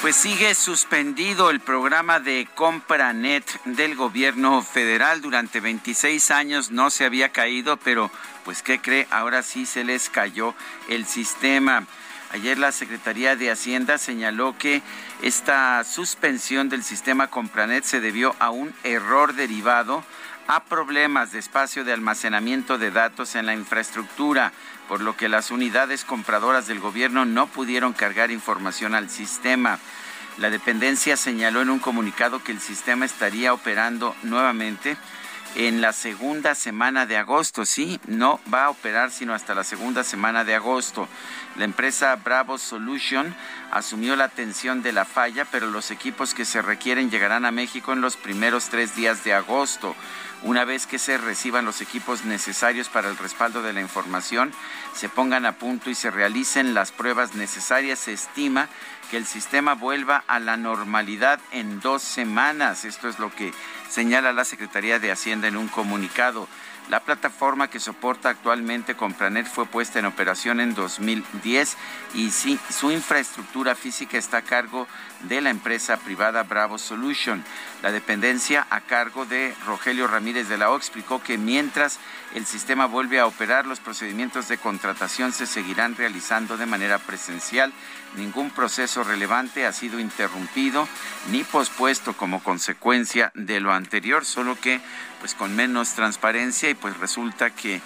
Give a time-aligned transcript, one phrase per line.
[0.00, 5.20] Pues sigue suspendido el programa de CompraNet del gobierno federal.
[5.20, 8.10] Durante 26 años no se había caído, pero
[8.42, 9.06] pues ¿qué cree?
[9.10, 10.54] Ahora sí se les cayó
[10.88, 11.84] el sistema.
[12.32, 14.80] Ayer la Secretaría de Hacienda señaló que
[15.20, 20.02] esta suspensión del sistema CompraNet se debió a un error derivado
[20.46, 24.52] a problemas de espacio de almacenamiento de datos en la infraestructura,
[24.90, 29.78] por lo que las unidades compradoras del gobierno no pudieron cargar información al sistema.
[30.36, 34.96] La dependencia señaló en un comunicado que el sistema estaría operando nuevamente
[35.54, 37.64] en la segunda semana de agosto.
[37.64, 41.06] Sí, no va a operar sino hasta la segunda semana de agosto.
[41.54, 43.32] La empresa Bravo Solution
[43.70, 47.92] asumió la atención de la falla, pero los equipos que se requieren llegarán a México
[47.92, 49.94] en los primeros tres días de agosto.
[50.42, 54.52] Una vez que se reciban los equipos necesarios para el respaldo de la información,
[54.94, 58.68] se pongan a punto y se realicen las pruebas necesarias, se estima
[59.10, 62.86] que el sistema vuelva a la normalidad en dos semanas.
[62.86, 63.52] Esto es lo que
[63.90, 66.48] señala la Secretaría de Hacienda en un comunicado.
[66.88, 71.76] La plataforma que soporta actualmente Compranet fue puesta en operación en 2010
[72.14, 74.88] y su infraestructura física está a cargo
[75.28, 77.44] la empresa privada Bravo Solution.
[77.82, 81.98] La dependencia a cargo de Rogelio Ramírez de la O explicó que mientras
[82.34, 87.72] el sistema vuelve a operar, los procedimientos de contratación se seguirán realizando de manera presencial.
[88.16, 90.88] Ningún proceso relevante ha sido interrumpido
[91.30, 94.80] ni pospuesto como consecuencia de lo anterior, solo que
[95.20, 97.80] pues con menos transparencia y pues resulta que,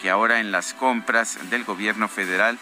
[0.00, 2.58] que ahora en las compras del gobierno federal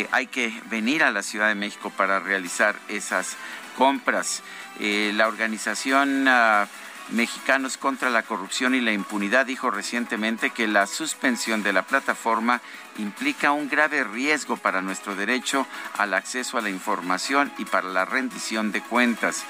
[0.00, 3.36] eh, hay que venir a la Ciudad de México para realizar esas
[3.78, 4.42] compras.
[4.78, 6.66] Eh, la organización ah,
[7.10, 12.60] Mexicanos contra la Corrupción y la Impunidad dijo recientemente que la suspensión de la plataforma
[12.98, 18.04] implica un grave riesgo para nuestro derecho al acceso a la información y para la
[18.04, 19.44] rendición de cuentas.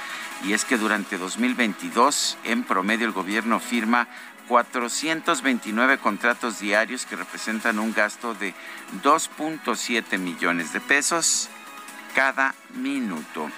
[0.44, 4.06] Y es que durante 2022, en promedio, el gobierno firma
[4.48, 8.54] 429 contratos diarios que representan un gasto de
[9.02, 11.48] 2.7 millones de pesos
[12.14, 13.50] cada minuto.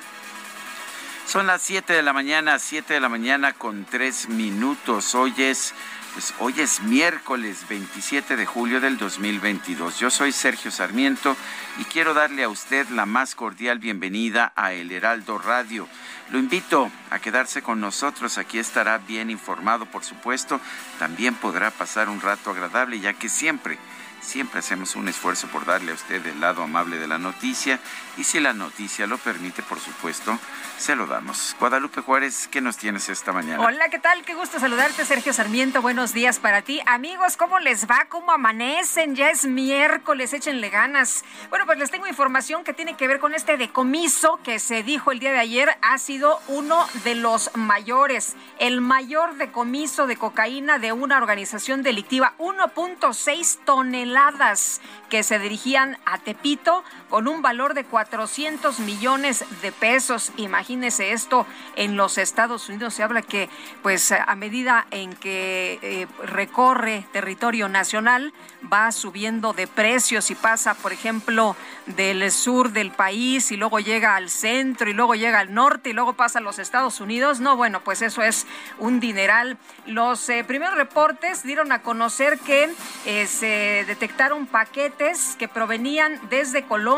[1.27, 5.15] Son las 7 de la mañana, 7 de la mañana con 3 minutos.
[5.15, 5.75] Hoy es,
[6.19, 10.01] pues hoy es miércoles 27 de julio del 2022.
[10.01, 11.37] Yo soy Sergio Sarmiento
[11.79, 15.87] y quiero darle a usted la más cordial bienvenida a El Heraldo Radio.
[16.33, 20.61] Lo invito a quedarse con nosotros, aquí estará bien informado, por supuesto.
[20.99, 23.79] También podrá pasar un rato agradable, ya que siempre
[24.21, 27.79] Siempre hacemos un esfuerzo por darle a usted el lado amable de la noticia
[28.19, 30.37] y si la noticia lo permite, por supuesto,
[30.77, 31.55] se lo damos.
[31.61, 33.65] Guadalupe Juárez, ¿qué nos tienes esta mañana?
[33.65, 34.25] Hola, ¿qué tal?
[34.25, 35.83] Qué gusto saludarte, Sergio Sarmiento.
[35.83, 36.81] Buenos días para ti.
[36.87, 38.07] Amigos, ¿cómo les va?
[38.09, 39.15] ¿Cómo amanecen?
[39.15, 41.25] Ya es miércoles, échenle ganas.
[41.49, 45.13] Bueno, pues les tengo información que tiene que ver con este decomiso que se dijo
[45.13, 45.79] el día de ayer.
[45.83, 52.35] Ha sido uno de los mayores, el mayor decomiso de cocaína de una organización delictiva,
[52.39, 60.33] 1.6 toneladas que se dirigían a Tepito con un valor de 400 millones de pesos.
[60.37, 61.47] Imagínese esto
[61.77, 62.95] en los Estados Unidos.
[62.95, 63.49] Se habla que,
[63.83, 68.33] pues, a medida en que eh, recorre territorio nacional,
[68.71, 71.57] va subiendo de precios y pasa, por ejemplo,
[71.87, 75.93] del sur del país y luego llega al centro y luego llega al norte y
[75.93, 77.41] luego pasa a los Estados Unidos.
[77.41, 78.47] No, bueno, pues eso es
[78.79, 79.57] un dineral.
[79.87, 82.71] Los eh, primeros reportes dieron a conocer que
[83.07, 86.98] eh, se detectaron paquetes que provenían desde Colombia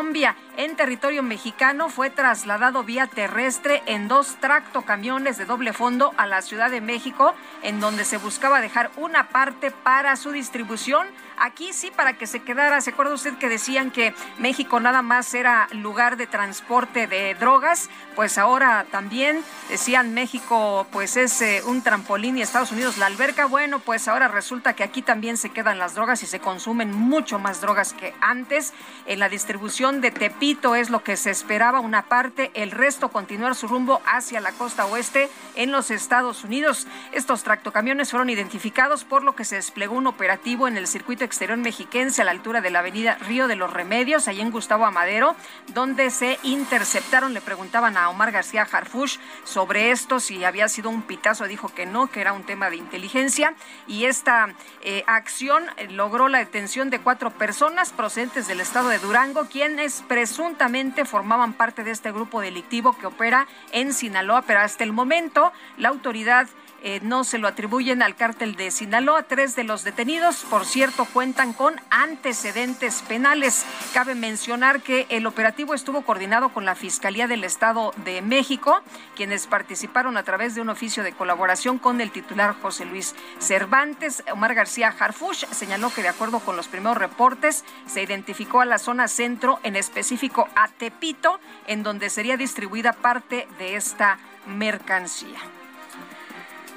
[0.57, 6.41] en territorio mexicano fue trasladado vía terrestre en dos tractocamiones de doble fondo a la
[6.41, 11.07] Ciudad de México, en donde se buscaba dejar una parte para su distribución.
[11.43, 12.83] Aquí sí, para que se quedara.
[12.83, 17.89] ¿Se acuerda usted que decían que México nada más era lugar de transporte de drogas?
[18.15, 23.47] Pues ahora también decían México, pues es eh, un trampolín y Estados Unidos la alberca.
[23.47, 27.39] Bueno, pues ahora resulta que aquí también se quedan las drogas y se consumen mucho
[27.39, 28.75] más drogas que antes.
[29.07, 33.55] En la distribución de Tepito es lo que se esperaba, una parte, el resto continuar
[33.55, 36.87] su rumbo hacia la costa oeste en los Estados Unidos.
[37.13, 41.57] Estos tractocamiones fueron identificados por lo que se desplegó un operativo en el circuito exterior
[41.59, 45.37] mexiquense a la altura de la avenida Río de los Remedios, ahí en Gustavo Amadero,
[45.69, 51.03] donde se interceptaron, le preguntaban a Omar García Harfush sobre esto, si había sido un
[51.03, 53.55] pitazo, dijo que no, que era un tema de inteligencia,
[53.87, 54.49] y esta
[54.83, 61.05] eh, acción logró la detención de cuatro personas procedentes del estado de Durango, quienes presuntamente
[61.05, 65.91] formaban parte de este grupo delictivo que opera en Sinaloa, pero hasta el momento la
[65.91, 66.49] autoridad
[66.83, 69.25] eh, no se lo atribuyen al cártel de Sinaloa.
[69.25, 73.65] Tres de los detenidos, por cierto, cuentan con antecedentes penales.
[73.93, 78.81] Cabe mencionar que el operativo estuvo coordinado con la Fiscalía del Estado de México,
[79.17, 84.25] quienes participaron a través de un oficio de colaboración con el titular José Luis Cervantes.
[84.33, 88.79] Omar García Harfush señaló que de acuerdo con los primeros reportes se identificó a la
[88.79, 95.39] zona centro, en específico a Tepito, en donde sería distribuida parte de esta mercancía.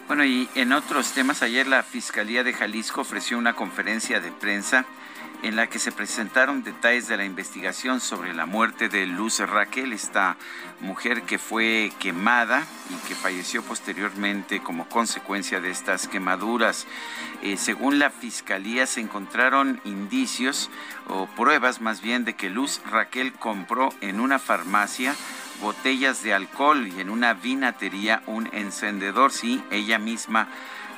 [0.07, 4.85] Bueno, y en otros temas, ayer la Fiscalía de Jalisco ofreció una conferencia de prensa
[5.44, 9.94] en la que se presentaron detalles de la investigación sobre la muerte de Luz Raquel,
[9.94, 10.35] esta
[10.81, 16.85] mujer que fue quemada y que falleció posteriormente como consecuencia de estas quemaduras.
[17.41, 20.69] Eh, según la Fiscalía se encontraron indicios
[21.07, 25.15] o pruebas más bien de que Luz Raquel compró en una farmacia
[25.61, 29.31] botellas de alcohol y en una vinatería un encendedor.
[29.31, 30.47] Sí, ella misma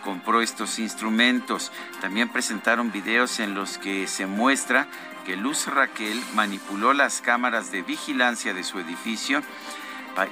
[0.04, 1.72] compró estos instrumentos.
[2.02, 4.88] También presentaron videos en los que se muestra
[5.26, 9.42] que Luz Raquel manipuló las cámaras de vigilancia de su edificio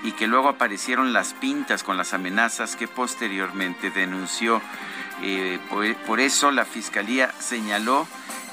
[0.04, 4.62] y que luego aparecieron las pintas con las amenazas que posteriormente denunció.
[5.22, 5.60] Eh,
[6.06, 8.08] por eso la Fiscalía señaló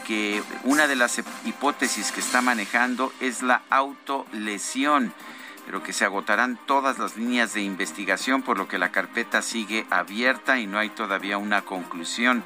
[0.07, 5.13] que una de las hipótesis que está manejando es la autolesión
[5.71, 9.87] pero que se agotarán todas las líneas de investigación, por lo que la carpeta sigue
[9.89, 12.43] abierta y no hay todavía una conclusión.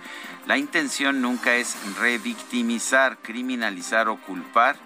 [0.47, 4.77] La intención nunca es revictimizar, criminalizar o culpar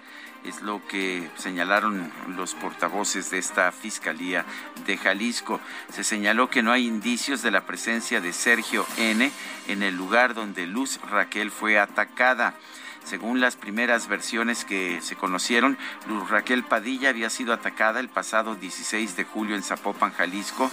[0.45, 4.45] es lo que señalaron los portavoces de esta Fiscalía
[4.85, 5.59] de Jalisco.
[5.91, 9.29] Se señaló que no hay indicios de la presencia de Sergio N
[9.67, 12.55] en el lugar donde Luz Raquel fue atacada.
[13.03, 18.55] Según las primeras versiones que se conocieron, Luz Raquel Padilla había sido atacada el pasado
[18.55, 20.69] 16 de julio en Zapopan, Jalisco,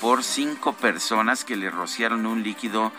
[0.00, 2.92] por cinco personas que le rociaron un líquido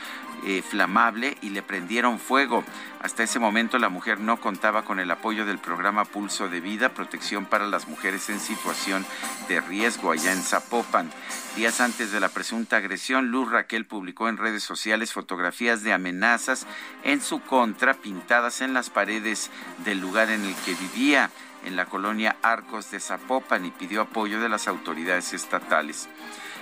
[0.69, 2.63] flamable y le prendieron fuego.
[3.01, 6.93] Hasta ese momento la mujer no contaba con el apoyo del programa Pulso de Vida,
[6.93, 9.05] protección para las mujeres en situación
[9.47, 11.11] de riesgo allá en Zapopan.
[11.55, 16.65] Días antes de la presunta agresión, Luz Raquel publicó en redes sociales fotografías de amenazas
[17.03, 19.51] en su contra pintadas en las paredes
[19.85, 21.29] del lugar en el que vivía
[21.65, 26.07] en la colonia Arcos de Zapopan y pidió apoyo de las autoridades estatales.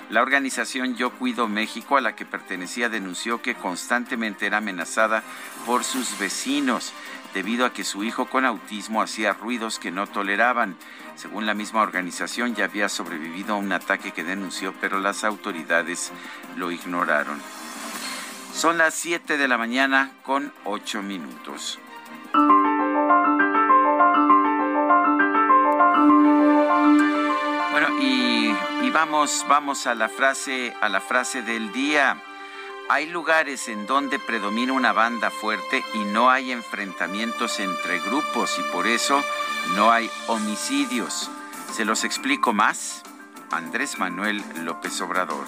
[0.09, 5.23] La organización Yo Cuido México, a la que pertenecía, denunció que constantemente era amenazada
[5.65, 6.93] por sus vecinos
[7.33, 10.77] debido a que su hijo con autismo hacía ruidos que no toleraban.
[11.15, 16.11] Según la misma organización, ya había sobrevivido a un ataque que denunció, pero las autoridades
[16.55, 17.41] lo ignoraron.
[18.53, 21.79] Son las 7 de la mañana con 8 minutos.
[29.05, 32.17] Vamos, vamos a la frase, a la frase del día.
[32.89, 38.63] Hay lugares en donde predomina una banda fuerte y no hay enfrentamientos entre grupos y
[38.71, 39.23] por eso
[39.75, 41.29] no hay homicidios.
[41.71, 43.03] Se los explico más.
[43.51, 45.45] Andrés Manuel López Obrador.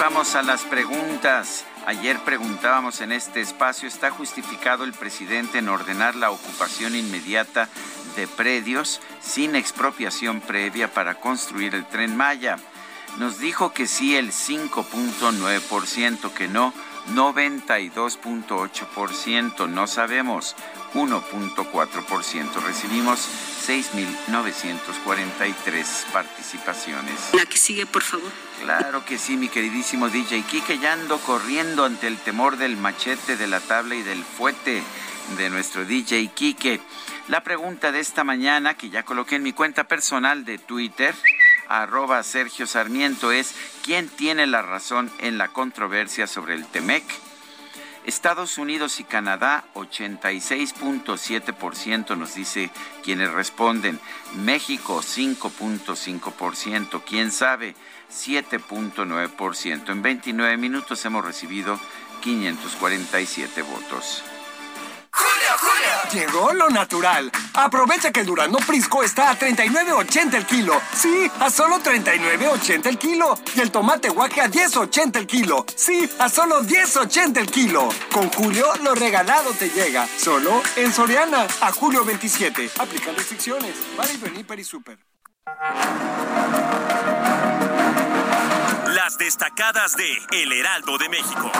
[0.00, 1.64] vamos a las preguntas.
[1.90, 7.68] Ayer preguntábamos en este espacio, ¿está justificado el presidente en ordenar la ocupación inmediata
[8.14, 12.58] de predios sin expropiación previa para construir el tren Maya?
[13.18, 16.72] Nos dijo que sí el 5.9%, que no
[17.08, 20.54] 92.8%, no sabemos
[20.94, 22.62] 1.4%.
[22.62, 23.28] Recibimos
[23.66, 27.30] 6.943 participaciones.
[27.32, 28.30] La que sigue, por favor.
[28.60, 33.36] Claro que sí, mi queridísimo DJ Kike, ya ando corriendo ante el temor del machete,
[33.36, 34.82] de la tabla y del fuete
[35.38, 36.80] de nuestro DJ Kike.
[37.28, 41.14] La pregunta de esta mañana, que ya coloqué en mi cuenta personal de Twitter,
[41.68, 47.04] arroba Sergio Sarmiento, es ¿quién tiene la razón en la controversia sobre el TEMEC?
[48.04, 52.70] Estados Unidos y Canadá, 86.7% nos dice
[53.02, 53.98] quienes responden.
[54.36, 57.02] México, 5.5%.
[57.04, 57.74] ¿Quién sabe?
[58.10, 59.90] 7.9%.
[59.90, 61.78] En 29 minutos hemos recibido
[62.22, 64.24] 547 votos.
[66.12, 67.30] Llegó lo natural.
[67.54, 70.80] Aprovecha que el Durano Prisco está a 39.80 el kilo.
[70.92, 73.38] Sí, a solo 39.80 el kilo.
[73.54, 75.64] Y el tomate guaje a 10.80 el kilo.
[75.76, 77.88] Sí, a solo 10.80 el kilo.
[78.12, 80.08] Con Julio, lo regalado te llega.
[80.18, 81.46] Solo en Soriana.
[81.60, 82.70] A julio 27.
[82.78, 83.76] Aplica restricciones.
[83.96, 84.98] Para y Super.
[88.88, 91.52] Las destacadas de El Heraldo de México.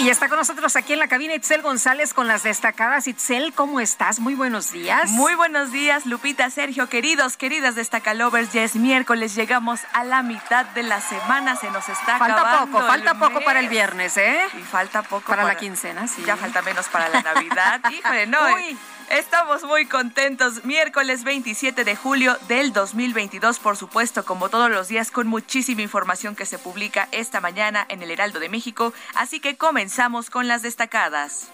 [0.00, 3.06] Y está con nosotros aquí en la cabina Itzel González con las destacadas.
[3.06, 4.18] Itzel, ¿cómo estás?
[4.18, 5.10] Muy buenos días.
[5.10, 8.52] Muy buenos días, Lupita, Sergio, queridos, queridas destacalovers.
[8.52, 12.80] Ya es miércoles, llegamos a la mitad de la semana, se nos está falta poco,
[12.84, 14.40] falta poco para el viernes, ¿eh?
[14.58, 16.22] Y falta poco para, la quincena, sí.
[16.26, 17.80] Ya falta menos para la Navidad.
[17.90, 18.38] Híjole, no.
[18.54, 18.76] Uy.
[19.10, 20.64] Estamos muy contentos.
[20.64, 26.34] Miércoles 27 de julio del 2022, por supuesto, como todos los días, con muchísima información
[26.34, 28.92] que se publica esta mañana en el Heraldo de México.
[29.14, 31.48] Así que comenzamos con las destacadas.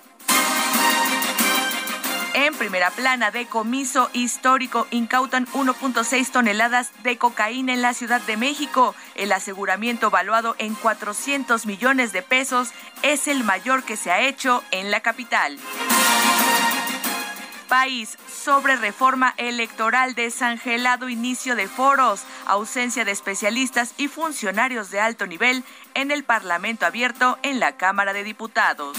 [2.33, 8.37] En primera plana, de comiso histórico incautan 1.6 toneladas de cocaína en la Ciudad de
[8.37, 8.95] México.
[9.17, 12.71] El aseguramiento valuado en 400 millones de pesos
[13.03, 15.59] es el mayor que se ha hecho en la capital
[17.71, 25.29] país sobre reforma electoral, desangelado inicio de foros, ausencia de especialistas y funcionarios de alto
[25.29, 25.63] nivel
[25.95, 28.99] en el Parlamento abierto en la Cámara de Diputados.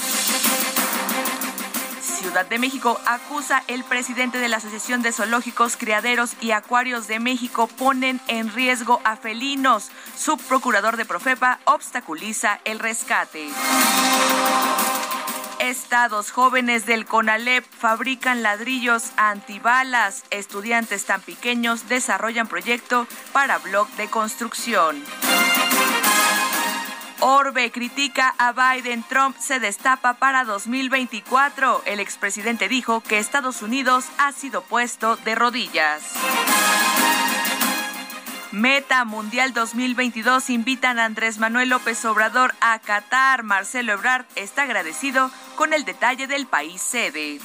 [2.02, 7.20] Ciudad de México acusa el presidente de la Asociación de Zoológicos, Criaderos y Acuarios de
[7.20, 9.92] México ponen en riesgo a felinos.
[10.16, 13.50] Subprocurador de Profepa obstaculiza el rescate.
[15.62, 20.24] Estados jóvenes del CONALEP fabrican ladrillos antibalas.
[20.32, 25.04] Estudiantes tan pequeños desarrollan proyecto para blog de construcción.
[27.20, 29.04] Orbe critica a Biden.
[29.04, 31.84] Trump se destapa para 2024.
[31.86, 36.02] El expresidente dijo que Estados Unidos ha sido puesto de rodillas.
[38.52, 43.44] Meta Mundial 2022 invitan a Andrés Manuel López Obrador a Qatar.
[43.44, 47.40] Marcelo Ebrard está agradecido con el detalle del país sede.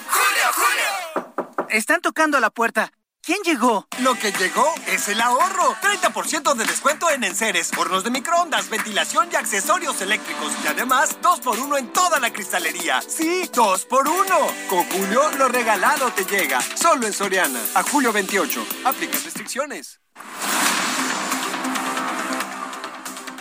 [0.09, 1.67] ¡Julio, Julio!
[1.69, 2.91] Están tocando a la puerta.
[3.27, 3.85] ¿Quién llegó?
[3.99, 5.75] Lo que llegó es el ahorro.
[5.81, 10.53] 30% de descuento en enseres, hornos de microondas, ventilación y accesorios eléctricos.
[10.63, 13.01] Y además, 2 por 1 en toda la cristalería.
[13.01, 14.23] Sí, 2 por 1
[14.69, 16.61] Con Julio, lo regalado te llega.
[16.61, 17.59] Solo en Soriana.
[17.75, 18.65] A julio 28.
[18.85, 19.99] Aplica restricciones.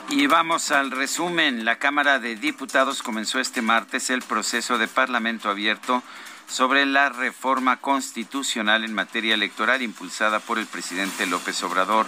[0.09, 1.65] Y vamos al resumen.
[1.65, 6.03] La Cámara de Diputados comenzó este martes el proceso de Parlamento abierto
[6.47, 12.07] sobre la reforma constitucional en materia electoral impulsada por el presidente López Obrador.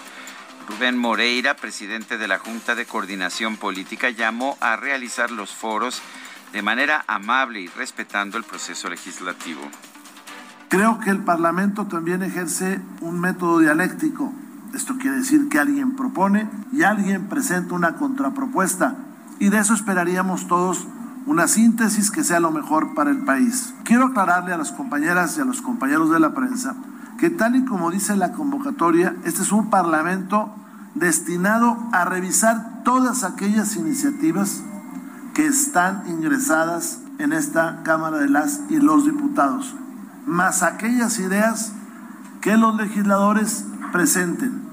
[0.69, 6.03] Rubén Moreira, presidente de la Junta de Coordinación Política, llamó a realizar los foros
[6.53, 9.63] de manera amable y respetando el proceso legislativo.
[10.69, 14.33] Creo que el Parlamento también ejerce un método dialéctico.
[14.75, 18.97] Esto quiere decir que alguien propone y alguien presenta una contrapropuesta.
[19.39, 20.87] Y de eso esperaríamos todos
[21.29, 23.75] una síntesis que sea lo mejor para el país.
[23.85, 26.75] Quiero aclararle a las compañeras y a los compañeros de la prensa
[27.19, 30.55] que tal y como dice la convocatoria, este es un parlamento
[30.95, 34.63] destinado a revisar todas aquellas iniciativas
[35.35, 39.75] que están ingresadas en esta Cámara de las y los Diputados,
[40.27, 41.73] más aquellas ideas
[42.41, 44.68] que los legisladores presenten.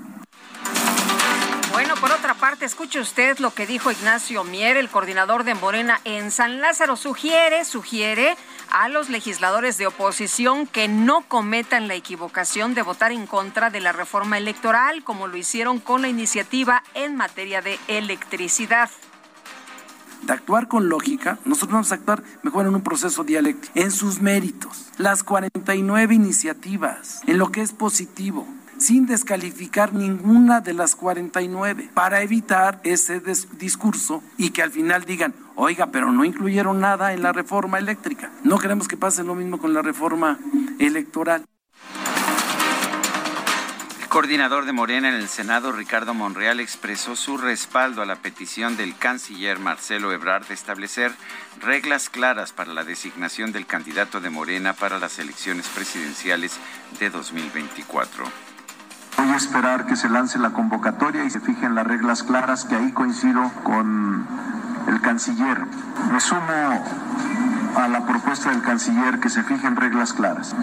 [2.25, 6.60] Otra parte, escuche usted lo que dijo Ignacio Mier, el coordinador de Morena en San
[6.60, 6.96] Lázaro.
[6.96, 8.36] Sugiere, sugiere
[8.72, 13.79] a los legisladores de oposición que no cometan la equivocación de votar en contra de
[13.79, 18.89] la reforma electoral, como lo hicieron con la iniciativa en materia de electricidad
[20.24, 24.22] de actuar con lógica, nosotros vamos a actuar mejor en un proceso dialéctico, en sus
[24.22, 31.89] méritos, las 49 iniciativas, en lo que es positivo, sin descalificar ninguna de las 49
[31.94, 33.22] para evitar ese
[33.58, 38.32] discurso y que al final digan, oiga, pero no incluyeron nada en la reforma eléctrica.
[38.44, 40.39] No queremos que pase lo mismo con la reforma
[40.79, 41.46] electoral.
[44.01, 48.77] El coordinador de Morena en el Senado, Ricardo Monreal, expresó su respaldo a la petición
[48.77, 51.12] del canciller Marcelo Ebrard de establecer
[51.60, 56.58] reglas claras para la designación del candidato de Morena para las elecciones presidenciales
[56.98, 58.44] de 2024.
[59.17, 62.75] Voy a esperar que se lance la convocatoria y se fijen las reglas claras, que
[62.75, 64.25] ahí coincido con
[64.88, 65.65] el canciller.
[66.12, 66.41] Me sumo
[67.77, 70.55] a la propuesta del canciller que se fijen reglas claras.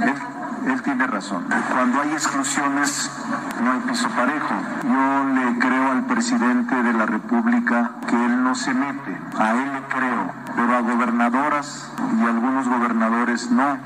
[0.67, 1.45] Él, tiene razón.
[1.73, 3.11] Cuando hay exclusiones,
[3.63, 4.55] no hay piso parejo.
[4.85, 9.19] Yo le creo al presidente de la República que él no se mete.
[9.39, 10.33] A él le creo.
[10.57, 13.79] Pero a gobernadoras y algunos gobernadores no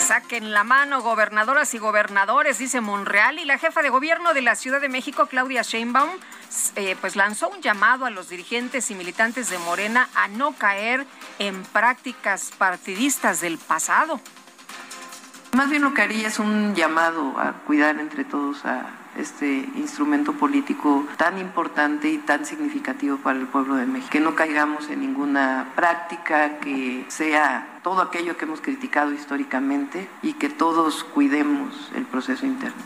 [0.00, 3.38] Saquen la mano, gobernadoras y gobernadores, dice Monreal.
[3.38, 6.10] Y la jefa de gobierno de la Ciudad de México, Claudia Sheinbaum,
[6.76, 11.06] eh, pues lanzó un llamado a los dirigentes y militantes de Morena a no caer
[11.38, 14.20] en prácticas partidistas del pasado.
[15.52, 20.32] Más bien lo que haría es un llamado a cuidar entre todos a este instrumento
[20.32, 24.10] político tan importante y tan significativo para el pueblo de México.
[24.10, 30.34] Que no caigamos en ninguna práctica que sea todo aquello que hemos criticado históricamente y
[30.34, 32.80] que todos cuidemos el proceso interno.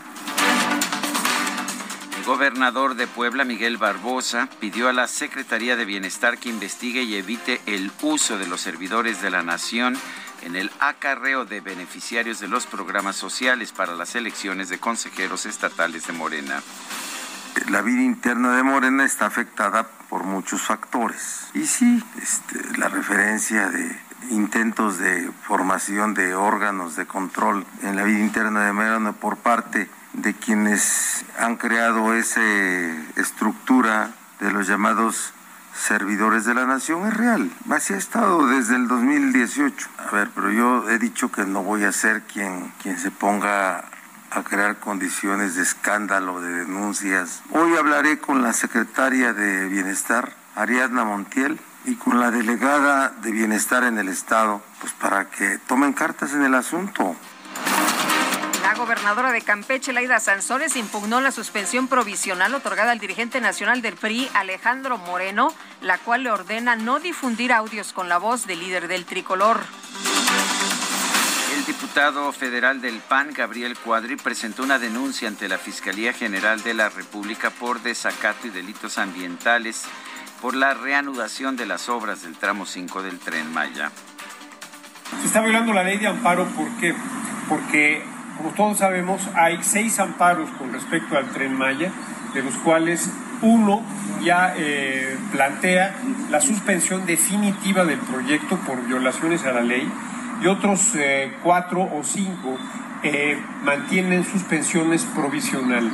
[2.17, 7.15] El gobernador de Puebla, Miguel Barbosa, pidió a la Secretaría de Bienestar que investigue y
[7.15, 9.95] evite el uso de los servidores de la nación
[10.45, 16.05] en el acarreo de beneficiarios de los programas sociales para las elecciones de consejeros estatales
[16.05, 16.61] de Morena.
[17.69, 21.47] La vida interna de Morena está afectada por muchos factores.
[21.55, 28.03] Y sí, este, la referencia de intentos de formación de órganos de control en la
[28.03, 32.41] vida interna de Morena por parte de quienes han creado esa
[33.15, 35.33] estructura de los llamados
[35.75, 37.51] servidores de la nación es real.
[37.69, 39.89] Así ha estado desde el 2018.
[39.97, 43.85] A ver, pero yo he dicho que no voy a ser quien, quien se ponga
[44.31, 47.41] a crear condiciones de escándalo, de denuncias.
[47.51, 53.83] Hoy hablaré con la secretaria de Bienestar, Ariadna Montiel, y con la delegada de Bienestar
[53.83, 57.15] en el Estado, pues para que tomen cartas en el asunto.
[58.65, 63.93] La gobernadora de Campeche, Laida Sansores, impugnó la suspensión provisional otorgada al dirigente nacional del
[63.93, 68.87] PRI, Alejandro Moreno, la cual le ordena no difundir audios con la voz del líder
[68.87, 69.59] del tricolor.
[71.55, 76.73] El diputado federal del PAN, Gabriel Cuadri, presentó una denuncia ante la Fiscalía General de
[76.73, 79.83] la República por desacato y delitos ambientales
[80.41, 83.91] por la reanudación de las obras del tramo 5 del tren Maya.
[85.21, 86.95] Se está violando la ley de amparo, ¿por qué?
[87.47, 91.91] Porque como todos sabemos, hay seis amparos con respecto al tren Maya,
[92.33, 93.09] de los cuales
[93.41, 93.81] uno
[94.23, 95.95] ya eh, plantea
[96.29, 99.89] la suspensión definitiva del proyecto por violaciones a la ley
[100.41, 102.57] y otros eh, cuatro o cinco
[103.03, 105.93] eh, mantienen suspensiones provisionales.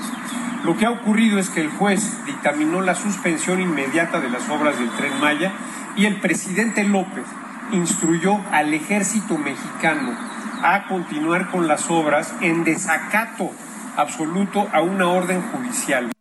[0.64, 4.80] Lo que ha ocurrido es que el juez dictaminó la suspensión inmediata de las obras
[4.80, 5.52] del tren Maya
[5.96, 7.26] y el presidente López
[7.72, 10.31] instruyó al ejército mexicano
[10.64, 13.52] a continuar con las obras en desacato
[13.98, 16.12] absoluto a una orden judicial.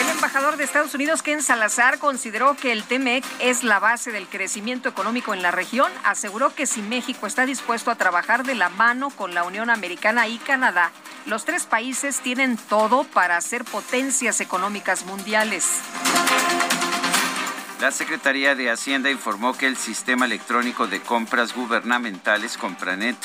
[0.00, 4.26] El embajador de Estados Unidos, Ken Salazar, consideró que el TEMEC es la base del
[4.26, 5.90] crecimiento económico en la región.
[6.04, 10.28] Aseguró que si México está dispuesto a trabajar de la mano con la Unión Americana
[10.28, 10.90] y Canadá,
[11.26, 15.80] los tres países tienen todo para ser potencias económicas mundiales.
[17.82, 23.16] La Secretaría de Hacienda informó que el sistema electrónico de compras gubernamentales Compranet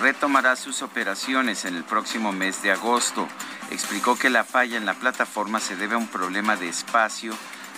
[0.00, 3.28] retomará sus operaciones en el próximo mes de agosto.
[3.70, 7.34] Explicó que la falla en la plataforma se debe a un problema de espacio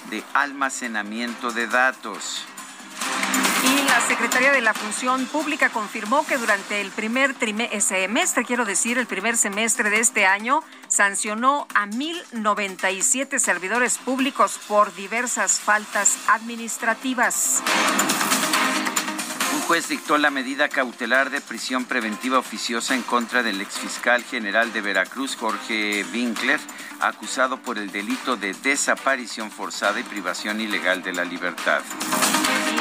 [0.09, 2.45] de almacenamiento de datos.
[3.65, 8.65] Y la Secretaría de la Función Pública confirmó que durante el primer eh, semestre, quiero
[8.65, 16.19] decir, el primer semestre de este año, sancionó a 1.097 servidores públicos por diversas faltas
[16.29, 17.63] administrativas.
[19.55, 24.73] Un juez dictó la medida cautelar de prisión preventiva oficiosa en contra del exfiscal general
[24.73, 26.61] de Veracruz, Jorge Winkler,
[27.01, 31.83] acusado por el delito de desaparición forzada y privación ilegal de la libertad.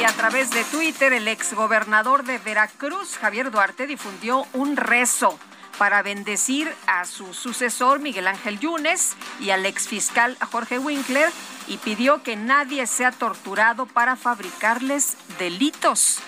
[0.00, 5.38] Y a través de Twitter, el exgobernador de Veracruz, Javier Duarte, difundió un rezo
[5.80, 11.30] para bendecir a su sucesor Miguel Ángel Yunes y al exfiscal Jorge Winkler
[11.68, 16.20] y pidió que nadie sea torturado para fabricarles delitos.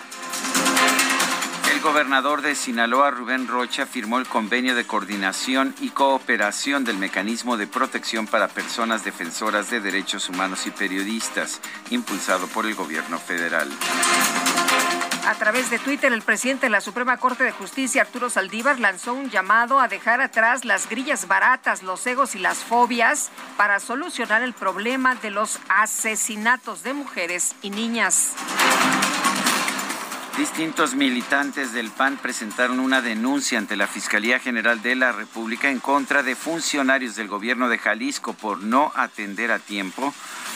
[1.73, 7.57] El gobernador de Sinaloa, Rubén Rocha, firmó el convenio de coordinación y cooperación del Mecanismo
[7.57, 13.67] de Protección para Personas Defensoras de Derechos Humanos y Periodistas, impulsado por el gobierno federal.
[15.25, 19.15] A través de Twitter, el presidente de la Suprema Corte de Justicia, Arturo Saldívar, lanzó
[19.15, 24.43] un llamado a dejar atrás las grillas baratas, los egos y las fobias para solucionar
[24.43, 28.33] el problema de los asesinatos de mujeres y niñas.
[30.37, 35.79] Distintos militantes del PAN presentaron una denuncia ante la Fiscalía General de la República en
[35.79, 40.11] contra de funcionarios del gobierno de Jalisco por no atender a tiempo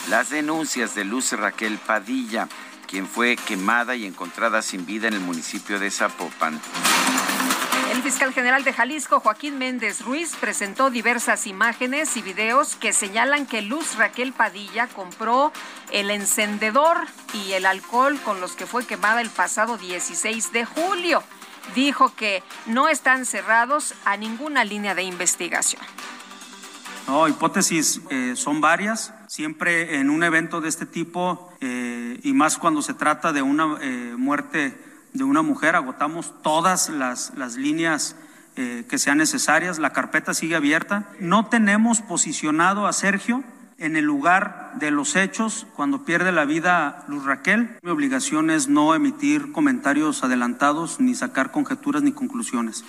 [0.10, 2.48] las denuncias de Luz Raquel Padilla
[2.88, 6.60] quien fue quemada y encontrada sin vida en el municipio de Zapopan.
[7.92, 13.46] El fiscal general de Jalisco, Joaquín Méndez Ruiz, presentó diversas imágenes y videos que señalan
[13.46, 15.52] que Luz Raquel Padilla compró
[15.92, 16.98] el encendedor
[17.34, 21.24] y el alcohol con los que fue quemada el pasado 16 de julio.
[21.76, 25.82] Dijo que no están cerrados a ninguna línea de investigación.
[27.08, 29.14] No, hipótesis eh, son varias.
[29.28, 33.78] Siempre en un evento de este tipo, eh, y más cuando se trata de una
[33.82, 34.87] eh, muerte
[35.18, 38.16] de una mujer, agotamos todas las, las líneas
[38.56, 39.78] que sean necesarias.
[39.78, 41.10] La carpeta sigue abierta.
[41.20, 43.44] No tenemos posicionado a Sergio
[43.78, 47.78] en el lugar de los hechos cuando pierde la vida Luz Raquel.
[47.82, 52.84] Mi obligación es no emitir comentarios adelantados ni sacar conjeturas ni conclusiones.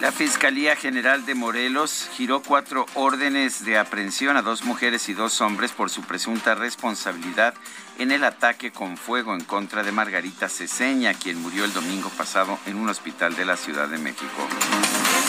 [0.00, 5.42] La Fiscalía General de Morelos giró cuatro órdenes de aprehensión a dos mujeres y dos
[5.42, 7.52] hombres por su presunta responsabilidad
[7.98, 12.58] en el ataque con fuego en contra de Margarita Ceseña, quien murió el domingo pasado
[12.64, 14.48] en un hospital de la Ciudad de México.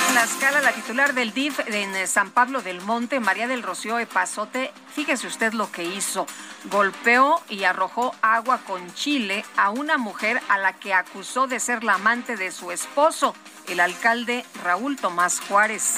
[0.07, 4.71] En Tlaxcala, la titular del DIF en San Pablo del Monte, María del Rocío Epazote,
[4.93, 6.25] fíjese usted lo que hizo.
[6.71, 11.83] Golpeó y arrojó agua con chile a una mujer a la que acusó de ser
[11.83, 13.35] la amante de su esposo,
[13.71, 15.95] el alcalde Raúl Tomás Juárez.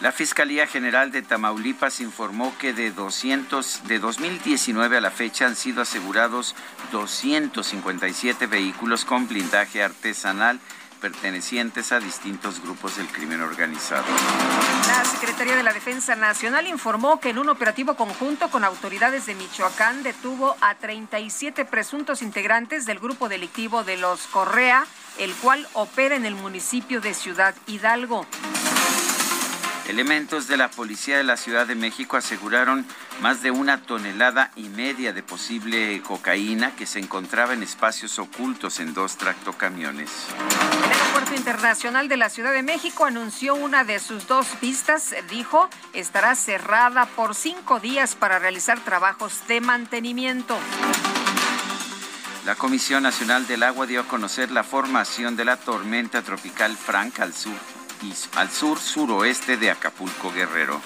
[0.00, 5.54] La Fiscalía General de Tamaulipas informó que de 200 de 2019 a la fecha han
[5.54, 6.56] sido asegurados
[6.90, 10.58] 257 vehículos con blindaje artesanal
[11.02, 14.04] pertenecientes a distintos grupos del crimen organizado.
[14.86, 19.34] La Secretaría de la Defensa Nacional informó que en un operativo conjunto con autoridades de
[19.34, 24.86] Michoacán detuvo a 37 presuntos integrantes del grupo delictivo de los Correa,
[25.18, 28.26] el cual opera en el municipio de Ciudad Hidalgo.
[29.88, 32.86] Elementos de la Policía de la Ciudad de México aseguraron
[33.20, 38.78] más de una tonelada y media de posible cocaína que se encontraba en espacios ocultos
[38.78, 40.10] en dos tractocamiones.
[40.84, 45.14] El Aeropuerto Internacional de la Ciudad de México anunció una de sus dos pistas.
[45.28, 50.58] Dijo, estará cerrada por cinco días para realizar trabajos de mantenimiento.
[52.44, 57.20] La Comisión Nacional del Agua dio a conocer la formación de la tormenta tropical Frank
[57.20, 57.54] al sur
[58.34, 60.80] al sur suroeste de Acapulco Guerrero.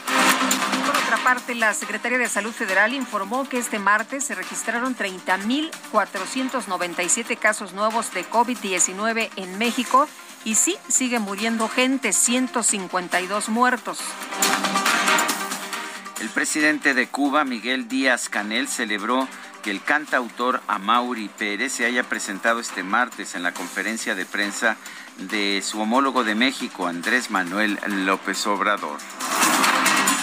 [0.85, 7.38] Por otra parte, la Secretaría de Salud Federal informó que este martes se registraron 30.497
[7.38, 10.07] casos nuevos de COVID-19 en México
[10.45, 14.01] y sí, sigue muriendo gente, 152 muertos.
[16.21, 19.27] El presidente de Cuba, Miguel Díaz Canel, celebró
[19.62, 24.77] que el cantautor Amaury Pérez se haya presentado este martes en la conferencia de prensa
[25.19, 28.99] de su homólogo de México, Andrés Manuel López Obrador.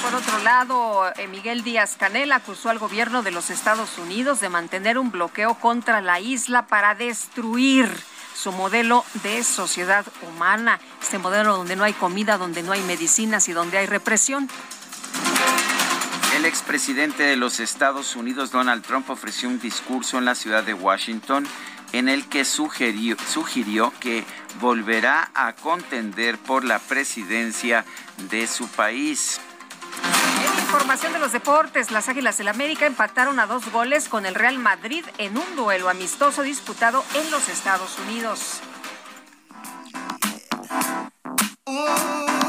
[0.04, 4.50] Por otro lado, eh, Miguel Díaz Canel acusó al gobierno de los Estados Unidos de
[4.50, 7.90] mantener un bloqueo contra la isla para destruir
[8.36, 13.48] su modelo de sociedad humana, este modelo donde no hay comida, donde no hay medicinas
[13.48, 14.50] y donde hay represión.
[16.36, 20.74] El expresidente de los Estados Unidos, Donald Trump, ofreció un discurso en la ciudad de
[20.74, 21.48] Washington
[21.92, 24.26] en el que sugirió, sugirió que
[24.60, 27.86] volverá a contender por la presidencia
[28.30, 29.40] de su país.
[30.44, 34.34] En información de los deportes, las Águilas del América empataron a dos goles con el
[34.34, 38.60] Real Madrid en un duelo amistoso disputado en los Estados Unidos.
[41.66, 42.43] Era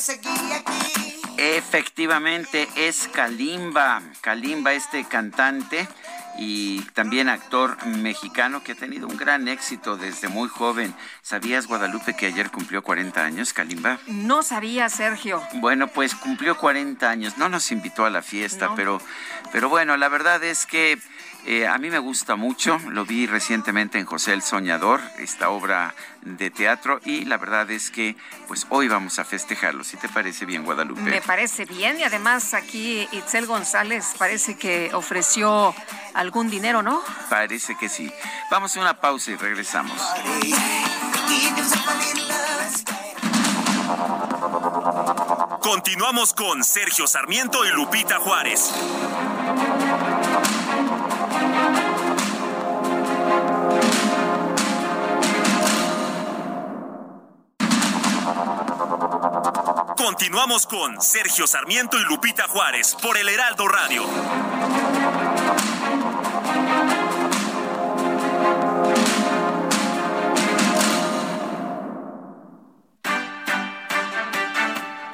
[0.00, 1.20] seguía aquí.
[1.36, 4.02] Efectivamente, es Kalimba.
[4.20, 5.88] Kalimba, este cantante
[6.38, 10.94] y también actor mexicano que ha tenido un gran éxito desde muy joven.
[11.22, 13.98] ¿Sabías, Guadalupe, que ayer cumplió 40 años, Kalimba?
[14.06, 15.42] No sabía, Sergio.
[15.54, 17.36] Bueno, pues cumplió 40 años.
[17.36, 19.00] No nos invitó a la fiesta, pero,
[19.52, 20.98] pero bueno, la verdad es que
[21.46, 25.94] eh, a mí me gusta mucho, lo vi recientemente en José el Soñador, esta obra
[26.22, 29.84] de teatro, y la verdad es que pues hoy vamos a festejarlo.
[29.84, 31.00] ¿Si te parece bien, Guadalupe?
[31.00, 35.74] Me parece bien, y además aquí Itzel González parece que ofreció
[36.14, 37.00] algún dinero, ¿no?
[37.28, 38.12] Parece que sí.
[38.50, 39.98] Vamos a una pausa y regresamos.
[45.60, 48.72] Continuamos con Sergio Sarmiento y Lupita Juárez.
[60.02, 64.02] Continuamos con Sergio Sarmiento y Lupita Juárez por el Heraldo Radio.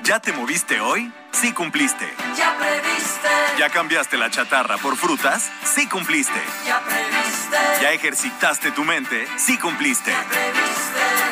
[0.05, 1.13] ¿Ya te moviste hoy?
[1.33, 2.09] Sí cumpliste.
[2.37, 3.29] Ya previste.
[3.59, 5.51] ¿Ya cambiaste la chatarra por frutas?
[5.65, 6.41] Sí cumpliste.
[6.65, 7.83] Ya previste.
[7.83, 9.27] ¿Ya ejercitaste tu mente?
[9.37, 10.13] Sí cumpliste.
[10.13, 11.26] Ya previste.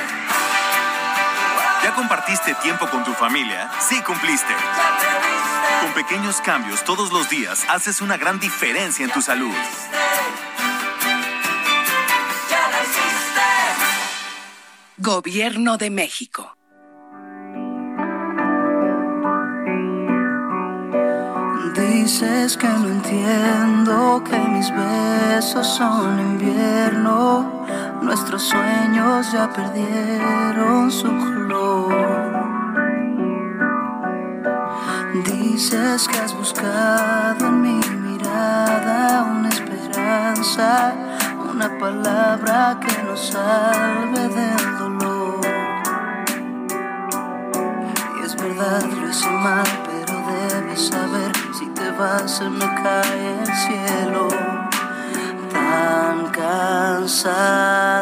[1.95, 3.71] ¿Ya compartiste tiempo con tu familia?
[3.79, 4.53] Sí cumpliste.
[5.81, 9.55] Con pequeños cambios todos los días haces una gran diferencia en tu salud.
[14.99, 16.57] Gobierno de México.
[22.05, 27.65] Dices que no entiendo que mis besos son invierno.
[28.03, 31.95] Nuestros sueños ya perdieron su color.
[35.25, 40.93] Dices que has buscado en mi mirada una esperanza,
[41.55, 45.41] una palabra que nos salve del dolor.
[48.21, 49.94] Y es verdad, lo hice mal, pero
[50.49, 54.29] debes saber, si te vas me cae el cielo.
[55.53, 57.93] Tan cansado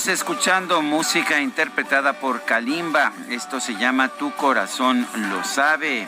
[0.00, 3.12] Seguimos escuchando música interpretada por Kalimba.
[3.28, 6.06] Esto se llama Tu corazón lo sabe.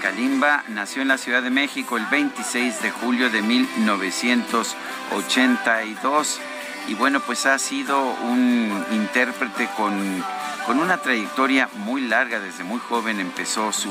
[0.00, 6.40] Kalimba nació en la Ciudad de México el 26 de julio de 1982
[6.86, 10.22] y bueno, pues ha sido un intérprete con,
[10.64, 12.38] con una trayectoria muy larga.
[12.38, 13.90] Desde muy joven empezó su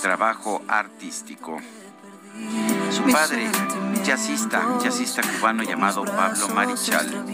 [0.00, 1.60] trabajo artístico.
[2.96, 3.50] Su padre,
[4.04, 7.24] jazzista, jazzista cubano llamado Pablo Marichal.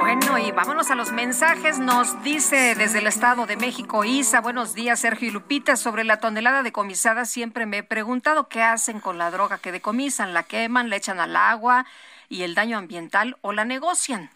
[0.00, 1.78] Bueno, y vámonos a los mensajes.
[1.78, 5.76] Nos dice desde el Estado de México, Isa, buenos días, Sergio y Lupita.
[5.76, 10.32] Sobre la tonelada decomisada, siempre me he preguntado qué hacen con la droga que decomisan.
[10.32, 11.84] ¿La queman, la echan al agua
[12.30, 14.30] y el daño ambiental o la negocian?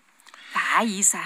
[0.77, 1.23] Ay, Isa.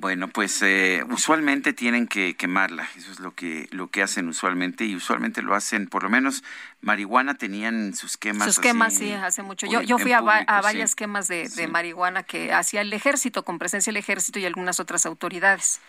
[0.00, 4.84] Bueno, pues eh, usualmente tienen que quemarla, eso es lo que lo que hacen usualmente
[4.84, 6.44] y usualmente lo hacen, por lo menos
[6.80, 8.46] marihuana tenían sus quemas.
[8.46, 9.66] Sus quemas, así sí, hace mucho.
[9.66, 13.58] Yo, fui a, público, a varias quemas de, de marihuana que hacía el ejército, con
[13.58, 15.80] presencia del ejército y algunas otras autoridades.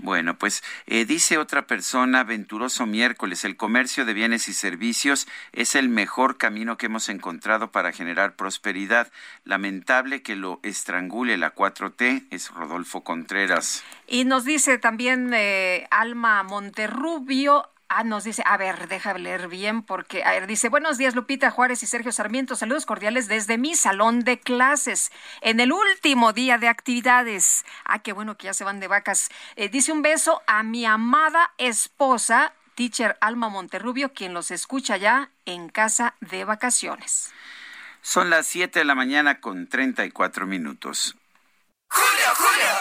[0.00, 5.74] Bueno, pues eh, dice otra persona, venturoso miércoles, el comercio de bienes y servicios es
[5.74, 9.10] el mejor camino que hemos encontrado para generar prosperidad.
[9.44, 13.82] Lamentable que lo estrangule la 4T, es Rodolfo Contreras.
[14.06, 17.68] Y nos dice también eh, Alma Monterrubio.
[17.90, 21.50] Ah, nos dice, a ver, déjame leer bien porque, a ver, dice, buenos días Lupita
[21.50, 26.58] Juárez y Sergio Sarmiento, saludos cordiales desde mi salón de clases, en el último día
[26.58, 27.64] de actividades.
[27.86, 29.30] Ah, qué bueno que ya se van de vacas.
[29.56, 35.30] Eh, dice un beso a mi amada esposa, teacher Alma Monterrubio, quien los escucha ya
[35.46, 37.32] en casa de vacaciones.
[38.02, 41.16] Son las 7 de la mañana con 34 minutos.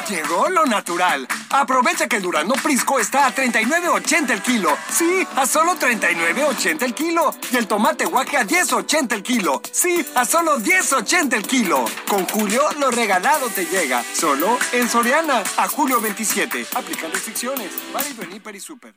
[0.10, 1.28] Llegó lo natural.
[1.50, 4.78] Aprovecha que el Durazno Prisco está a 39.80 el kilo.
[4.90, 7.36] Sí, a solo 39.80 el kilo.
[7.52, 9.62] Y el tomate guaje a 10.80 el kilo.
[9.70, 11.84] Sí, a solo 10.80 el kilo.
[12.08, 14.02] Con Julio, lo regalado te llega.
[14.14, 15.44] Solo en Soriana.
[15.58, 16.68] A julio 27.
[16.76, 17.72] Aplican restricciones.
[17.92, 18.94] Válido en y Super.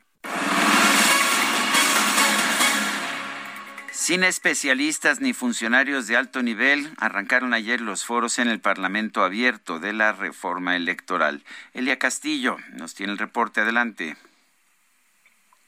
[3.91, 9.79] Sin especialistas ni funcionarios de alto nivel, arrancaron ayer los foros en el Parlamento abierto
[9.79, 11.43] de la reforma electoral.
[11.73, 13.59] Elia Castillo nos tiene el reporte.
[13.59, 14.15] Adelante.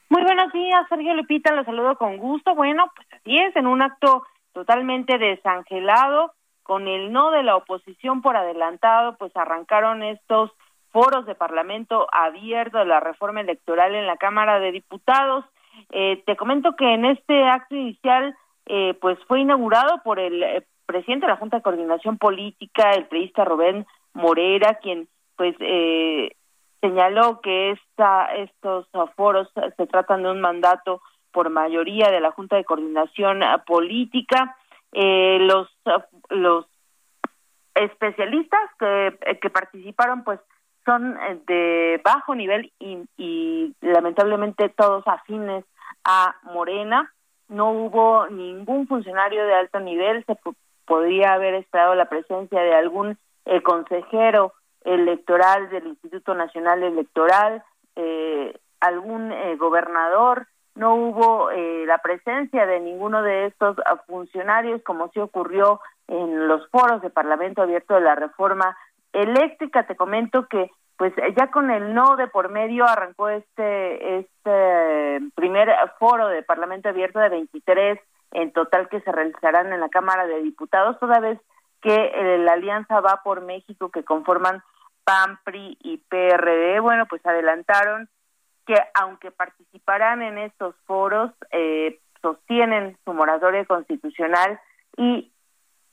[0.08, 2.54] Muy buenos días, Sergio Lupita, los saludo con gusto.
[2.54, 6.32] Bueno, pues así es, en un acto totalmente desangelado,
[6.62, 10.50] con el no de la oposición por adelantado, pues arrancaron estos
[10.92, 15.44] foros de Parlamento abierto de la reforma electoral en la Cámara de Diputados.
[15.90, 20.66] Eh, te comento que en este acto inicial, eh, pues fue inaugurado por el eh,
[20.86, 26.30] presidente de la Junta de Coordinación Política, el periodista Rubén Morera, quien pues eh,
[26.80, 31.00] señaló que esta, estos foros se tratan de un mandato
[31.32, 34.56] por mayoría de la Junta de Coordinación Política.
[34.92, 35.68] Eh, los,
[36.30, 36.66] los
[37.74, 40.38] especialistas que, que participaron, pues
[40.84, 41.16] son
[41.46, 45.64] de bajo nivel y lamentablemente todos afines
[46.04, 47.12] a Morena.
[47.48, 50.36] No hubo ningún funcionario de alto nivel, se
[50.86, 54.52] podría haber esperado la presencia de algún eh, consejero
[54.84, 57.62] electoral del Instituto Nacional Electoral,
[57.96, 65.08] eh, algún eh, gobernador, no hubo eh, la presencia de ninguno de estos funcionarios, como
[65.10, 68.76] sí ocurrió en los foros de Parlamento Abierto de la Reforma
[69.12, 69.86] Eléctrica.
[69.86, 75.70] Te comento que pues ya con el no de por medio arrancó este este primer
[75.98, 77.98] foro de Parlamento Abierto de 23
[78.32, 81.38] en total que se realizarán en la Cámara de Diputados, toda vez
[81.80, 84.62] que eh, la Alianza Va por México que conforman
[85.04, 88.08] PAN, PRI y PRD, bueno, pues adelantaron
[88.66, 94.58] que aunque participarán en estos foros, eh, sostienen su moratoria constitucional
[94.96, 95.30] y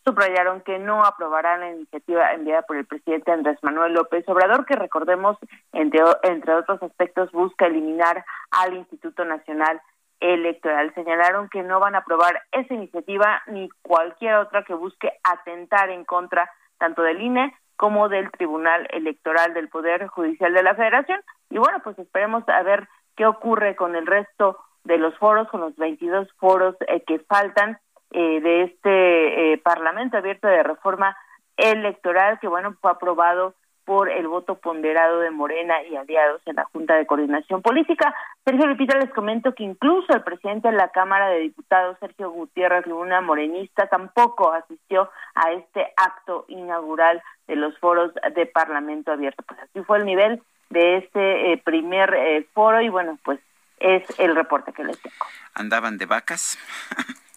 [0.04, 4.76] subrayaron que no aprobarán la iniciativa enviada por el presidente Andrés Manuel López Obrador, que
[4.76, 5.38] recordemos,
[5.74, 9.82] entre, entre otros aspectos, busca eliminar al Instituto Nacional
[10.20, 10.94] Electoral.
[10.94, 16.06] Señalaron que no van a aprobar esa iniciativa ni cualquier otra que busque atentar en
[16.06, 21.20] contra tanto del INE como del Tribunal Electoral del Poder Judicial de la Federación.
[21.50, 25.62] Y bueno, pues esperemos a ver qué ocurre con el resto de los foros, con
[25.62, 27.80] los 22 foros eh, que faltan
[28.12, 31.15] eh, de este eh, Parlamento abierto de reforma
[31.58, 36.65] electoral que, bueno, fue aprobado por el voto ponderado de Morena y aliados en la
[36.65, 38.13] Junta de Coordinación Política.
[38.45, 42.86] Sergio Lupita, les comento que incluso el presidente de la Cámara de Diputados, Sergio Gutiérrez
[42.86, 49.43] Luna, morenista, tampoco asistió a este acto inaugural de los foros de Parlamento abierto.
[49.47, 53.39] Pues así fue el nivel de este eh, primer eh, foro y bueno, pues
[53.80, 55.26] es el reporte que les tengo.
[55.54, 56.58] ¿Andaban de vacas?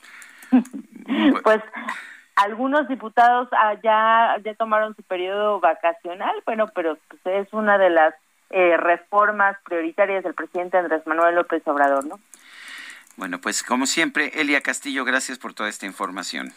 [1.43, 1.61] pues
[2.37, 3.49] algunos diputados
[3.83, 8.15] ya, ya tomaron su periodo vacacional, bueno, pero pues, es una de las
[8.51, 12.21] eh, reformas prioritarias del presidente Andrés Manuel López Obrador, ¿no?
[13.17, 16.53] Bueno, pues como siempre, Elia Castillo, gracias por toda esta información.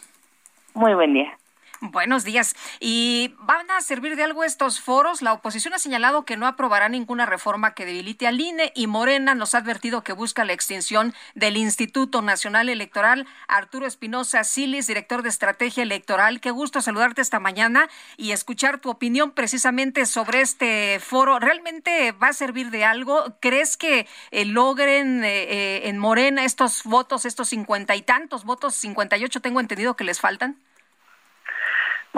[0.74, 1.38] Muy buen día.
[1.80, 2.56] Buenos días.
[2.80, 5.22] ¿Y van a servir de algo estos foros?
[5.22, 9.36] La oposición ha señalado que no aprobará ninguna reforma que debilite al INE y Morena
[9.36, 13.28] nos ha advertido que busca la extinción del Instituto Nacional Electoral.
[13.46, 18.90] Arturo Espinosa Silis, director de Estrategia Electoral, qué gusto saludarte esta mañana y escuchar tu
[18.90, 21.38] opinión precisamente sobre este foro.
[21.38, 23.36] ¿Realmente va a servir de algo?
[23.40, 28.74] ¿Crees que eh, logren eh, eh, en Morena estos votos, estos cincuenta y tantos votos,
[28.74, 30.58] cincuenta y ocho tengo entendido que les faltan?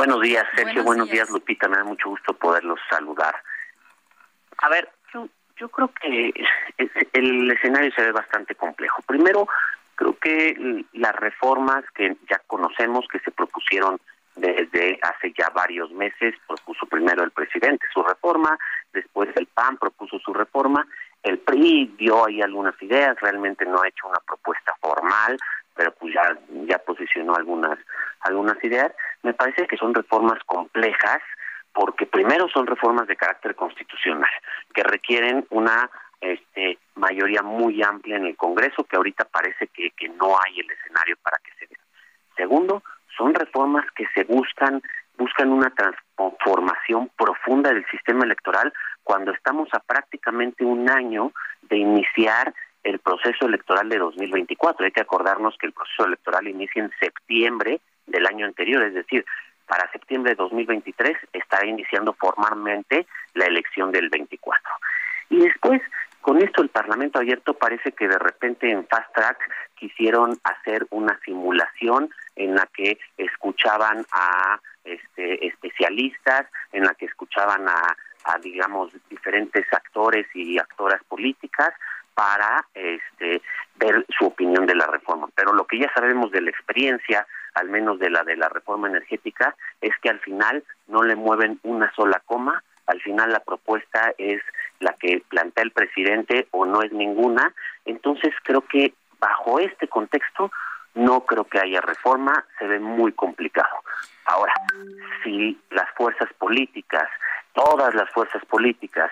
[0.01, 0.83] Buenos días, Sergio.
[0.83, 1.29] Buenos, días.
[1.29, 1.69] Lupita.
[1.69, 3.35] Me da mucho gusto poderlos saludar.
[4.57, 6.33] A ver, yo, yo creo que
[7.13, 9.03] el escenario se ve bastante complejo.
[9.03, 9.47] Primero,
[9.97, 14.01] creo que las reformas que ya conocemos, que se propusieron
[14.37, 18.59] desde hace ya varios meses, propuso primero el presidente su reforma,
[18.95, 20.87] después el PAN propuso su reforma,
[21.23, 25.37] el PRI dio ahí algunas ideas, realmente no ha hecho una propuesta formal,
[25.75, 27.79] pero pues ya, ya posicionó algunas,
[28.21, 28.93] algunas ideas.
[29.23, 31.21] Me parece que son reformas complejas
[31.73, 34.31] porque primero son reformas de carácter constitucional
[34.75, 40.09] que requieren una este, mayoría muy amplia en el Congreso que ahorita parece que, que
[40.09, 41.79] no hay el escenario para que se den.
[42.37, 42.83] Segundo,
[43.17, 44.83] son reformas que se buscan
[45.21, 52.55] buscan una transformación profunda del sistema electoral cuando estamos a prácticamente un año de iniciar
[52.83, 54.85] el proceso electoral de 2024.
[54.85, 59.25] Hay que acordarnos que el proceso electoral inicia en septiembre del año anterior, es decir,
[59.71, 64.61] para septiembre de 2023 estará iniciando formalmente la elección del 24.
[65.31, 65.81] Y después,
[66.21, 69.39] con esto el Parlamento abierto parece que de repente en Fast Track
[69.77, 77.69] quisieron hacer una simulación en la que escuchaban a este, especialistas, en la que escuchaban
[77.69, 81.73] a, a digamos diferentes actores y actoras políticas
[82.21, 83.41] para este
[83.77, 85.29] ver su opinión de la reforma.
[85.35, 88.89] Pero lo que ya sabemos de la experiencia, al menos de la de la reforma
[88.89, 94.13] energética, es que al final no le mueven una sola coma, al final la propuesta
[94.19, 94.43] es
[94.81, 97.55] la que plantea el presidente o no es ninguna.
[97.87, 100.53] Entonces creo que bajo este contexto
[100.93, 103.83] no creo que haya reforma, se ve muy complicado.
[104.27, 104.53] Ahora,
[105.25, 107.09] si las fuerzas políticas,
[107.55, 109.11] todas las fuerzas políticas,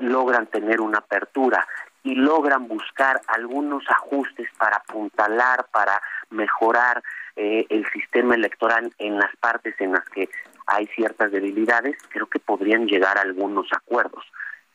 [0.00, 1.66] logran tener una apertura
[2.04, 6.00] y logran buscar algunos ajustes para apuntalar, para
[6.30, 7.02] mejorar
[7.36, 10.28] eh, el sistema electoral en las partes en las que
[10.66, 14.24] hay ciertas debilidades, creo que podrían llegar a algunos acuerdos.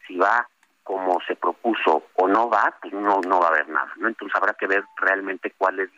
[0.08, 0.48] Si va
[0.84, 4.08] como se propuso o no va, pues no no va a haber nada, ¿no?
[4.08, 5.90] Entonces habrá que ver realmente cuál es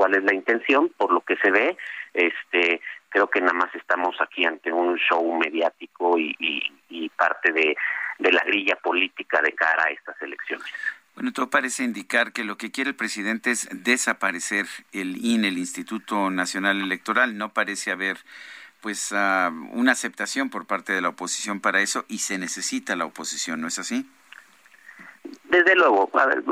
[0.00, 1.76] cuál es la intención, por lo que se ve,
[2.14, 2.80] este
[3.10, 6.34] creo que nada más estamos aquí ante un show mediático y,
[6.88, 7.76] y parte de,
[8.18, 10.66] de la grilla política de cara a estas elecciones.
[11.14, 15.58] Bueno, todo parece indicar que lo que quiere el presidente es desaparecer el INE, el
[15.58, 17.36] Instituto Nacional Electoral.
[17.36, 18.16] No parece haber
[18.80, 23.04] pues uh, una aceptación por parte de la oposición para eso y se necesita la
[23.04, 24.08] oposición, ¿no es así?
[25.44, 26.42] Desde luego, a ver,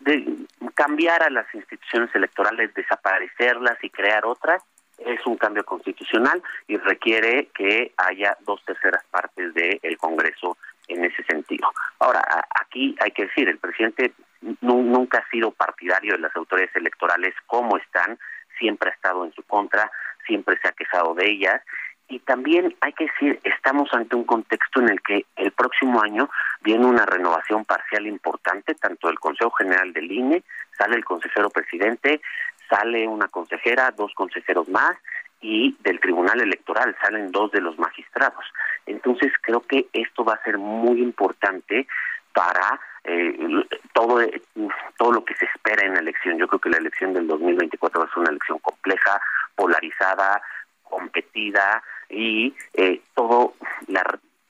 [0.00, 4.62] de cambiar a las instituciones electorales, desaparecerlas y crear otras,
[4.98, 10.56] es un cambio constitucional y requiere que haya dos terceras partes del Congreso
[10.88, 11.70] en ese sentido.
[11.98, 12.22] Ahora,
[12.60, 14.12] aquí hay que decir, el presidente
[14.60, 18.18] nunca ha sido partidario de las autoridades electorales como están,
[18.58, 19.90] siempre ha estado en su contra,
[20.26, 21.62] siempre se ha quejado de ellas.
[22.10, 26.28] Y también hay que decir, estamos ante un contexto en el que el próximo año
[26.60, 30.42] viene una renovación parcial importante, tanto del Consejo General del INE,
[30.76, 32.20] sale el consejero presidente,
[32.68, 34.96] sale una consejera, dos consejeros más,
[35.40, 38.44] y del Tribunal Electoral salen dos de los magistrados.
[38.86, 41.86] Entonces creo que esto va a ser muy importante
[42.32, 43.38] para eh,
[43.94, 44.20] todo
[44.98, 46.38] todo lo que se espera en la elección.
[46.38, 49.20] Yo creo que la elección del 2024 va a ser una elección compleja,
[49.54, 50.42] polarizada,
[50.82, 53.54] competida y eh, todo
[53.86, 54.02] la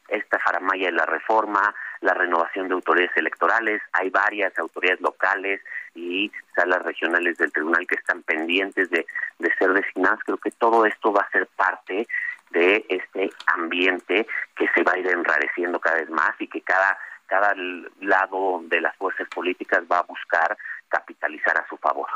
[0.08, 5.60] esta faramaya de la reforma, la renovación de autoridades electorales, hay varias autoridades locales
[5.94, 9.06] y salas regionales del tribunal que están pendientes de,
[9.38, 10.18] de ser designadas.
[10.24, 12.08] Creo que todo esto va a ser parte
[12.50, 16.98] de este ambiente que se va a ir enrareciendo cada vez más y que cada
[17.30, 17.54] cada
[18.00, 20.58] lado de las fuerzas políticas va a buscar
[20.88, 22.08] capitalizar a su favor.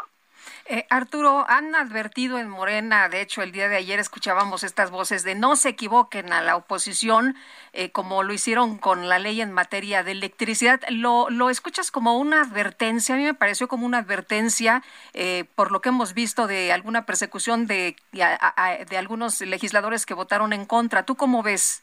[0.66, 5.22] Eh, Arturo, han advertido en Morena, de hecho el día de ayer escuchábamos estas voces
[5.24, 7.36] de no se equivoquen a la oposición,
[7.72, 10.80] eh, como lo hicieron con la ley en materia de electricidad.
[10.88, 13.14] ¿Lo, ¿Lo escuchas como una advertencia?
[13.14, 14.82] A mí me pareció como una advertencia
[15.12, 20.52] eh, por lo que hemos visto de alguna persecución de, de algunos legisladores que votaron
[20.52, 21.04] en contra.
[21.04, 21.82] ¿Tú cómo ves?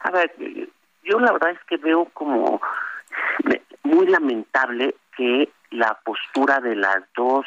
[0.00, 0.34] A ver,
[1.04, 2.60] yo la verdad es que veo como
[3.82, 7.46] muy lamentable que la postura de las dos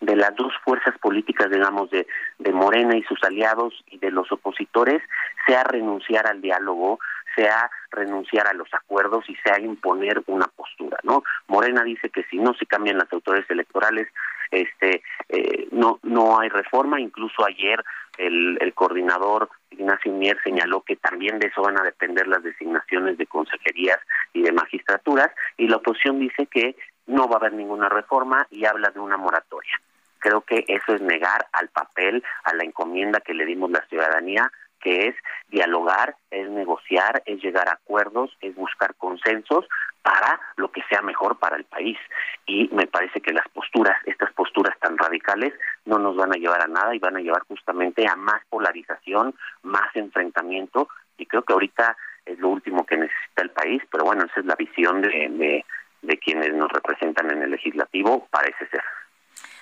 [0.00, 2.06] de las dos fuerzas políticas, digamos, de,
[2.38, 5.02] de Morena y sus aliados y de los opositores,
[5.46, 6.98] sea renunciar al diálogo,
[7.34, 11.22] sea renunciar a los acuerdos y sea imponer una postura, ¿no?
[11.48, 14.08] Morena dice que si no se cambian las autoridades electorales,
[14.50, 17.00] este, eh, no no hay reforma.
[17.00, 17.82] Incluso ayer
[18.18, 23.18] el, el coordinador Ignacio Mier señaló que también de eso van a depender las designaciones
[23.18, 23.98] de consejerías
[24.32, 28.64] y de magistraturas y la oposición dice que no va a haber ninguna reforma y
[28.64, 29.80] habla de una moratoria.
[30.18, 34.50] Creo que eso es negar al papel, a la encomienda que le dimos la ciudadanía,
[34.80, 35.16] que es
[35.48, 39.66] dialogar, es negociar, es llegar a acuerdos, es buscar consensos
[40.02, 41.98] para lo que sea mejor para el país.
[42.46, 45.54] Y me parece que las posturas, estas posturas tan radicales,
[45.86, 49.34] no nos van a llevar a nada y van a llevar justamente a más polarización,
[49.62, 50.88] más enfrentamiento.
[51.16, 51.96] Y creo que ahorita
[52.26, 55.64] es lo último que necesita el país, pero bueno, esa es la visión de,
[56.04, 58.82] de quienes nos representan en el legislativo, parece ser.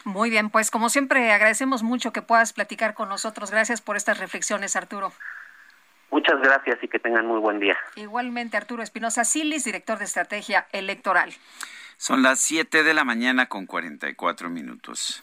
[0.05, 3.51] Muy bien, pues como siempre agradecemos mucho que puedas platicar con nosotros.
[3.51, 5.13] Gracias por estas reflexiones, Arturo.
[6.11, 7.77] Muchas gracias y que tengan muy buen día.
[7.97, 11.33] Igualmente, Arturo Espinosa Silis, director de Estrategia Electoral.
[11.97, 15.23] Son las 7 de la mañana con 44 minutos.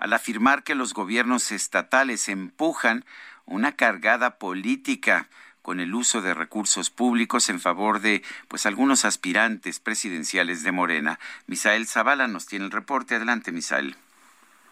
[0.00, 3.04] al afirmar que los gobiernos estatales empujan
[3.44, 5.28] una cargada política
[5.62, 11.18] con el uso de recursos públicos en favor de pues algunos aspirantes presidenciales de Morena.
[11.46, 13.14] Misael Zavala nos tiene el reporte.
[13.14, 13.94] Adelante, Misael.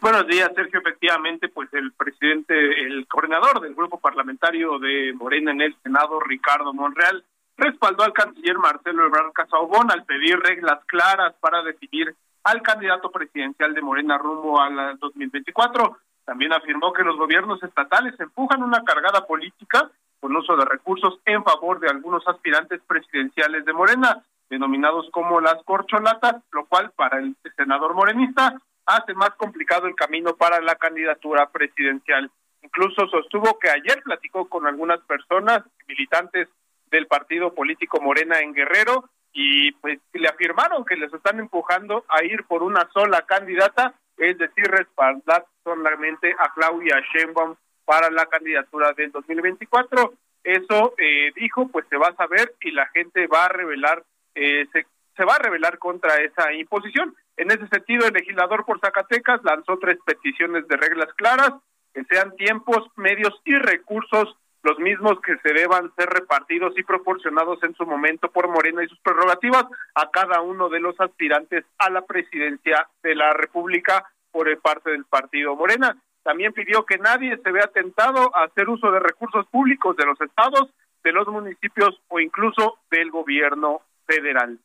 [0.01, 0.81] Buenos días, Sergio.
[0.81, 2.55] Efectivamente, pues el presidente,
[2.87, 7.25] el coordinador del grupo parlamentario de Morena en el Senado, Ricardo Monreal,
[7.57, 12.15] respaldó al canciller Marcelo Ebrard Casaubon al pedir reglas claras para definir
[12.45, 15.99] al candidato presidencial de Morena rumbo al 2024.
[16.25, 21.43] También afirmó que los gobiernos estatales empujan una cargada política con uso de recursos en
[21.45, 27.37] favor de algunos aspirantes presidenciales de Morena, denominados como las corcholatas, lo cual para el
[27.57, 32.31] senador morenista hace más complicado el camino para la candidatura presidencial.
[32.63, 36.49] Incluso sostuvo que ayer platicó con algunas personas militantes
[36.91, 39.09] del partido político Morena en Guerrero
[39.41, 44.37] y pues le afirmaron que les están empujando a ir por una sola candidata, es
[44.37, 50.13] decir, respaldar solamente a Claudia Sheinbaum para la candidatura del 2024.
[50.43, 54.03] Eso eh, dijo, pues se va a saber y la gente va a revelar,
[54.35, 54.87] eh, se,
[55.17, 57.15] se va a revelar contra esa imposición.
[57.37, 61.53] En ese sentido, el legislador por Zacatecas lanzó tres peticiones de reglas claras,
[61.95, 67.63] que sean tiempos, medios y recursos los mismos que se deban ser repartidos y proporcionados
[67.63, 71.91] en su momento por Morena y sus prerrogativas a cada uno de los aspirantes a
[71.91, 75.97] la presidencia de la República por parte del partido Morena.
[76.23, 80.21] También pidió que nadie se vea tentado a hacer uso de recursos públicos de los
[80.21, 80.69] estados,
[81.03, 84.59] de los municipios o incluso del gobierno federal.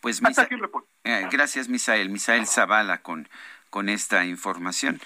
[0.00, 0.22] Pues
[1.04, 2.08] eh, gracias, Misael.
[2.08, 3.28] Misael Zavala con,
[3.68, 5.00] con esta información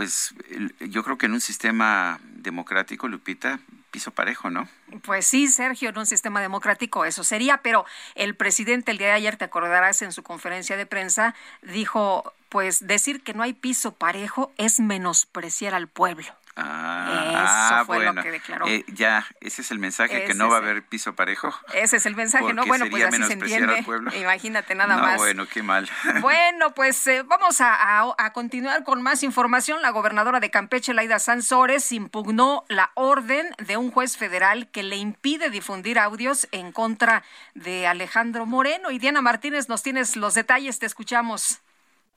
[0.00, 0.34] pues
[0.80, 4.66] yo creo que en un sistema democrático, Lupita, piso parejo, ¿no?
[5.02, 7.84] Pues sí, Sergio, en un sistema democrático eso sería, pero
[8.14, 12.86] el presidente el día de ayer, te acordarás, en su conferencia de prensa, dijo, pues
[12.86, 16.34] decir que no hay piso parejo es menospreciar al pueblo.
[16.62, 18.66] Ah, Eso fue lo que declaró.
[18.66, 21.54] Eh, ya, ese es el mensaje, que no va a haber piso parejo.
[21.72, 22.64] Ese es el mensaje, ¿no?
[22.66, 23.84] Bueno, pues así se entiende.
[24.18, 25.16] Imagínate nada más.
[25.16, 25.88] Bueno, qué mal.
[26.20, 29.80] Bueno, pues eh, vamos a, a, continuar con más información.
[29.82, 34.96] La gobernadora de Campeche, Laida Sansores, impugnó la orden de un juez federal que le
[34.96, 37.22] impide difundir audios en contra
[37.54, 38.90] de Alejandro Moreno.
[38.90, 41.60] Y Diana Martínez, nos tienes los detalles, te escuchamos.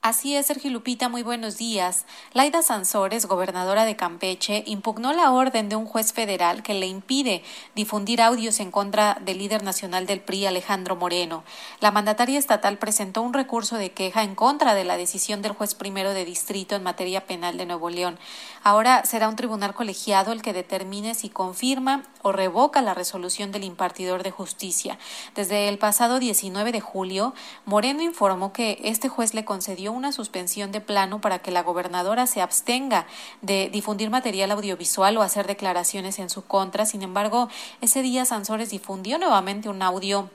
[0.03, 2.05] Así es, Sergio Lupita, muy buenos días.
[2.33, 7.41] Laida Sansores, gobernadora de Campeche, impugnó la orden de un juez federal que le impide
[7.73, 11.45] difundir audios en contra del líder nacional del PRI, Alejandro Moreno.
[11.79, 15.73] La mandataria estatal presentó un recurso de queja en contra de la decisión del juez
[15.73, 18.19] primero de distrito en materia penal de Nuevo León.
[18.61, 23.63] Ahora será un tribunal colegiado el que determine si confirma o revoca la resolución del
[23.63, 24.97] impartidor de justicia.
[25.35, 30.71] Desde el pasado 19 de julio, Moreno informó que este juez le concedió una suspensión
[30.71, 33.05] de plano para que la gobernadora se abstenga
[33.41, 36.85] de difundir material audiovisual o hacer declaraciones en su contra.
[36.85, 37.49] Sin embargo,
[37.81, 40.29] ese día Sansores difundió nuevamente un audio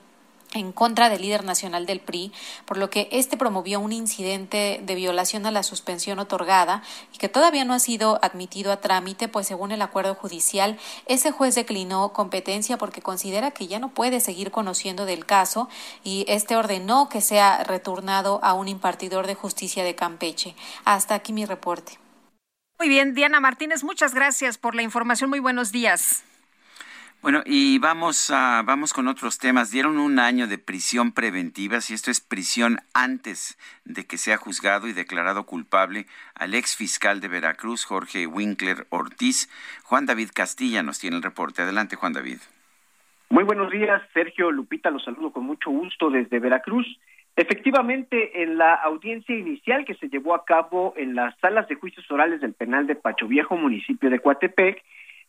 [0.54, 2.32] en contra del líder nacional del PRI,
[2.64, 6.82] por lo que este promovió un incidente de violación a la suspensión otorgada
[7.12, 11.30] y que todavía no ha sido admitido a trámite, pues según el acuerdo judicial, ese
[11.30, 15.68] juez declinó competencia porque considera que ya no puede seguir conociendo del caso
[16.02, 20.54] y este ordenó que sea retornado a un impartidor de justicia de Campeche.
[20.84, 21.98] Hasta aquí mi reporte.
[22.78, 25.30] Muy bien, Diana Martínez, muchas gracias por la información.
[25.30, 26.22] Muy buenos días.
[27.20, 29.72] Bueno, y vamos, a, vamos con otros temas.
[29.72, 34.86] Dieron un año de prisión preventiva, si esto es prisión antes de que sea juzgado
[34.86, 36.06] y declarado culpable
[36.36, 39.50] al ex fiscal de Veracruz, Jorge Winkler Ortiz.
[39.82, 41.62] Juan David Castilla nos tiene el reporte.
[41.62, 42.38] Adelante, Juan David.
[43.30, 46.86] Muy buenos días, Sergio Lupita, los saludo con mucho gusto desde Veracruz.
[47.34, 52.08] Efectivamente, en la audiencia inicial que se llevó a cabo en las salas de juicios
[52.10, 54.82] orales del penal de Pacho Viejo, municipio de Coatepec,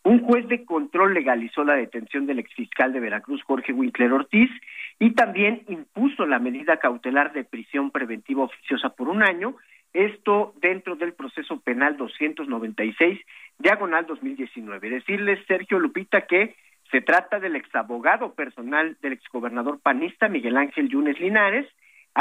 [0.03, 4.49] un juez de control legalizó la detención del exfiscal de Veracruz, Jorge Winkler Ortiz,
[4.97, 9.55] y también impuso la medida cautelar de prisión preventiva oficiosa por un año,
[9.93, 13.19] esto dentro del proceso penal 296,
[13.57, 14.89] diagonal 2019.
[14.89, 16.55] Decirles, Sergio Lupita, que
[16.91, 21.67] se trata del exabogado personal del exgobernador panista Miguel Ángel Yunes Linares,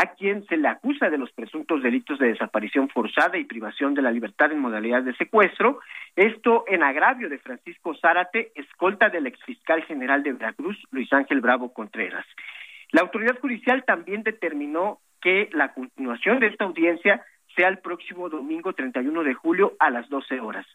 [0.00, 4.02] a quien se le acusa de los presuntos delitos de desaparición forzada y privación de
[4.02, 5.80] la libertad en modalidad de secuestro,
[6.14, 11.72] esto en agravio de Francisco Zárate, escolta del exfiscal general de Veracruz, Luis Ángel Bravo
[11.72, 12.24] Contreras.
[12.92, 17.24] La autoridad judicial también determinó que la continuación de esta audiencia
[17.56, 20.66] sea el próximo domingo 31 de julio a las 12 horas.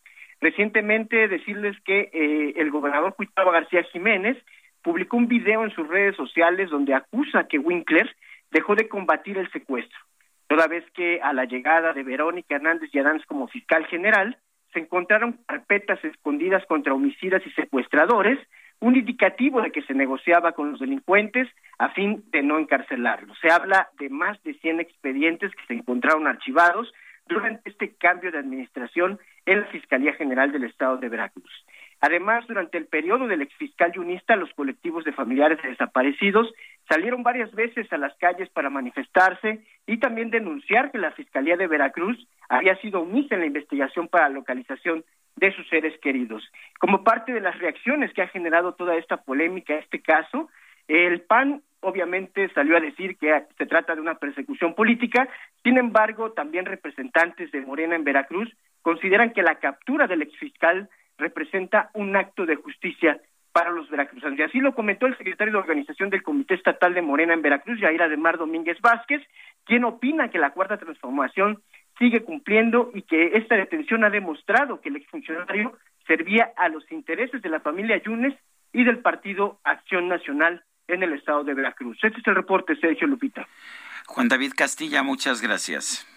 [0.41, 4.37] Recientemente decirles que eh, el gobernador Cuitaba García Jiménez
[4.81, 8.13] publicó un video en sus redes sociales donde acusa que Winkler
[8.53, 9.97] dejó de combatir el secuestro,
[10.47, 14.37] toda vez que a la llegada de Verónica Hernández Yadanz como fiscal general,
[14.71, 18.39] se encontraron carpetas escondidas contra homicidas y secuestradores,
[18.79, 21.47] un indicativo de que se negociaba con los delincuentes
[21.77, 23.37] a fin de no encarcelarlos.
[23.39, 26.91] Se habla de más de 100 expedientes que se encontraron archivados,
[27.27, 31.65] durante este cambio de administración en la Fiscalía General del Estado de Veracruz.
[32.05, 36.53] Además, durante el periodo del exfiscal yunista, los colectivos de familiares de desaparecidos
[36.89, 41.67] salieron varias veces a las calles para manifestarse y también denunciar que la Fiscalía de
[41.67, 42.17] Veracruz
[42.49, 45.05] había sido omisa en la investigación para la localización
[45.37, 46.43] de sus seres queridos.
[46.77, 50.49] Como parte de las reacciones que ha generado toda esta polémica, este caso,
[50.89, 55.29] el PAN obviamente salió a decir que se trata de una persecución política,
[55.63, 61.89] sin embargo, también representantes de Morena en Veracruz consideran que la captura del exfiscal representa
[61.93, 63.19] un acto de justicia
[63.51, 64.37] para los veracruzanos.
[64.37, 67.79] Y así lo comentó el secretario de organización del Comité Estatal de Morena en Veracruz,
[67.79, 69.21] Yair Ademar Domínguez Vázquez,
[69.65, 71.61] quien opina que la Cuarta Transformación
[71.99, 77.41] sigue cumpliendo y que esta detención ha demostrado que el exfuncionario servía a los intereses
[77.41, 78.33] de la familia Yunes
[78.73, 81.97] y del Partido Acción Nacional en el estado de Veracruz.
[82.01, 83.47] Este es el reporte, Sergio Lupita.
[84.07, 86.07] Juan David Castilla, muchas gracias.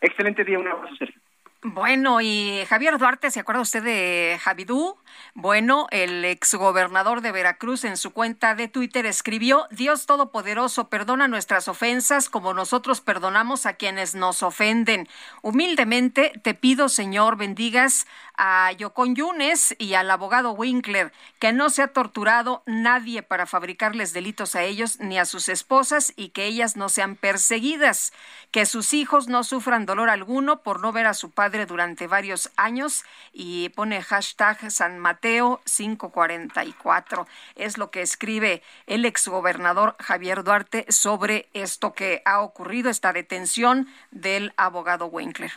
[0.00, 1.20] Excelente día, un abrazo, Sergio.
[1.64, 4.96] Bueno, y Javier Duarte, ¿se acuerda usted de Javidú?
[5.34, 11.66] Bueno, el exgobernador de Veracruz en su cuenta de Twitter escribió, Dios Todopoderoso, perdona nuestras
[11.66, 15.08] ofensas como nosotros perdonamos a quienes nos ofenden.
[15.42, 18.06] Humildemente te pido, Señor, bendigas
[18.36, 24.12] a Yocon Yunes y al abogado Winkler, que no se ha torturado nadie para fabricarles
[24.12, 28.12] delitos a ellos ni a sus esposas y que ellas no sean perseguidas,
[28.52, 32.50] que sus hijos no sufran dolor alguno por no ver a su padre durante varios
[32.56, 37.26] años y pone hashtag San Mateo 544.
[37.56, 43.88] Es lo que escribe el exgobernador Javier Duarte sobre esto que ha ocurrido, esta detención
[44.10, 45.52] del abogado Winkler.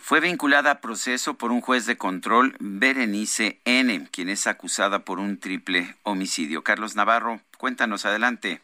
[0.00, 5.18] Fue vinculada a proceso por un juez de control, Berenice N., quien es acusada por
[5.18, 6.62] un triple homicidio.
[6.62, 8.60] Carlos Navarro, cuéntanos adelante.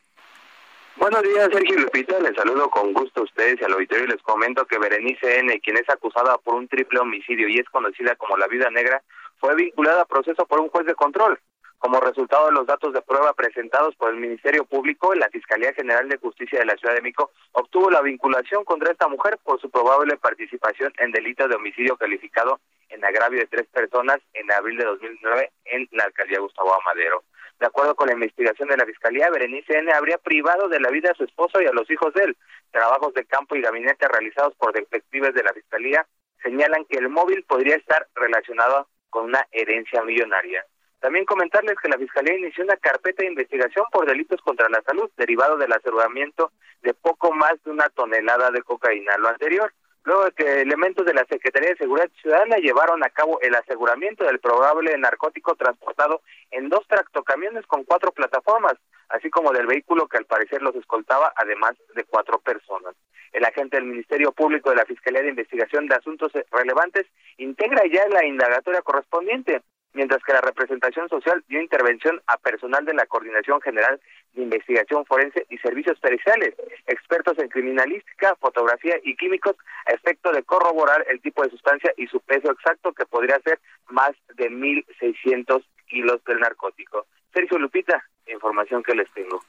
[0.96, 2.18] Buenos días, Sergio Lupita.
[2.20, 5.76] Les saludo con gusto a ustedes y al auditorio les comento que Berenice N., quien
[5.76, 9.02] es acusada por un triple homicidio y es conocida como la Vida Negra,
[9.38, 11.38] fue vinculada a proceso por un juez de control.
[11.78, 16.06] Como resultado de los datos de prueba presentados por el Ministerio Público, la Fiscalía General
[16.08, 19.70] de Justicia de la Ciudad de México obtuvo la vinculación contra esta mujer por su
[19.70, 22.60] probable participación en delito de homicidio calificado
[22.90, 27.22] en agravio de tres personas en abril de 2009 en la alcaldía Gustavo Amadero.
[27.60, 29.92] De acuerdo con la investigación de la Fiscalía, Berenice N.
[29.92, 32.36] habría privado de la vida a su esposo y a los hijos de él.
[32.70, 36.06] Trabajos de campo y gabinete realizados por detectives de la Fiscalía
[36.42, 40.64] señalan que el móvil podría estar relacionado con una herencia millonaria.
[41.00, 45.10] También comentarles que la Fiscalía inició una carpeta de investigación por delitos contra la salud
[45.18, 49.18] derivado del aseguramiento de poco más de una tonelada de cocaína.
[49.18, 49.70] Lo anterior,
[50.04, 54.24] luego de que elementos de la Secretaría de Seguridad Ciudadana llevaron a cabo el aseguramiento
[54.24, 58.74] del probable narcótico transportado en dos tractocamiones con cuatro plataformas,
[59.08, 62.94] así como del vehículo que al parecer los escoltaba, además de cuatro personas.
[63.32, 68.08] El agente del Ministerio Público de la Fiscalía de Investigación de Asuntos Relevantes integra ya
[68.08, 73.60] la indagatoria correspondiente mientras que la representación social dio intervención a personal de la Coordinación
[73.60, 74.00] General
[74.34, 76.54] de Investigación Forense y Servicios Periciales,
[76.86, 82.06] expertos en criminalística, fotografía y químicos, a efecto de corroborar el tipo de sustancia y
[82.06, 87.06] su peso exacto, que podría ser más de 1.600 kilos del narcótico.
[87.32, 89.42] Sergio Lupita, información que les tengo.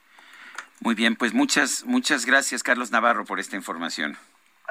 [0.79, 4.17] Muy bien, pues muchas, muchas gracias, Carlos Navarro, por esta información.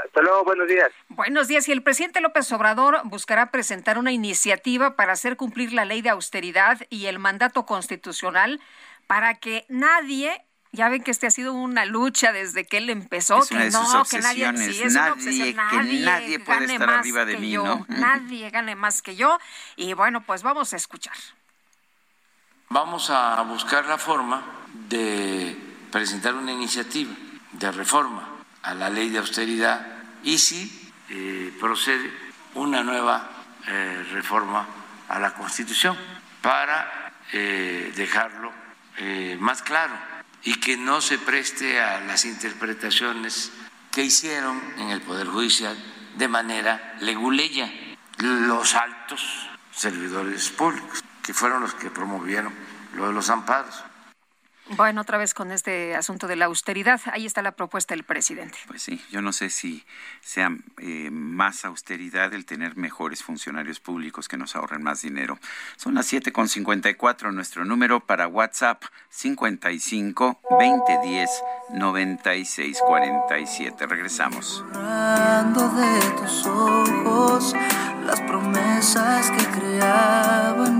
[0.05, 0.91] Hasta luego, buenos días.
[1.09, 1.69] Buenos días.
[1.69, 6.11] Y el presidente López Obrador buscará presentar una iniciativa para hacer cumplir la ley de
[6.11, 8.61] austeridad y el mandato constitucional
[9.07, 13.41] para que nadie ya ven que este ha sido una lucha desde que él empezó,
[13.49, 17.35] que no, que nadie, sí, es nadie, nadie, nadie puede gane estar más arriba de
[17.35, 17.87] que mí, yo, ¿no?
[17.89, 19.39] Nadie gane más que yo.
[19.75, 21.17] Y bueno, pues vamos a escuchar.
[22.69, 24.45] Vamos a buscar la forma
[24.89, 25.57] de
[25.91, 27.13] presentar una iniciativa
[27.51, 28.30] de reforma
[28.63, 29.87] a la ley de austeridad
[30.23, 32.13] y si eh, procede
[32.55, 33.29] una nueva
[33.67, 34.67] eh, reforma
[35.09, 35.97] a la Constitución
[36.43, 38.53] para eh, dejarlo
[39.39, 39.95] más claro
[40.43, 43.51] y que no se preste a las interpretaciones
[43.91, 45.75] que hicieron en el Poder Judicial
[46.17, 47.73] de manera leguleya
[48.19, 52.53] los altos servidores públicos, que fueron los que promovieron
[52.95, 53.83] lo de los amparos.
[54.77, 58.57] Bueno, otra vez con este asunto de la austeridad, ahí está la propuesta del presidente.
[58.69, 59.85] Pues sí, yo no sé si
[60.21, 65.39] sea eh, más austeridad el tener mejores funcionarios públicos que nos ahorren más dinero.
[65.77, 71.31] Son las 7.54, nuestro número para WhatsApp 55 2010
[71.75, 73.87] 9647.
[73.87, 74.65] Regresamos.
[75.71, 77.55] De tus ojos
[78.05, 80.80] las promesas que creaban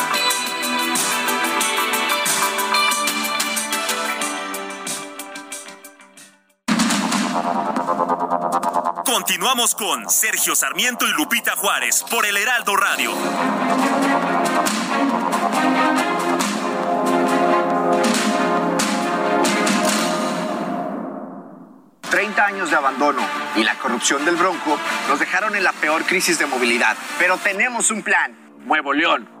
[8.93, 13.11] Continuamos con Sergio Sarmiento y Lupita Juárez por el Heraldo Radio.
[22.09, 23.21] Treinta años de abandono
[23.55, 24.77] y la corrupción del Bronco
[25.07, 26.97] nos dejaron en la peor crisis de movilidad.
[27.17, 28.37] Pero tenemos un plan.
[28.65, 29.40] Nuevo León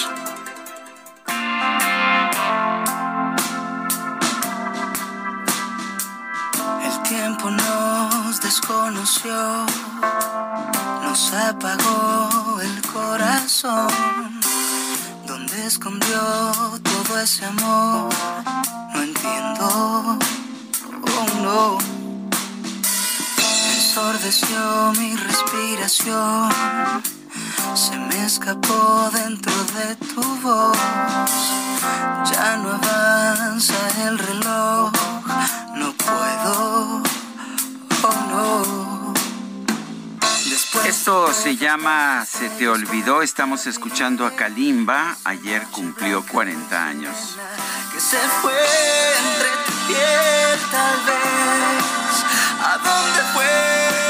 [8.46, 9.66] Desconoció,
[11.02, 13.88] nos apagó el corazón.
[15.26, 16.20] ¿Dónde escondió
[16.90, 18.08] todo ese amor?
[18.94, 20.18] No entiendo,
[21.16, 21.78] oh no.
[23.74, 26.50] Ensordeció mi respiración,
[27.74, 30.78] se me escapó dentro de tu voz.
[32.30, 34.92] Ya no avanza el reloj,
[35.74, 37.05] no puedo.
[40.86, 43.22] Esto se llama Se te olvidó.
[43.22, 45.16] Estamos escuchando a Kalimba.
[45.24, 47.36] Ayer cumplió 40 años.
[47.92, 51.84] que se fue entre tu piel tal vez.
[52.62, 54.05] ¿A dónde fue?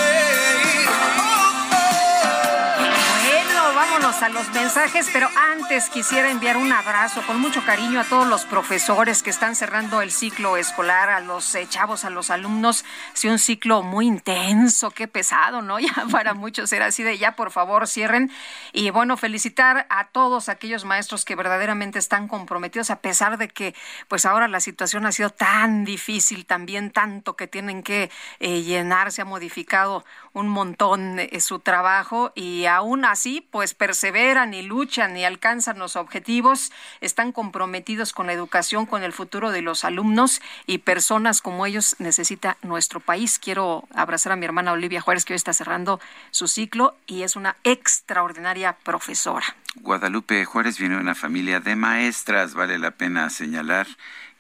[4.07, 8.44] A los mensajes, pero antes quisiera enviar un abrazo con mucho cariño a todos los
[8.44, 12.84] profesores que están cerrando el ciclo escolar, a los eh, chavos, a los alumnos.
[13.14, 15.80] Sí, un ciclo muy intenso, qué pesado, ¿no?
[15.80, 18.30] Ya para muchos era así de ya, por favor, cierren.
[18.72, 23.74] Y bueno, felicitar a todos aquellos maestros que verdaderamente están comprometidos, a pesar de que
[24.07, 29.09] pues ahora la situación ha sido tan difícil, también tanto que tienen que eh, llenar,
[29.18, 33.74] ha modificado un montón eh, su trabajo y aún así pues
[34.07, 39.50] perseveran y luchan y alcanzan los objetivos, están comprometidos con la educación, con el futuro
[39.50, 43.40] de los alumnos y personas como ellos necesita nuestro país.
[43.40, 45.98] Quiero abrazar a mi hermana Olivia Juárez que hoy está cerrando
[46.30, 49.57] su ciclo y es una extraordinaria profesora.
[49.74, 53.88] Guadalupe Juárez viene de una familia de maestras, vale la pena señalar,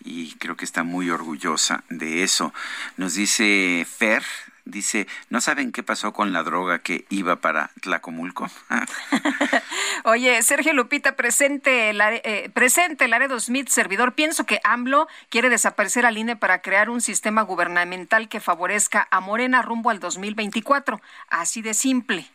[0.04, 2.54] y creo que está muy orgullosa de eso.
[2.96, 4.22] Nos dice Fer,
[4.66, 8.50] dice, ¿no saben qué pasó con la droga que iba para Tlacomulco?
[10.04, 14.12] Oye, Sergio Lupita, presente el, eh, presente Laredo Smith, servidor.
[14.12, 19.20] Pienso que AMLO quiere desaparecer al INE para crear un sistema gubernamental que favorezca a
[19.20, 21.00] Morena rumbo al 2024.
[21.30, 22.28] Así de simple.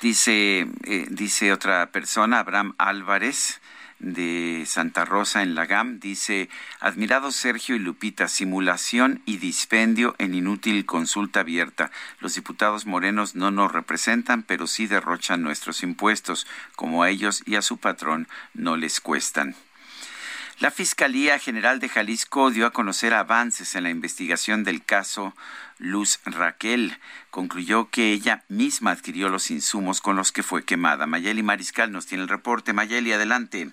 [0.00, 3.60] Dice, eh, dice otra persona, Abraham Álvarez
[3.98, 6.48] de Santa Rosa en la GAM, dice,
[6.80, 11.90] admirado Sergio y Lupita, simulación y dispendio en inútil consulta abierta.
[12.20, 16.46] Los diputados morenos no nos representan, pero sí derrochan nuestros impuestos,
[16.76, 19.56] como a ellos y a su patrón no les cuestan.
[20.60, 25.36] La Fiscalía General de Jalisco dio a conocer avances en la investigación del caso
[25.78, 26.98] Luz Raquel.
[27.30, 31.06] Concluyó que ella misma adquirió los insumos con los que fue quemada.
[31.06, 32.72] Mayeli Mariscal nos tiene el reporte.
[32.72, 33.70] Mayeli, adelante.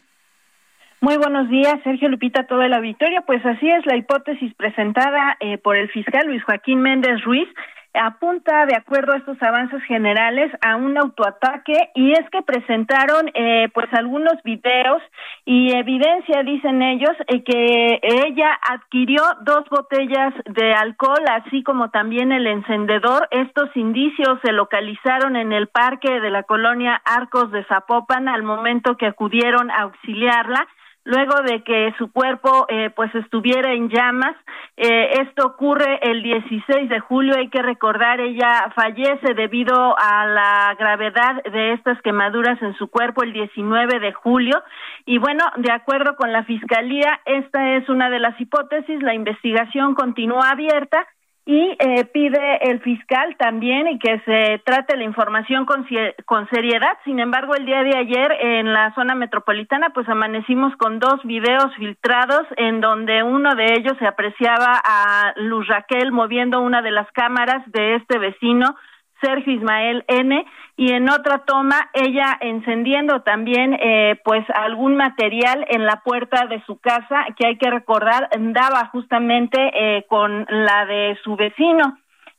[1.01, 3.21] Muy buenos días, Sergio Lupita, todo el auditorio.
[3.25, 7.47] Pues así es la hipótesis presentada eh, por el fiscal Luis Joaquín Méndez Ruiz
[7.95, 13.69] apunta, de acuerdo a estos avances generales, a un autoataque y es que presentaron eh,
[13.73, 15.01] pues algunos videos
[15.45, 22.31] y evidencia, dicen ellos, eh, que ella adquirió dos botellas de alcohol, así como también
[22.31, 23.27] el encendedor.
[23.31, 28.97] Estos indicios se localizaron en el parque de la colonia Arcos de Zapopan al momento
[28.97, 30.67] que acudieron a auxiliarla
[31.05, 34.35] luego de que su cuerpo eh, pues estuviera en llamas.
[34.75, 40.75] Eh, esto ocurre el 16 de julio, hay que recordar, ella fallece debido a la
[40.77, 44.61] gravedad de estas quemaduras en su cuerpo el 19 de julio.
[45.05, 49.93] Y bueno, de acuerdo con la Fiscalía, esta es una de las hipótesis, la investigación
[49.93, 51.07] continúa abierta
[51.45, 55.85] y eh, pide el fiscal también y que se trate la información con,
[56.25, 56.97] con seriedad.
[57.03, 61.73] Sin embargo, el día de ayer en la zona metropolitana, pues amanecimos con dos videos
[61.75, 67.09] filtrados en donde uno de ellos se apreciaba a Luz Raquel moviendo una de las
[67.11, 68.75] cámaras de este vecino
[69.21, 70.45] Sergio Ismael N
[70.77, 76.61] y en otra toma ella encendiendo también eh, pues algún material en la puerta de
[76.65, 81.97] su casa que hay que recordar daba justamente eh, con la de su vecino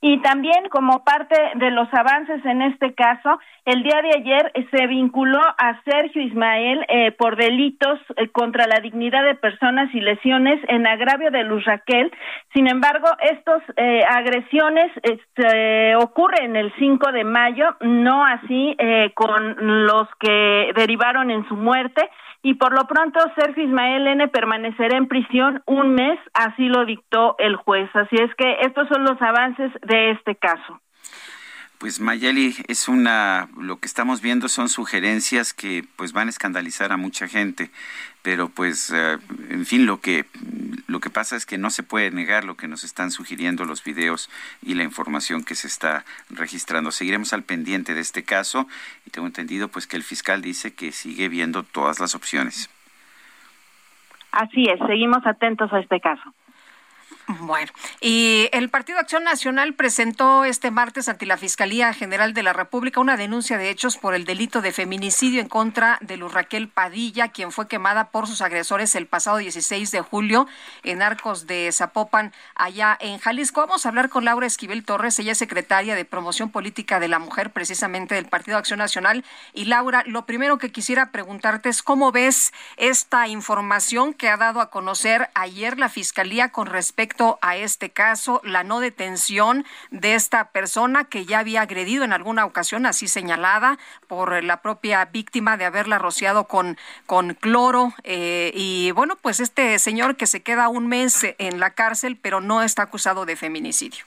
[0.08, 4.86] y también como parte de los avances en este caso, el día de ayer se
[4.86, 10.60] vinculó a Sergio Ismael eh, por delitos eh, contra la dignidad de personas y lesiones
[10.68, 12.12] en agravio de Luz Raquel.
[12.54, 18.76] Sin embargo, estas eh, agresiones este, ocurren el 5 de mayo, no así
[19.14, 22.08] con los que derivaron en su muerte
[22.46, 27.34] y por lo pronto Sergio Ismael N permanecerá en prisión un mes, así lo dictó
[27.40, 27.90] el juez.
[27.92, 30.80] Así es que estos son los avances de este caso.
[31.78, 36.90] Pues Mayeli, es una, lo que estamos viendo son sugerencias que pues van a escandalizar
[36.90, 37.70] a mucha gente,
[38.22, 39.18] pero pues, eh,
[39.50, 40.24] en fin, lo que,
[40.86, 43.84] lo que pasa es que no se puede negar lo que nos están sugiriendo los
[43.84, 44.30] videos
[44.62, 46.92] y la información que se está registrando.
[46.92, 48.66] Seguiremos al pendiente de este caso
[49.04, 52.70] y tengo entendido pues que el fiscal dice que sigue viendo todas las opciones.
[54.32, 56.34] Así es, seguimos atentos a este caso.
[57.28, 62.52] Bueno, y el Partido Acción Nacional presentó este martes ante la Fiscalía General de la
[62.52, 66.68] República una denuncia de hechos por el delito de feminicidio en contra de Luz Raquel
[66.68, 70.46] Padilla, quien fue quemada por sus agresores el pasado 16 de julio
[70.84, 73.60] en Arcos de Zapopan, allá en Jalisco.
[73.60, 77.18] Vamos a hablar con Laura Esquivel Torres, ella es secretaria de Promoción Política de la
[77.18, 79.24] Mujer, precisamente del Partido Acción Nacional.
[79.52, 84.60] Y Laura, lo primero que quisiera preguntarte es cómo ves esta información que ha dado
[84.60, 90.50] a conocer ayer la Fiscalía con respecto a este caso, la no detención de esta
[90.50, 95.64] persona que ya había agredido en alguna ocasión, así señalada por la propia víctima de
[95.64, 97.92] haberla rociado con, con cloro.
[98.04, 102.40] Eh, y bueno, pues este señor que se queda un mes en la cárcel, pero
[102.40, 104.04] no está acusado de feminicidio.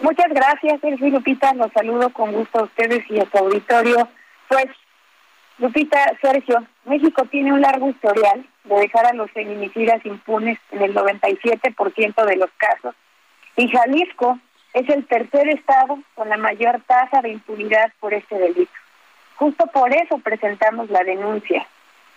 [0.00, 1.52] Muchas gracias, Sergio Lupita.
[1.54, 4.08] Los saludo con gusto a ustedes y a su auditorio.
[4.48, 4.66] Pues,
[5.60, 10.94] Lupita, Sergio, México tiene un largo historial de dejar a los feminicidas impunes en el
[10.94, 12.94] 97% de los casos.
[13.56, 14.38] Y Jalisco
[14.72, 18.72] es el tercer estado con la mayor tasa de impunidad por este delito.
[19.36, 21.66] Justo por eso presentamos la denuncia,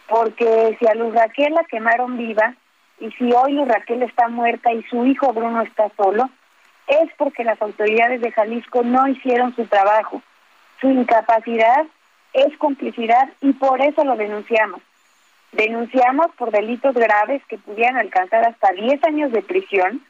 [0.07, 2.55] porque si a Luz Raquel la quemaron viva
[3.01, 6.29] y si hoy Luz Raquel está muerta y su hijo Bruno está solo,
[6.87, 10.21] es porque las autoridades de Jalisco no hicieron su trabajo.
[10.79, 11.85] Su incapacidad
[12.33, 14.81] es complicidad y por eso lo denunciamos.
[15.51, 20.03] Denunciamos por delitos graves que pudieran alcanzar hasta 10 años de prisión,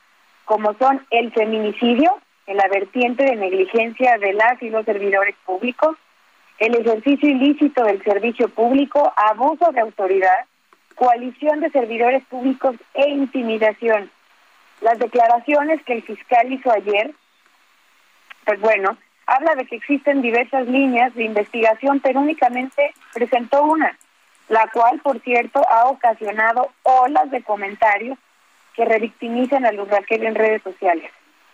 [0.46, 2.18] como son el feminicidio,
[2.48, 5.98] en la vertiente de negligencia de las y los servidores públicos,
[6.60, 10.46] el ejercicio ilícito del servicio público, abuso de autoridad,
[10.96, 14.12] coalición de servidores públicos e intimidación.
[14.82, 17.12] Las declaraciones que el fiscal hizo ayer,
[18.46, 23.98] pues bueno, habla de que existen diversas líneas de investigación, pero únicamente presentó una,
[24.50, 28.18] la cual, por cierto, ha ocasionado olas de comentarios
[28.76, 31.10] que revictimizan a Luz Raquel en redes sociales.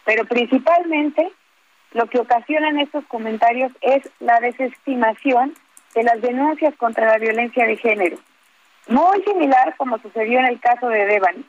[0.05, 1.31] Pero principalmente
[1.91, 5.53] lo que ocasionan estos comentarios es la desestimación
[5.95, 8.17] de las denuncias contra la violencia de género.
[8.87, 11.45] Muy similar como sucedió en el caso de Devani.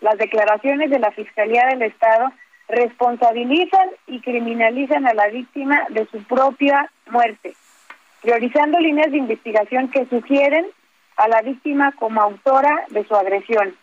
[0.00, 2.30] Las declaraciones de la Fiscalía del Estado
[2.68, 7.54] responsabilizan y criminalizan a la víctima de su propia muerte,
[8.22, 10.66] priorizando líneas de investigación que sugieren
[11.16, 13.74] a la víctima como autora de su agresión,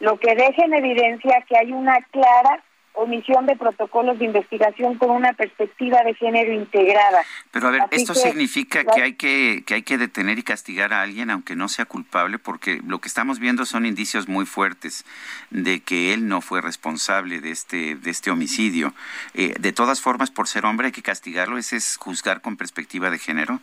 [0.00, 2.62] lo que deja en evidencia que hay una clara
[2.94, 7.22] omisión de protocolos de investigación con una perspectiva de género integrada.
[7.50, 11.02] Pero a ver, esto significa que hay que que hay que detener y castigar a
[11.02, 15.04] alguien aunque no sea culpable, porque lo que estamos viendo son indicios muy fuertes
[15.50, 18.92] de que él no fue responsable de este de este homicidio.
[19.34, 21.58] Eh, de todas formas, por ser hombre hay que castigarlo.
[21.58, 23.60] ¿Ese es juzgar con perspectiva de género?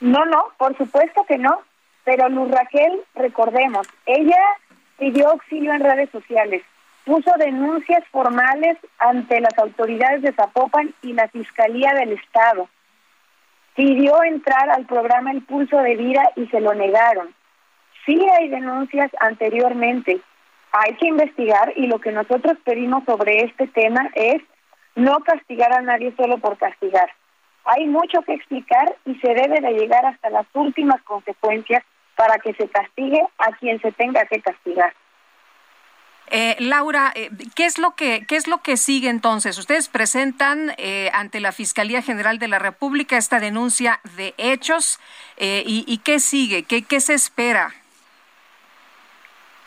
[0.00, 1.60] No, no, por supuesto que no.
[2.04, 4.36] Pero Luz Raquel, recordemos, ella
[4.98, 6.62] pidió auxilio en redes sociales
[7.04, 12.68] puso denuncias formales ante las autoridades de Zapopan y la Fiscalía del Estado.
[13.76, 17.34] Pidió entrar al programa El Pulso de Vida y se lo negaron.
[18.06, 20.20] Sí hay denuncias anteriormente.
[20.72, 24.42] Hay que investigar y lo que nosotros pedimos sobre este tema es
[24.94, 27.10] no castigar a nadie solo por castigar.
[27.64, 31.82] Hay mucho que explicar y se debe de llegar hasta las últimas consecuencias
[32.16, 34.92] para que se castigue a quien se tenga que castigar.
[36.30, 39.58] Eh, Laura, eh, ¿qué es lo que qué es lo que sigue entonces?
[39.58, 45.00] Ustedes presentan eh, ante la Fiscalía General de la República esta denuncia de hechos
[45.36, 47.74] y, qué sigue, qué, qué se espera.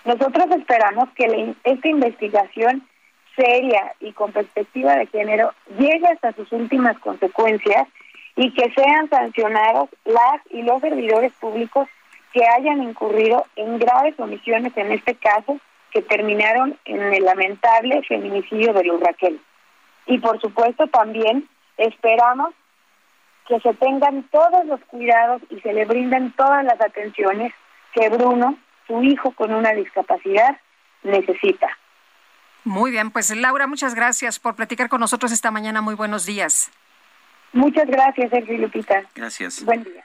[0.05, 2.87] Nosotros esperamos que esta investigación
[3.35, 7.87] seria y con perspectiva de género llegue hasta sus últimas consecuencias
[8.35, 11.87] y que sean sancionados las y los servidores públicos
[12.33, 15.59] que hayan incurrido en graves omisiones en este caso
[15.91, 19.39] que terminaron en el lamentable feminicidio de Luz Raquel.
[20.05, 22.53] Y por supuesto también esperamos
[23.47, 27.53] que se tengan todos los cuidados y se le brinden todas las atenciones
[27.93, 30.57] que Bruno, su hijo con una discapacidad,
[31.03, 31.69] necesita.
[32.63, 35.81] Muy bien, pues Laura, muchas gracias por platicar con nosotros esta mañana.
[35.81, 36.69] Muy buenos días.
[37.53, 39.03] Muchas gracias, Sergio Lupita.
[39.15, 39.63] Gracias.
[39.63, 40.03] Buen día.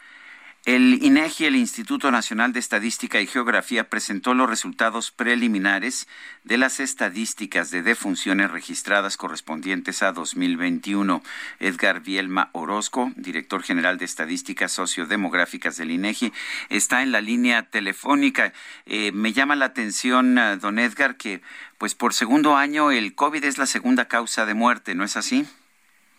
[0.65, 6.09] El INEGI, el Instituto Nacional de Estadística y Geografía, presentó los resultados preliminares
[6.45, 11.21] de las estadísticas de defunciones registradas correspondientes a 2021.
[11.59, 16.33] Edgar Bielma Orozco, director general de Estadísticas Sociodemográficas del INEGI,
[16.69, 18.53] está en la línea telefónica.
[18.87, 21.41] Eh, me llama la atención, eh, don Edgar, que
[21.77, 25.45] pues por segundo año el COVID es la segunda causa de muerte, ¿no es así?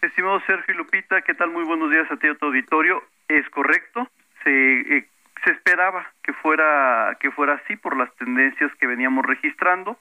[0.01, 1.49] Estimado Sergio y Lupita, ¿qué tal?
[1.49, 3.01] Muy buenos días a ti a auditorio.
[3.29, 4.09] Es correcto,
[4.43, 5.07] se, eh,
[5.43, 9.97] se esperaba que fuera que fuera así por las tendencias que veníamos registrando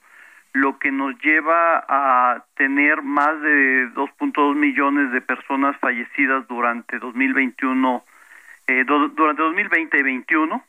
[0.52, 8.04] lo que nos lleva a tener más de 2.2 millones de personas fallecidas durante 2021
[8.68, 10.64] eh, durante 2020 y 21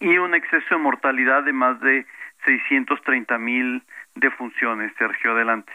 [0.00, 2.06] y un exceso de mortalidad de más de
[2.44, 3.82] 630 mil
[4.14, 5.32] defunciones Sergio.
[5.32, 5.72] Adelante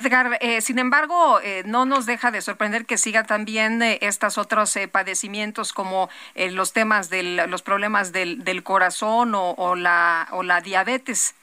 [0.00, 4.38] Edgar, eh, sin embargo, eh, no nos deja de sorprender que siga también eh, estos
[4.38, 6.08] otros padecimientos como
[6.52, 11.34] los temas de los problemas del, del corazón o, la, o la diabetes.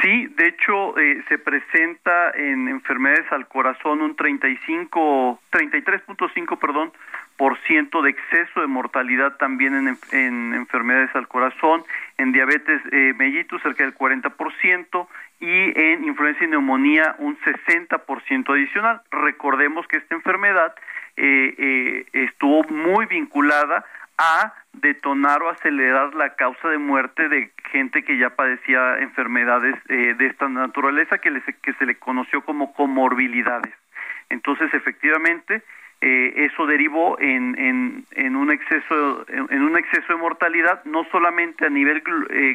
[0.00, 0.94] Sí, de hecho
[1.28, 6.92] se presenta en enfermedades al corazón un 35, 33.5, perdón,
[7.36, 11.84] por ciento de exceso de mortalidad también en, en enfermedades al corazón,
[12.18, 12.80] en diabetes
[13.16, 15.06] mellitus cerca del 40%
[15.40, 19.02] y en influenza y neumonía un 60% adicional.
[19.10, 20.72] Recordemos que esta enfermedad
[21.16, 23.84] eh, eh, estuvo muy vinculada
[24.18, 30.14] a detonar o acelerar la causa de muerte de gente que ya padecía enfermedades eh,
[30.16, 33.74] de esta naturaleza que, que se le conoció como comorbilidades.
[34.30, 35.62] Entonces, efectivamente,
[36.02, 41.70] eso derivó en, en, en, un exceso en, un exceso de mortalidad no solamente a
[41.70, 42.02] nivel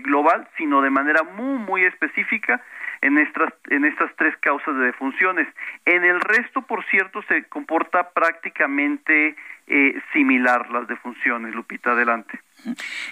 [0.04, 2.62] global sino de manera muy muy específica
[3.02, 5.48] en estas, en estas tres causas de defunciones.
[5.86, 9.36] En el resto, por cierto, se comporta prácticamente
[9.68, 11.53] eh, similar las defunciones.
[11.53, 12.39] Lupita, adelante.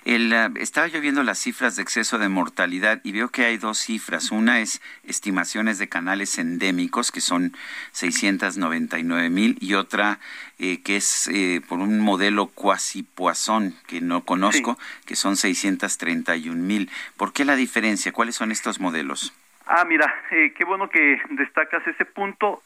[0.06, 3.58] El, uh, estaba yo viendo las cifras de exceso de mortalidad y veo que hay
[3.58, 4.32] dos cifras.
[4.32, 7.54] Una es estimaciones de canales endémicos, que son
[7.92, 10.20] 699 mil, y otra
[10.58, 16.56] eh, que es eh, por un modelo cuasi Poisson, que no conozco, que son 631
[16.56, 16.90] mil.
[17.18, 18.14] ¿Por qué la diferencia?
[18.14, 19.34] ¿Cuáles son estos modelos?
[19.68, 22.62] Ah, mira, eh, qué bueno que destacas ese punto.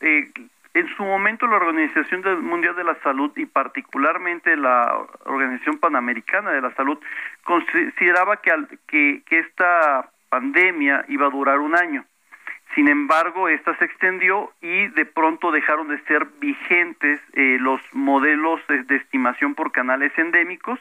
[0.79, 6.61] En su momento la Organización Mundial de la Salud y particularmente la Organización Panamericana de
[6.61, 6.97] la Salud
[7.43, 8.51] consideraba que,
[8.87, 12.05] que, que esta pandemia iba a durar un año.
[12.75, 18.61] Sin embargo, esta se extendió y de pronto dejaron de ser vigentes eh, los modelos
[18.69, 20.79] de, estimación por canales endémicos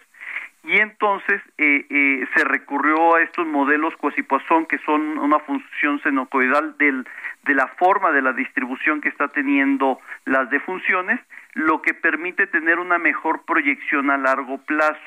[0.68, 6.76] y entonces eh, eh, se recurrió a estos modelos Quasipoisson que son una función senocoidal
[6.76, 7.06] del,
[7.44, 11.20] de la forma de la distribución que está teniendo las defunciones,
[11.54, 15.00] lo que permite tener una mejor proyección a largo plazo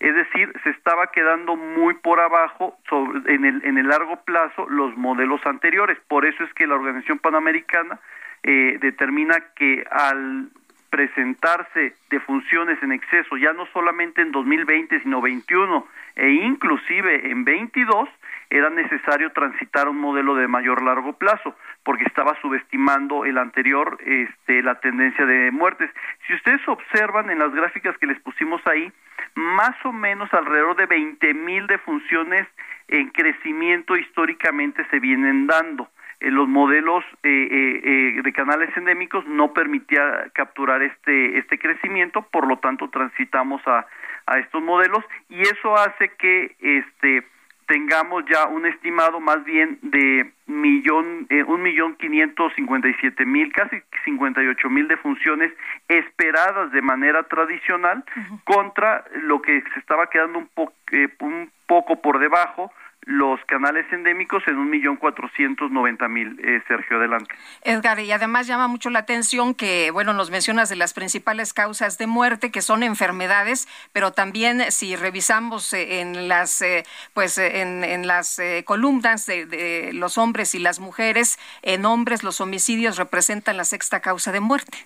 [0.00, 2.78] es decir, se estaba quedando muy por abajo
[3.26, 5.98] en, el, en el largo plazo los modelos anteriores.
[6.06, 7.98] Por eso es que la Organización Panamericana
[8.44, 10.50] eh, determina que al
[10.90, 15.86] presentarse de funciones en exceso, ya no solamente en 2020, sino 21
[16.16, 18.08] e inclusive en 22,
[18.50, 24.62] era necesario transitar un modelo de mayor largo plazo, porque estaba subestimando el anterior, este,
[24.62, 25.90] la tendencia de muertes.
[26.26, 28.90] Si ustedes observan en las gráficas que les pusimos ahí,
[29.34, 32.48] más o menos alrededor de 20 mil defunciones
[32.88, 35.88] en crecimiento históricamente se vienen dando.
[36.20, 42.22] En los modelos eh, eh, eh, de canales endémicos no permitía capturar este este crecimiento,
[42.22, 43.86] por lo tanto transitamos a,
[44.26, 47.24] a estos modelos y eso hace que este
[47.68, 53.26] tengamos ya un estimado más bien de millón, eh, un millón quinientos cincuenta y siete
[53.26, 55.52] mil, casi cincuenta y ocho mil defunciones
[55.86, 58.04] esperadas de manera tradicional
[58.44, 62.72] contra lo que se estaba quedando un, po eh, un poco por debajo
[63.08, 66.38] los canales endémicos en un millón cuatrocientos noventa mil.
[66.44, 67.34] Eh, Sergio, adelante.
[67.62, 71.96] Edgar, y además llama mucho la atención que, bueno, nos mencionas de las principales causas
[71.96, 76.84] de muerte, que son enfermedades, pero también si revisamos eh, en las, eh,
[77.14, 82.42] pues, en, en las columnas de, de los hombres y las mujeres, en hombres los
[82.42, 84.84] homicidios representan la sexta causa de muerte.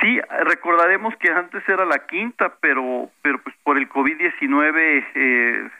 [0.00, 5.70] Sí, recordaremos que antes era la quinta, pero pero pues por el COVID-19 eh,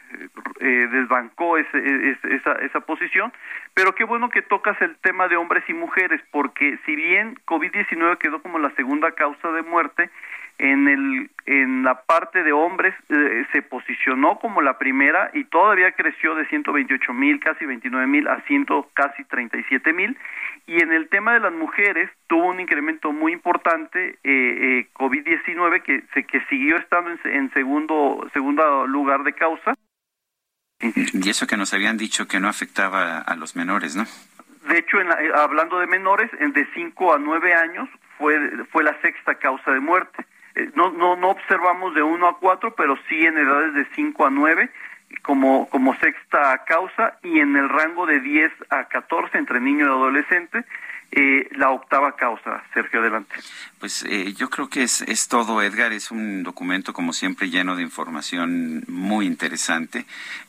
[0.59, 3.33] eh, desbancó ese, esa, esa posición.
[3.73, 8.17] Pero qué bueno que tocas el tema de hombres y mujeres, porque si bien COVID-19
[8.17, 10.09] quedó como la segunda causa de muerte,
[10.57, 15.91] en el en la parte de hombres eh, se posicionó como la primera y todavía
[15.91, 20.17] creció de 128 mil casi 29 mil a ciento casi 37 mil
[20.65, 25.83] y en el tema de las mujeres tuvo un incremento muy importante eh, eh, COVID-19
[25.83, 29.75] que se que siguió estando en, segundo segundo lugar de causa
[30.79, 34.03] y eso que nos habían dicho que no afectaba a los menores, ¿no?
[34.67, 37.87] De hecho, en hablando de menores, de 5 a 9 años
[38.17, 40.25] fue, fue la sexta causa de muerte.
[40.55, 44.25] Eh, no, no, no observamos de 1 a 4, pero sí en edades de 5
[44.25, 44.69] a 9
[45.21, 49.89] como, como sexta causa y en el rango de 10 a 14 entre niño y
[49.89, 50.65] adolescente
[51.11, 52.63] eh, la octava causa.
[52.73, 53.35] Sergio, adelante.
[53.79, 55.93] Pues eh, yo creo que es, es todo, Edgar.
[55.93, 60.05] Es un documento, como siempre, lleno de información muy interesante.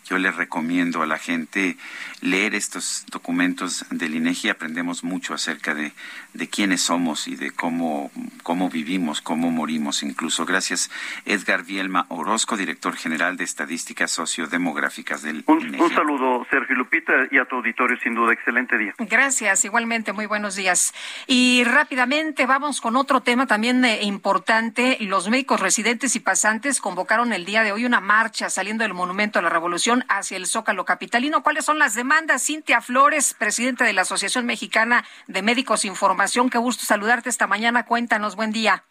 [0.06, 1.76] Yo le recomiendo a la gente
[2.20, 4.50] leer estos documentos del INEGI.
[4.50, 5.92] Aprendemos mucho acerca de,
[6.32, 8.10] de quiénes somos y de cómo,
[8.42, 10.46] cómo vivimos, cómo morimos incluso.
[10.46, 10.90] Gracias,
[11.24, 15.82] Edgar Vielma Orozco, director general de Estadísticas Sociodemográficas del un, INEGI.
[15.82, 18.32] Un saludo, Sergio Lupita, y a tu auditorio, sin duda.
[18.32, 18.94] Excelente día.
[18.98, 20.12] Gracias, igualmente.
[20.12, 20.94] Muy buenos días.
[21.26, 24.96] Y rápidamente vamos con otro tema también eh, importante.
[25.00, 29.38] Los médicos residentes y pasantes convocaron el día de hoy una marcha saliendo del Monumento
[29.38, 31.42] a la Revolución hacia el Zócalo Capitalino.
[31.42, 32.44] ¿Cuáles son las demandas?
[32.44, 36.50] Cintia Flores, presidenta de la Asociación Mexicana de Médicos Información.
[36.50, 37.84] Qué gusto saludarte esta mañana.
[37.84, 38.84] Cuéntanos, buen día.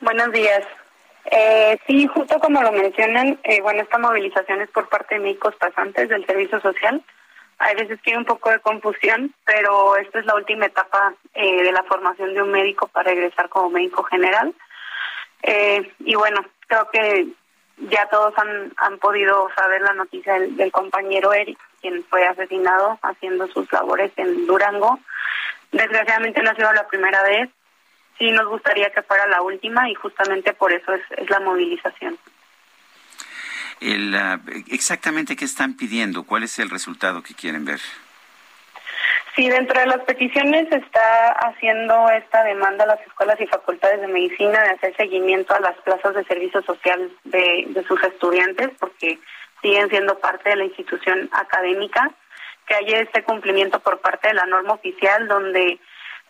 [0.00, 0.62] Buenos días.
[1.26, 5.54] Eh, sí, justo como lo mencionan, eh, bueno, esta movilización es por parte de médicos
[5.56, 7.02] pasantes del Servicio Social.
[7.64, 11.62] Hay veces que hay un poco de confusión, pero esta es la última etapa eh,
[11.62, 14.52] de la formación de un médico para egresar como médico general.
[15.44, 17.28] Eh, y bueno, creo que
[17.88, 23.46] ya todos han, han podido saber la noticia del, compañero Eric, quien fue asesinado haciendo
[23.46, 24.98] sus labores en Durango.
[25.70, 27.48] Desgraciadamente no ha sido la primera vez.
[28.18, 32.18] Sí nos gustaría que fuera la última y justamente por eso es, es la movilización
[33.82, 34.16] el,
[34.70, 37.80] exactamente qué están pidiendo, cuál es el resultado que quieren ver.
[39.34, 44.08] Sí, dentro de las peticiones está haciendo esta demanda a las escuelas y facultades de
[44.08, 49.18] medicina de hacer seguimiento a las plazas de servicio social de, de sus estudiantes, porque
[49.62, 52.10] siguen siendo parte de la institución académica,
[52.66, 55.80] que haya este cumplimiento por parte de la norma oficial donde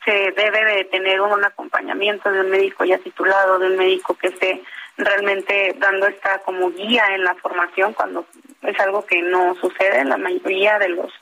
[0.05, 4.29] se debe de tener un acompañamiento de un médico ya titulado, de un médico que
[4.29, 4.63] esté
[4.97, 8.27] realmente dando esta como guía en la formación cuando
[8.63, 11.13] es algo que no sucede en la mayoría de los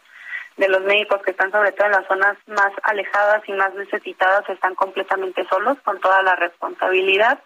[0.57, 4.49] de los médicos que están sobre todo en las zonas más alejadas y más necesitadas
[4.49, 7.39] están completamente solos con toda la responsabilidad.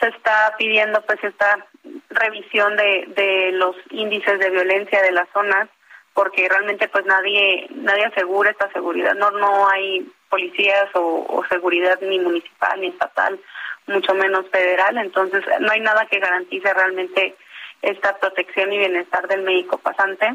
[0.00, 1.66] Se está pidiendo pues esta
[2.08, 5.68] revisión de, de los índices de violencia de las zonas
[6.14, 12.18] porque realmente pues nadie nadie asegura esta seguridad no no hay policías o, seguridad ni
[12.18, 13.38] municipal ni estatal
[13.86, 14.96] mucho menos federal.
[14.96, 17.36] Entonces no hay nada que garantice realmente
[17.82, 20.34] esta protección y bienestar del médico pasante.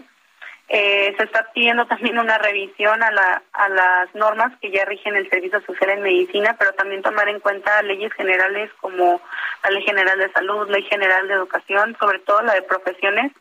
[0.70, 5.16] Eh, se está pidiendo también una revisión a, la, a las normas que ya rigen
[5.16, 9.20] el servicio social en medicina, pero también tomar en cuenta leyes generales como
[9.64, 13.32] la Ley General de Salud, Ley General de Educación, sobre todo la de profesiones,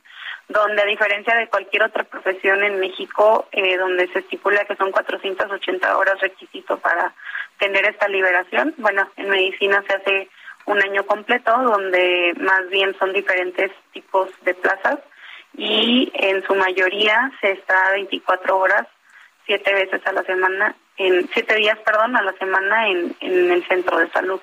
[0.49, 4.93] donde a diferencia de cualquier otra profesión en México, eh, donde se estipula que son
[4.93, 7.13] 480 horas requisito para
[7.59, 10.29] tener esta liberación, bueno, en medicina se hace
[10.67, 14.99] un año completo, donde más bien son diferentes tipos de plazas
[15.57, 18.87] y en su mayoría se está 24 horas,
[19.47, 23.67] siete veces a la semana, en siete días, perdón, a la semana en, en el
[23.67, 24.41] centro de salud.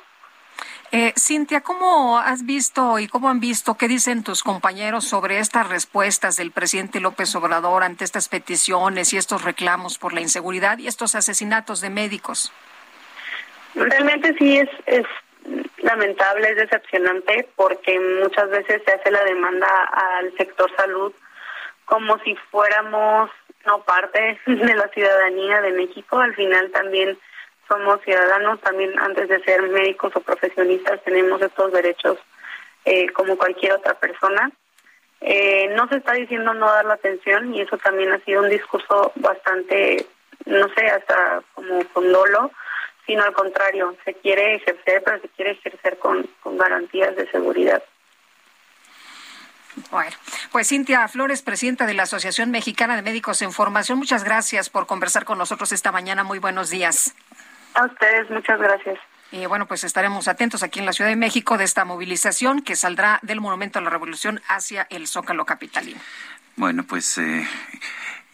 [0.95, 5.67] Eh, Cintia, ¿cómo has visto y cómo han visto qué dicen tus compañeros sobre estas
[5.67, 10.85] respuestas del presidente López Obrador ante estas peticiones y estos reclamos por la inseguridad y
[10.85, 12.53] estos asesinatos de médicos?
[13.73, 15.07] Realmente sí es, es
[15.79, 21.11] lamentable, es decepcionante porque muchas veces se hace la demanda al sector salud
[21.85, 23.31] como si fuéramos
[23.65, 26.19] no parte de la ciudadanía de México.
[26.19, 27.17] Al final también
[27.73, 32.17] somos ciudadanos, también antes de ser médicos o profesionistas tenemos estos derechos
[32.85, 34.51] eh, como cualquier otra persona.
[35.21, 38.49] Eh, no se está diciendo no dar la atención y eso también ha sido un
[38.49, 40.05] discurso bastante,
[40.45, 42.51] no sé, hasta como con dolo
[43.05, 47.83] sino al contrario, se quiere ejercer, pero se quiere ejercer con, con garantías de seguridad.
[49.89, 50.15] Bueno,
[50.51, 54.85] pues Cintia Flores, presidenta de la Asociación Mexicana de Médicos en Formación, muchas gracias por
[54.85, 56.23] conversar con nosotros esta mañana.
[56.23, 57.15] Muy buenos días.
[57.73, 58.99] A ustedes, muchas gracias.
[59.31, 62.75] Y bueno, pues estaremos atentos aquí en la Ciudad de México de esta movilización que
[62.75, 65.99] saldrá del Monumento a la Revolución hacia el Zócalo Capitalino.
[66.55, 67.47] Bueno, pues eh,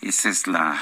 [0.02, 0.78] esa es la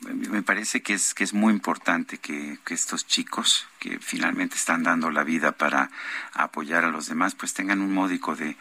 [0.00, 5.10] me parece que es que es muy importante que, estos chicos que finalmente están dando
[5.10, 5.90] la vida para
[6.32, 8.56] apoyar a los demás pues tengan un módico de,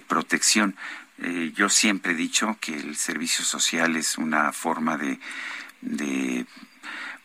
[0.00, 0.74] protección
[1.18, 6.46] eh, yo siempre he dicho que el servicio social es una forma de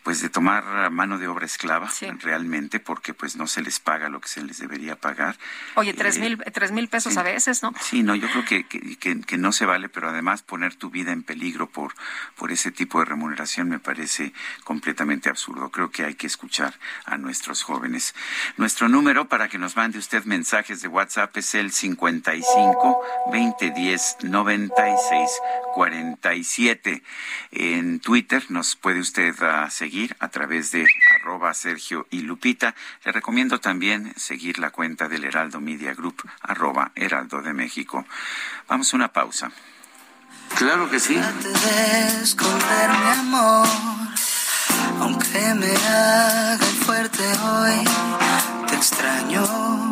[0.02, 1.88] pues de tomar mano de obra esclava
[2.20, 5.36] realmente porque pues no se les paga lo que se les debería pagar.
[5.76, 7.72] Oye, tres, mil, tres mil pesos a veces, ¿no?
[7.80, 11.12] Sí, no, yo creo que, que, que, no se vale, pero además poner tu vida
[11.12, 11.94] en peligro por,
[12.36, 14.32] por ese tipo de remuneración me parece
[14.64, 15.70] completamente absurdo.
[15.70, 16.74] Creo que hay que escuchar
[17.04, 18.14] a nuestros jóvenes.
[18.56, 25.30] Nuestro número para que nos mande usted mensajes de WhatsApp es el 55 2010 96
[25.74, 27.02] 47.
[27.52, 32.74] En Twitter nos puede usted uh, seguir a través de arroba Sergio y Lupita.
[33.04, 38.06] Le recomiendo también seguir la cuenta del Heraldo Media Group, arroba Heraldo de México.
[38.68, 39.50] Vamos a una pausa.
[40.56, 41.14] Claro que sí.
[41.14, 43.68] mi amor,
[45.00, 47.84] aunque me haga fuerte hoy,
[48.68, 49.91] te extraño.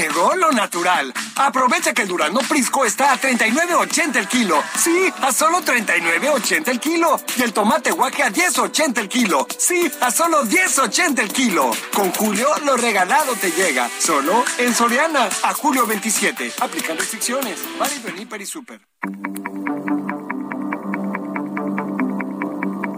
[0.00, 1.12] Llegó lo natural.
[1.36, 4.62] Aprovecha que el Durano Prisco está a 39.80 el kilo.
[4.78, 7.20] Sí, a solo 39.80 el kilo.
[7.36, 9.46] Y el tomate guaje a 10.80 el kilo.
[9.58, 11.70] Sí, a solo 10.80 el kilo.
[11.92, 13.90] Con Julio, lo regalado te llega.
[13.98, 15.28] Solo en Soriana.
[15.42, 16.50] A julio 27.
[16.60, 17.58] Aplican restricciones.
[17.78, 18.80] Válido en y Super.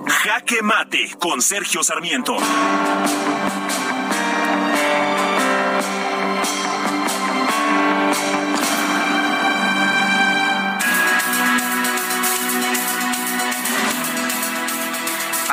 [0.07, 2.37] Jaque Mate con Sergio Sarmiento.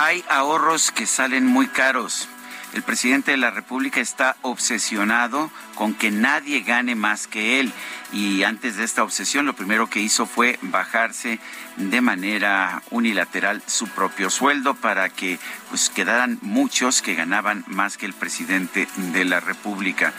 [0.09, 2.27] Hay ahorros que salen muy caros.
[2.73, 7.71] El presidente de la República está obsesionado con que nadie gane más que él
[8.11, 11.39] y antes de esta obsesión lo primero que hizo fue bajarse
[11.77, 15.39] de manera unilateral su propio sueldo para que
[15.69, 20.13] pues quedaran muchos que ganaban más que el presidente de la República.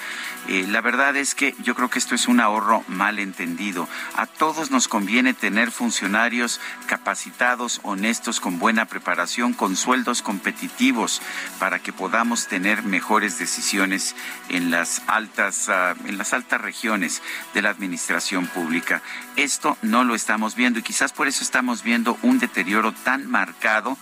[0.48, 3.88] Eh, la verdad es que yo creo que esto es un ahorro mal entendido.
[4.16, 11.20] A todos nos conviene tener funcionarios capacitados, honestos, con buena preparación, con sueldos competitivos,
[11.58, 14.16] para que podamos tener mejores decisiones
[14.48, 17.22] en las altas, ah, en las altas regiones
[17.54, 19.02] de la administración pública.
[19.36, 23.96] Esto no lo estamos viendo y quizás por eso estamos viendo un deterioro tan marcado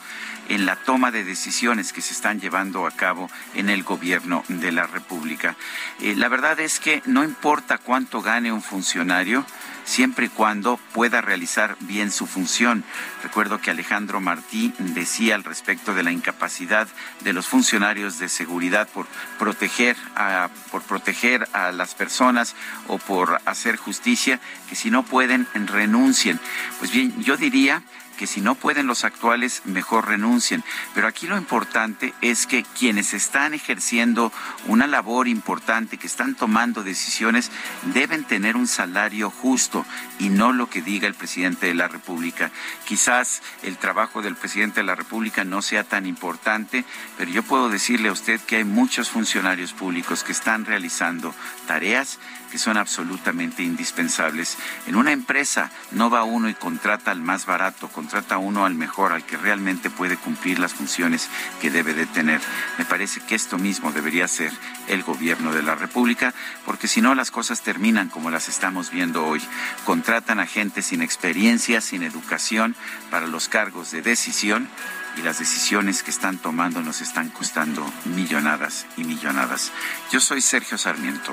[0.49, 4.73] en la toma de decisiones que se están llevando a cabo en el gobierno de
[4.73, 5.57] la República.
[6.01, 9.45] Eh, la verdad es que no importa cuánto gane un funcionario,
[9.89, 12.85] siempre y cuando pueda realizar bien su función.
[13.23, 16.87] Recuerdo que Alejandro Martí decía al respecto de la incapacidad
[17.21, 19.07] de los funcionarios de seguridad por
[19.39, 22.55] proteger a, por proteger a las personas
[22.87, 26.39] o por hacer justicia, que si no pueden renuncien.
[26.79, 27.83] Pues bien, yo diría
[28.19, 30.63] que si no pueden los actuales, mejor renuncien.
[30.95, 34.33] Pero aquí lo importante es que quienes están ejerciendo
[34.67, 37.51] una labor importante, que están tomando decisiones,
[37.95, 39.87] deben tener un salario justo
[40.19, 42.51] y no lo que diga el presidente de la República.
[42.87, 46.85] Quizás el trabajo del presidente de la República no sea tan importante,
[47.17, 51.35] pero yo puedo decirle a usted que hay muchos funcionarios públicos que están realizando
[51.69, 52.19] tareas
[52.49, 54.57] que son absolutamente indispensables.
[54.87, 59.13] En una empresa no va uno y contrata al más barato, contrata uno al mejor,
[59.13, 61.29] al que realmente puede cumplir las funciones
[61.61, 62.41] que debe de tener.
[62.79, 64.53] Me parece que esto mismo debería ser
[64.89, 66.35] el gobierno de la República,
[66.65, 69.43] porque si no las cosas terminan como las estamos viendo hoy.
[69.85, 72.75] Contratan a gente sin experiencia, sin educación
[73.11, 74.69] para los cargos de decisión
[75.17, 79.73] y las decisiones que están tomando nos están costando millonadas y millonadas.
[80.13, 81.33] Yo soy Sergio Sarmiento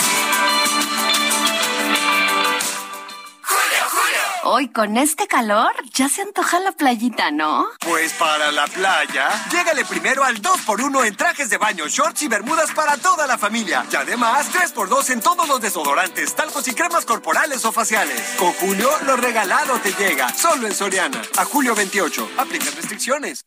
[4.43, 7.67] Hoy con este calor ya se antoja la playita, ¿no?
[7.79, 12.71] Pues para la playa, llégale primero al 2x1 en trajes de baño, shorts y bermudas
[12.71, 13.85] para toda la familia.
[13.91, 18.19] Y además 3x2 en todos los desodorantes, talcos y cremas corporales o faciales.
[18.39, 20.33] Con Julio, lo regalado te llega.
[20.33, 21.21] Solo en Soriana.
[21.37, 22.31] A julio 28.
[22.37, 23.45] Aplica restricciones.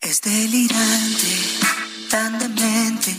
[0.00, 1.58] Es delirante,
[2.08, 3.16] tan demente,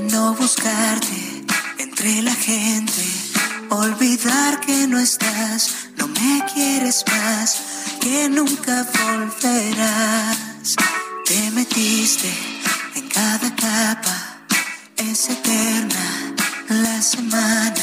[0.00, 1.44] no buscarte
[1.78, 3.27] entre la gente.
[3.70, 7.58] Olvidar que no estás, no me quieres más,
[8.00, 10.76] que nunca volverás.
[11.26, 12.32] Te metiste
[12.94, 14.42] en cada capa,
[14.96, 16.34] es eterna
[16.68, 17.74] la semana.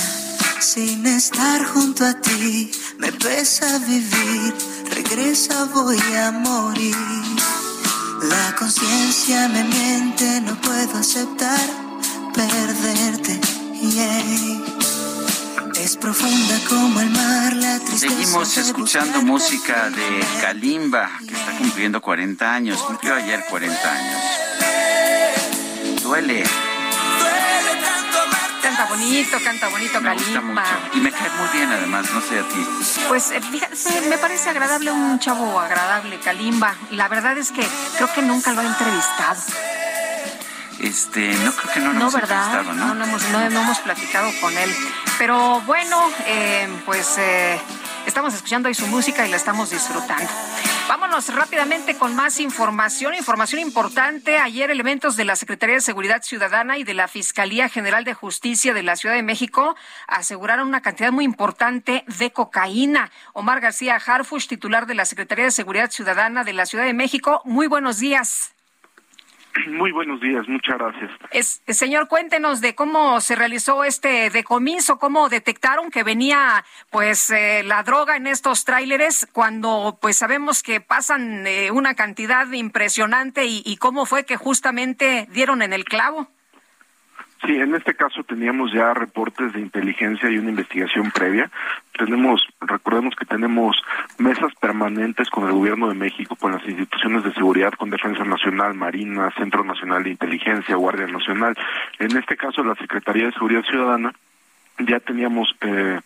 [0.59, 4.55] Sin estar junto a ti, me pesa vivir,
[4.91, 6.95] regresa voy a morir.
[8.23, 11.69] La conciencia me miente, no puedo aceptar
[12.33, 13.39] perderte.
[13.81, 14.74] Yeah.
[16.05, 18.13] Profunda como el mar, la tristeza.
[18.13, 22.79] Seguimos escuchando música de Kalimba, que está cumpliendo 40 años.
[22.83, 24.21] Cumplió ayer 40 años.
[26.03, 26.43] Duele.
[28.61, 30.61] Canta bonito, canta bonito Me gusta Kalimba.
[30.61, 30.77] mucho.
[30.93, 32.67] Y me cae muy bien, además, no sé a ti.
[33.07, 36.75] Pues eh, fíjate, me parece agradable un chavo agradable, Kalimba.
[36.91, 37.67] Y la verdad es que
[37.97, 39.41] creo que nunca lo ha entrevistado.
[40.85, 42.63] Este, no creo que no lo No, hemos ¿verdad?
[42.63, 42.93] No, ¿no?
[42.93, 44.71] no hemos, no, no hemos platicado con él.
[45.17, 47.59] Pero bueno, eh, pues eh,
[48.05, 50.29] estamos escuchando hoy su música y la estamos disfrutando.
[50.87, 54.37] Vámonos rápidamente con más información, información importante.
[54.37, 58.75] Ayer elementos de la Secretaría de Seguridad Ciudadana y de la Fiscalía General de Justicia
[58.75, 59.75] de la Ciudad de México
[60.07, 63.09] aseguraron una cantidad muy importante de cocaína.
[63.33, 67.41] Omar García Harfush, titular de la Secretaría de Seguridad Ciudadana de la Ciudad de México.
[67.43, 68.54] Muy buenos días.
[69.67, 71.11] Muy buenos días, muchas gracias.
[71.31, 77.63] Es, señor, cuéntenos de cómo se realizó este decomiso, cómo detectaron que venía pues eh,
[77.63, 83.63] la droga en estos tráileres cuando pues sabemos que pasan eh, una cantidad impresionante y,
[83.65, 86.34] y cómo fue que justamente dieron en el clavo.
[87.43, 91.51] Sí, en este caso teníamos ya reportes de inteligencia y una investigación previa.
[91.97, 93.75] Tenemos, recordemos que tenemos
[94.17, 98.73] mesas permanentes con el Gobierno de México, con las instituciones de seguridad, con Defensa Nacional,
[98.73, 101.55] Marina, Centro Nacional de Inteligencia, Guardia Nacional.
[101.99, 104.13] En este caso, la Secretaría de Seguridad Ciudadana
[104.79, 105.99] ya teníamos eh,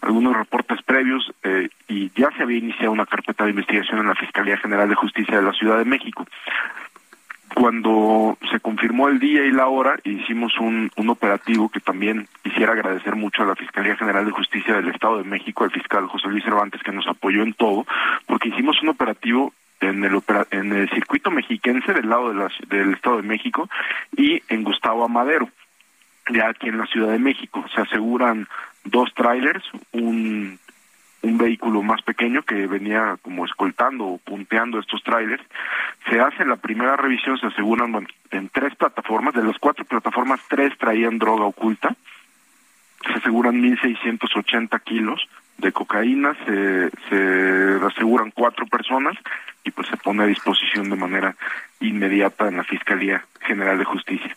[0.00, 4.14] algunos reportes previos eh, y ya se había iniciado una carpeta de investigación en la
[4.14, 6.26] Fiscalía General de Justicia de la Ciudad de México.
[7.58, 12.72] Cuando se confirmó el día y la hora, hicimos un, un operativo que también quisiera
[12.72, 16.28] agradecer mucho a la Fiscalía General de Justicia del Estado de México, al fiscal José
[16.28, 17.86] Luis Cervantes, que nos apoyó en todo,
[18.26, 20.20] porque hicimos un operativo en el,
[20.50, 23.70] en el circuito mexiquense del lado de del Estado de México
[24.14, 25.48] y en Gustavo Amadero,
[26.30, 27.64] ya aquí en la Ciudad de México.
[27.74, 28.48] Se aseguran
[28.84, 30.58] dos trailers, un,
[31.22, 35.42] un vehículo más pequeño que venía como escoltando o punteando estos trailers.
[36.08, 40.76] Se hace la primera revisión, se aseguran en tres plataformas, de las cuatro plataformas, tres
[40.78, 41.96] traían droga oculta.
[43.06, 45.28] Se aseguran 1.680 kilos
[45.58, 49.16] de cocaína, se, se aseguran cuatro personas
[49.64, 51.36] y pues se pone a disposición de manera
[51.80, 54.36] inmediata en la Fiscalía General de Justicia.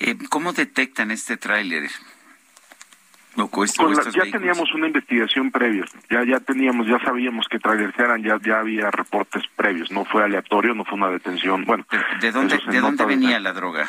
[0.00, 1.88] Eh, ¿Cómo detectan este tráiler?
[3.36, 8.60] Ya teníamos una investigación previa, ya ya teníamos, ya sabíamos que trailers eran, ya ya
[8.60, 11.64] había reportes previos, no fue aleatorio, no fue una detención.
[11.64, 11.84] Bueno,
[12.20, 13.88] ¿de dónde de dónde venía la droga?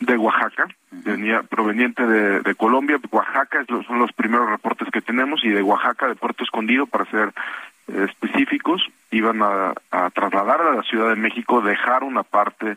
[0.00, 5.50] De Oaxaca, venía proveniente de, de Colombia, Oaxaca son los primeros reportes que tenemos y
[5.50, 7.32] de Oaxaca, de Puerto Escondido, para ser
[7.88, 12.76] eh, específicos, iban a, a trasladar a la Ciudad de México, dejar una parte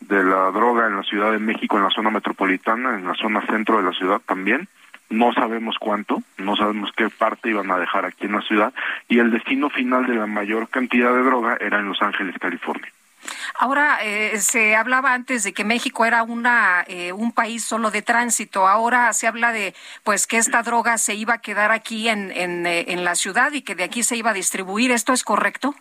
[0.00, 3.44] de la droga en la Ciudad de México, en la zona metropolitana, en la zona
[3.46, 4.68] centro de la ciudad también,
[5.10, 8.72] no sabemos cuánto, no sabemos qué parte iban a dejar aquí en la ciudad
[9.08, 12.90] y el destino final de la mayor cantidad de droga era en Los Ángeles, California.
[13.58, 18.02] Ahora eh, se hablaba antes de que México era una eh, un país solo de
[18.02, 18.68] tránsito.
[18.68, 19.74] Ahora se habla de
[20.04, 23.52] pues que esta droga se iba a quedar aquí en, en, eh, en la ciudad
[23.52, 24.90] y que de aquí se iba a distribuir.
[24.90, 25.74] ¿Esto es correcto?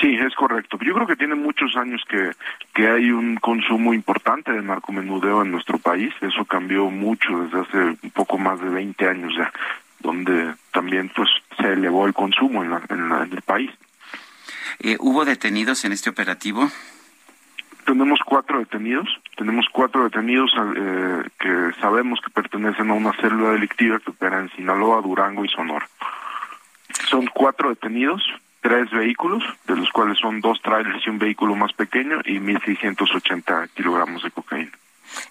[0.00, 0.78] Sí, es correcto.
[0.80, 2.30] Yo creo que tiene muchos años que,
[2.74, 6.14] que hay un consumo importante de narcomenudeo en nuestro país.
[6.22, 9.52] Eso cambió mucho desde hace un poco más de 20 años ya,
[9.98, 11.28] donde también pues
[11.58, 13.70] se elevó el consumo en, en, el país.
[14.78, 16.70] Eh, ¿Hubo detenidos en este operativo?
[17.84, 19.08] Tenemos cuatro detenidos.
[19.36, 24.50] Tenemos cuatro detenidos eh, que sabemos que pertenecen a una célula delictiva que opera en
[24.52, 25.86] Sinaloa, Durango y Sonora.
[27.08, 28.22] Son cuatro detenidos
[28.60, 33.70] tres vehículos, de los cuales son dos trailers y un vehículo más pequeño y 1.680
[33.70, 34.72] kilogramos de cocaína.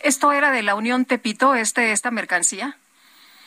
[0.02, 2.78] ¿Esto era de la Unión Tepito, este, esta mercancía?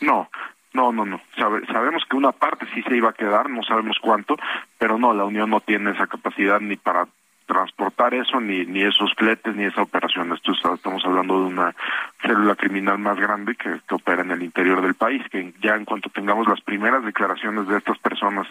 [0.01, 0.31] No,
[0.73, 1.21] no, no, no.
[1.37, 4.37] sabemos que una parte sí se iba a quedar, no sabemos cuánto,
[4.79, 7.07] pero no, la Unión no tiene esa capacidad ni para
[7.53, 10.33] transportar eso, ni, ni esos fletes, ni esa operación.
[10.33, 11.75] Esto estamos hablando de una
[12.23, 15.85] célula criminal más grande que, que opera en el interior del país, que ya en
[15.85, 18.47] cuanto tengamos las primeras declaraciones de estas personas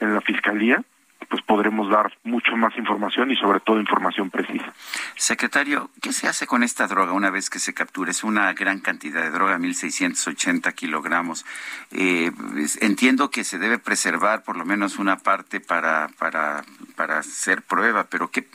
[0.00, 0.82] en la Fiscalía,
[1.28, 4.72] pues podremos dar mucho más información y sobre todo información precisa.
[5.16, 8.10] Secretario, ¿qué se hace con esta droga una vez que se captura?
[8.10, 11.44] Es una gran cantidad de droga, 1.680 kilogramos.
[11.90, 12.32] Eh,
[12.80, 16.64] entiendo que se debe preservar por lo menos una parte para, para,
[16.96, 18.46] para hacer prueba, pero ¿qué,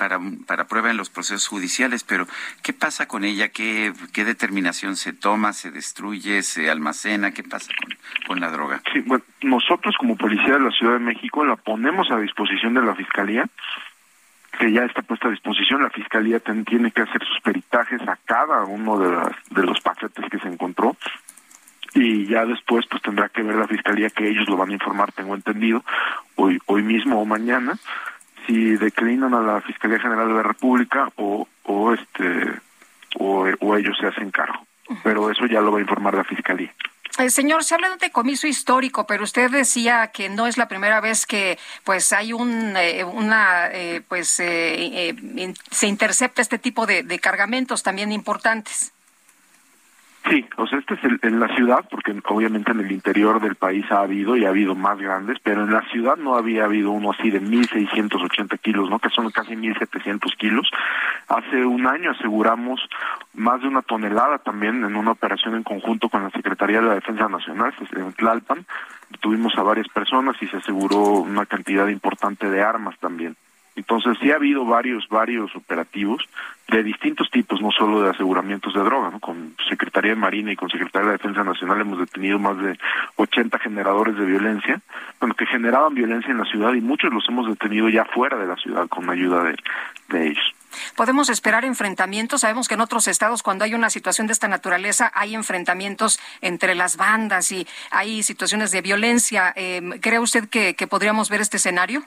[0.00, 2.26] para, para prueba en los procesos judiciales, pero
[2.62, 3.50] ¿qué pasa con ella?
[3.50, 5.52] ¿Qué, qué determinación se toma?
[5.52, 6.42] ¿Se destruye?
[6.42, 7.32] ¿Se almacena?
[7.32, 8.80] ¿Qué pasa con, con la droga?
[8.94, 12.82] Sí, bueno, nosotros como Policía de la Ciudad de México la ponemos a disposición de
[12.82, 13.46] la Fiscalía
[14.58, 15.82] que ya está puesta a disposición.
[15.82, 20.24] La Fiscalía tiene que hacer sus peritajes a cada uno de, las, de los paquetes
[20.30, 20.96] que se encontró
[21.92, 25.12] y ya después pues tendrá que ver la Fiscalía que ellos lo van a informar,
[25.12, 25.84] tengo entendido,
[26.36, 27.78] hoy, hoy mismo o mañana,
[28.50, 32.60] si declinan a la Fiscalía General de la República o, o este
[33.16, 34.66] o, ellos se hacen cargo.
[35.04, 36.72] Pero eso ya lo va a informar la Fiscalía.
[37.18, 40.68] Eh, señor, se habla de un decomiso histórico, pero usted decía que no es la
[40.68, 47.02] primera vez que pues hay un eh, una eh, pues se intercepta este tipo de,
[47.02, 48.92] de cargamentos también importantes.
[50.30, 53.56] Sí, o sea, este es el, en la ciudad, porque obviamente en el interior del
[53.56, 56.92] país ha habido y ha habido más grandes, pero en la ciudad no había habido
[56.92, 59.00] uno así de 1.680 kilos, ¿no?
[59.00, 60.70] Que son casi 1.700 kilos.
[61.26, 62.80] Hace un año aseguramos
[63.34, 66.94] más de una tonelada también en una operación en conjunto con la Secretaría de la
[66.94, 68.64] Defensa Nacional, en Tlalpan.
[69.18, 73.34] Tuvimos a varias personas y se aseguró una cantidad importante de armas también.
[73.76, 76.28] Entonces sí ha habido varios, varios operativos
[76.68, 79.20] de distintos tipos, no solo de aseguramientos de droga, ¿no?
[79.20, 82.78] Con Secretaría de Marina y con Secretaría de Defensa Nacional hemos detenido más de
[83.16, 84.80] 80 generadores de violencia,
[85.18, 88.46] bueno, que generaban violencia en la ciudad y muchos los hemos detenido ya fuera de
[88.46, 89.56] la ciudad con ayuda de,
[90.08, 90.54] de ellos.
[90.94, 92.42] ¿Podemos esperar enfrentamientos?
[92.42, 96.76] Sabemos que en otros estados, cuando hay una situación de esta naturaleza, hay enfrentamientos entre
[96.76, 99.52] las bandas y hay situaciones de violencia.
[99.56, 102.04] Eh, ¿Cree usted que podríamos ver este escenario?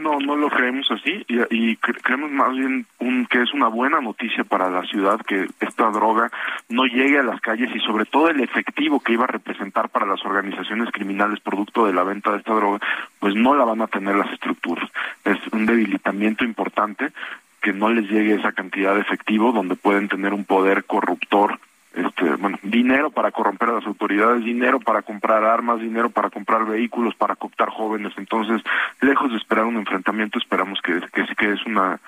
[0.00, 4.00] No, no lo creemos así y, y creemos más bien un, que es una buena
[4.00, 6.30] noticia para la ciudad que esta droga
[6.68, 10.06] no llegue a las calles y sobre todo el efectivo que iba a representar para
[10.06, 12.80] las organizaciones criminales producto de la venta de esta droga,
[13.18, 14.90] pues no la van a tener las estructuras.
[15.24, 17.12] Es un debilitamiento importante
[17.60, 21.58] que no les llegue esa cantidad de efectivo donde pueden tener un poder corruptor
[21.94, 26.66] este, bueno, dinero para corromper a las autoridades, dinero para comprar armas, dinero para comprar
[26.66, 28.12] vehículos, para cooptar jóvenes.
[28.16, 28.62] Entonces,
[29.00, 32.00] lejos de esperar un enfrentamiento, esperamos que, que, que es una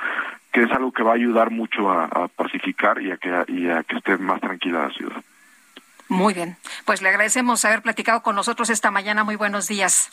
[0.53, 3.69] que es algo que va a ayudar mucho a, a pacificar y a que y
[3.69, 5.23] a que esté más tranquila la ciudad.
[6.09, 9.25] Muy bien, pues le agradecemos haber platicado con nosotros esta mañana.
[9.25, 10.11] Muy buenos días.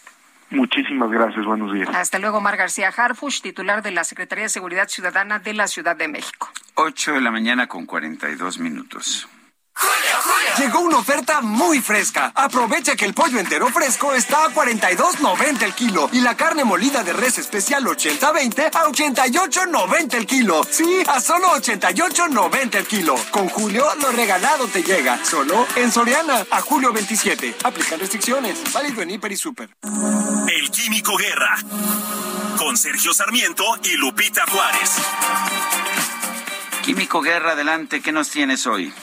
[0.49, 1.89] Muchísimas gracias, buenos días.
[1.89, 5.95] Hasta luego, Mar García Harfush, titular de la Secretaría de Seguridad Ciudadana de la Ciudad
[5.95, 6.49] de México.
[6.75, 9.27] 8 de la mañana con 42 minutos.
[10.57, 12.31] Llegó una oferta muy fresca.
[12.35, 17.03] Aprovecha que el pollo entero fresco está a 42.90 el kilo y la carne molida
[17.03, 20.63] de res especial 80-20 a 88.90 el kilo.
[20.69, 23.15] Sí, a solo 88.90 el kilo.
[23.31, 25.23] Con Julio, lo regalado te llega.
[25.25, 27.55] Solo en Soriana, a julio 27.
[27.63, 28.61] Aplican restricciones.
[28.71, 29.69] Válido en Hiper y Super.
[30.47, 31.57] El Químico Guerra.
[32.57, 34.91] Con Sergio Sarmiento y Lupita Juárez.
[36.83, 38.01] Químico Guerra, adelante.
[38.01, 38.93] ¿Qué nos tienes hoy?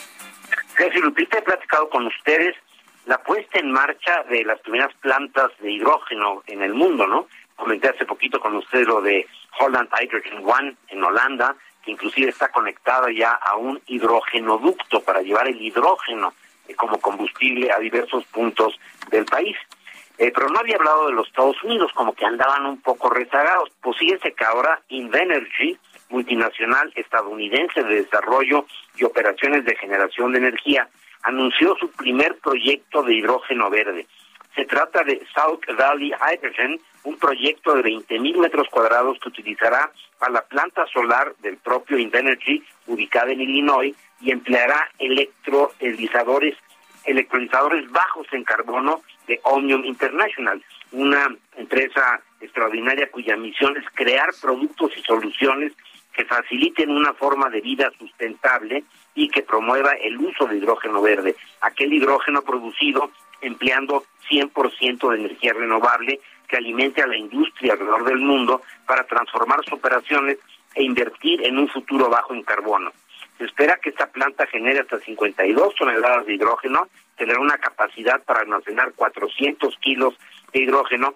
[0.80, 2.56] Sergio Lupita, he platicado con ustedes
[3.04, 7.26] la puesta en marcha de las primeras plantas de hidrógeno en el mundo, ¿no?
[7.54, 9.26] Comenté hace poquito con ustedes lo de
[9.58, 11.54] Holland Hydrogen One en Holanda,
[11.84, 16.32] que inclusive está conectada ya a un hidrogenoducto para llevar el hidrógeno
[16.66, 18.80] eh, como combustible a diversos puntos
[19.10, 19.58] del país.
[20.16, 23.68] Eh, pero no había hablado de los Estados Unidos, como que andaban un poco rezagados.
[23.82, 25.76] Pues fíjense que ahora Invenergy,
[26.10, 28.66] multinacional estadounidense de desarrollo
[28.96, 30.88] y operaciones de generación de energía,
[31.22, 34.06] anunció su primer proyecto de hidrógeno verde.
[34.54, 40.30] Se trata de South Valley Hydrogen, un proyecto de 20.000 metros cuadrados que utilizará a
[40.30, 46.56] la planta solar del propio Invenergy, ubicada en Illinois, y empleará electrolizadores,
[47.04, 50.62] electrolizadores bajos en carbono de Omnium International,
[50.92, 55.72] una empresa extraordinaria cuya misión es crear productos y soluciones
[56.12, 58.84] que faciliten una forma de vida sustentable
[59.14, 63.10] y que promueva el uso de hidrógeno verde, aquel hidrógeno producido
[63.40, 69.62] empleando 100% de energía renovable que alimente a la industria alrededor del mundo para transformar
[69.64, 70.38] sus operaciones
[70.74, 72.92] e invertir en un futuro bajo en carbono.
[73.38, 78.40] Se espera que esta planta genere hasta 52 toneladas de hidrógeno, tendrá una capacidad para
[78.40, 80.14] almacenar 400 kilos
[80.52, 81.14] de hidrógeno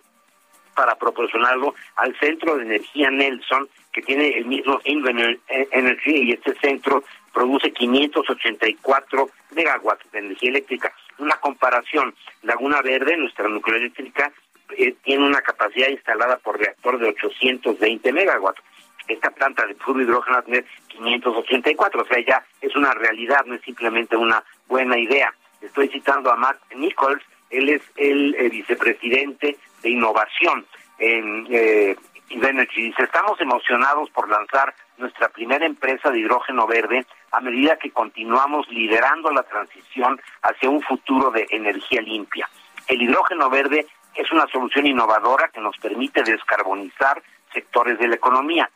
[0.75, 7.05] para proporcionarlo al Centro de Energía Nelson, que tiene el mismo Energy, y este centro
[7.33, 10.93] produce 584 megawatts de energía eléctrica.
[11.19, 14.33] Una comparación, Laguna Verde, nuestra nuclear eléctrica,
[14.77, 18.63] eh, tiene una capacidad instalada por reactor de 820 megawatts.
[19.07, 23.63] Esta planta de puro hidrógeno tiene 584, o sea, ya es una realidad, no es
[23.63, 25.33] simplemente una buena idea.
[25.61, 27.23] Estoy citando a Matt Nichols,
[27.59, 30.67] él es el, el vicepresidente de innovación
[30.99, 31.97] en eh,
[32.31, 32.83] Energy.
[32.83, 38.69] Dice, estamos emocionados por lanzar nuestra primera empresa de hidrógeno verde a medida que continuamos
[38.69, 42.49] liderando la transición hacia un futuro de energía limpia.
[42.89, 47.23] El hidrógeno verde es una solución innovadora que nos permite descarbonizar
[47.53, 48.71] sectores de la economía.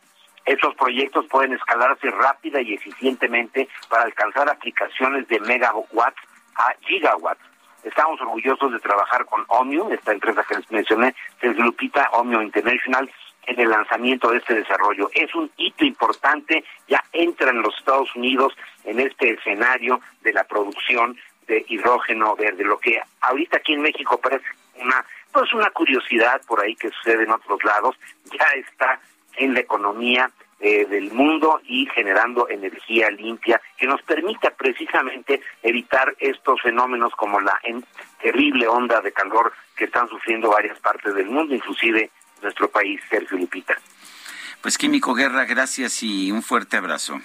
[0.45, 6.21] Estos proyectos pueden escalarse rápida y eficientemente para alcanzar aplicaciones de megawatts
[6.55, 7.48] a gigawatts
[7.83, 13.09] Estamos orgullosos de trabajar con Omnium, esta empresa que les mencioné, es Lupita Omnium International,
[13.47, 15.09] en el lanzamiento de este desarrollo.
[15.13, 18.53] Es un hito importante, ya entra en los Estados Unidos
[18.83, 24.19] en este escenario de la producción de hidrógeno verde, lo que ahorita aquí en México
[24.19, 24.45] parece
[24.79, 27.95] una pues una curiosidad por ahí que sucede en otros lados,
[28.25, 28.99] ya está
[29.35, 36.15] en la economía eh, del mundo y generando energía limpia que nos permita precisamente evitar
[36.19, 37.59] estos fenómenos como la
[38.21, 42.11] terrible onda de calor que están sufriendo varias partes del mundo, inclusive
[42.41, 43.77] nuestro país, Sergio Lupita.
[44.61, 47.19] Pues Químico Guerra, gracias y un fuerte abrazo.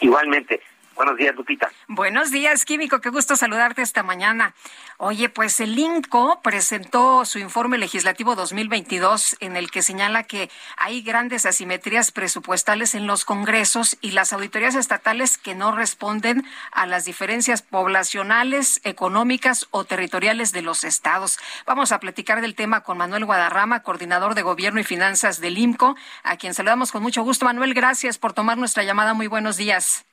[0.00, 0.62] Igualmente.
[0.98, 1.70] Buenos días, Lupita.
[1.86, 3.00] Buenos días, Químico.
[3.00, 4.52] Qué gusto saludarte esta mañana.
[4.96, 11.02] Oye, pues el INCO presentó su informe legislativo 2022 en el que señala que hay
[11.02, 17.04] grandes asimetrías presupuestales en los congresos y las auditorías estatales que no responden a las
[17.04, 21.38] diferencias poblacionales, económicas o territoriales de los estados.
[21.64, 25.94] Vamos a platicar del tema con Manuel Guadarrama, coordinador de Gobierno y Finanzas del INCO,
[26.24, 27.44] a quien saludamos con mucho gusto.
[27.44, 29.14] Manuel, gracias por tomar nuestra llamada.
[29.14, 30.07] Muy buenos días.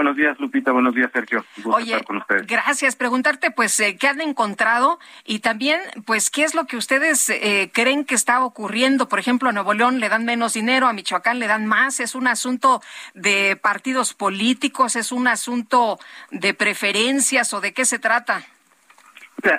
[0.00, 0.72] Buenos días, Lupita.
[0.72, 1.44] Buenos días, Sergio.
[1.62, 2.00] Oye,
[2.48, 2.96] gracias.
[2.96, 4.98] Preguntarte, pues, eh, ¿qué han encontrado?
[5.26, 9.10] Y también, pues, ¿qué es lo que ustedes eh, creen que está ocurriendo?
[9.10, 12.00] Por ejemplo, a Nuevo León le dan menos dinero, a Michoacán le dan más.
[12.00, 12.80] ¿Es un asunto
[13.12, 14.96] de partidos políticos?
[14.96, 15.98] ¿Es un asunto
[16.30, 18.42] de preferencias o de qué se trata?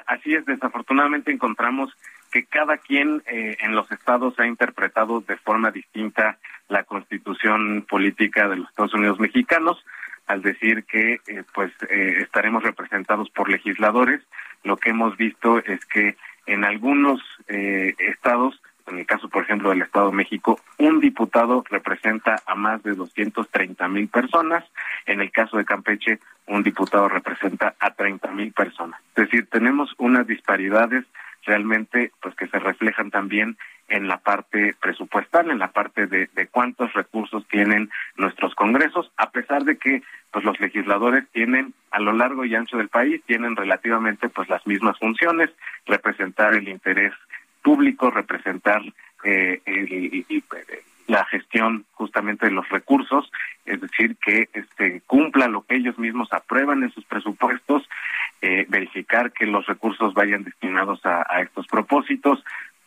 [0.08, 0.44] así es.
[0.46, 1.96] Desafortunadamente encontramos
[2.32, 8.48] que cada quien eh, en los estados ha interpretado de forma distinta la constitución política
[8.48, 9.86] de los Estados Unidos mexicanos
[10.32, 14.22] al decir que eh, pues eh, estaremos representados por legisladores.
[14.64, 19.70] Lo que hemos visto es que en algunos eh, estados, en el caso por ejemplo
[19.70, 24.64] del Estado de México, un diputado representa a más de 230 mil personas.
[25.06, 29.02] En el caso de Campeche, un diputado representa a 30 mil personas.
[29.16, 31.04] Es decir, tenemos unas disparidades
[31.46, 33.58] realmente pues que se reflejan también
[33.88, 39.32] en la parte presupuestal, en la parte de, de, cuántos recursos tienen nuestros congresos, a
[39.32, 40.02] pesar de que
[40.32, 44.66] pues los legisladores tienen a lo largo y ancho del país tienen relativamente pues las
[44.66, 45.50] mismas funciones,
[45.86, 47.14] representar el interés
[47.62, 48.82] público, representar
[49.24, 50.26] eh, el,
[51.08, 53.32] la gestión justamente de los recursos,
[53.66, 57.88] es decir, que este cumpla lo que ellos mismos aprueban en sus presupuestos,
[58.42, 62.44] eh, verificar que los recursos vayan destinados a, estos propósitos,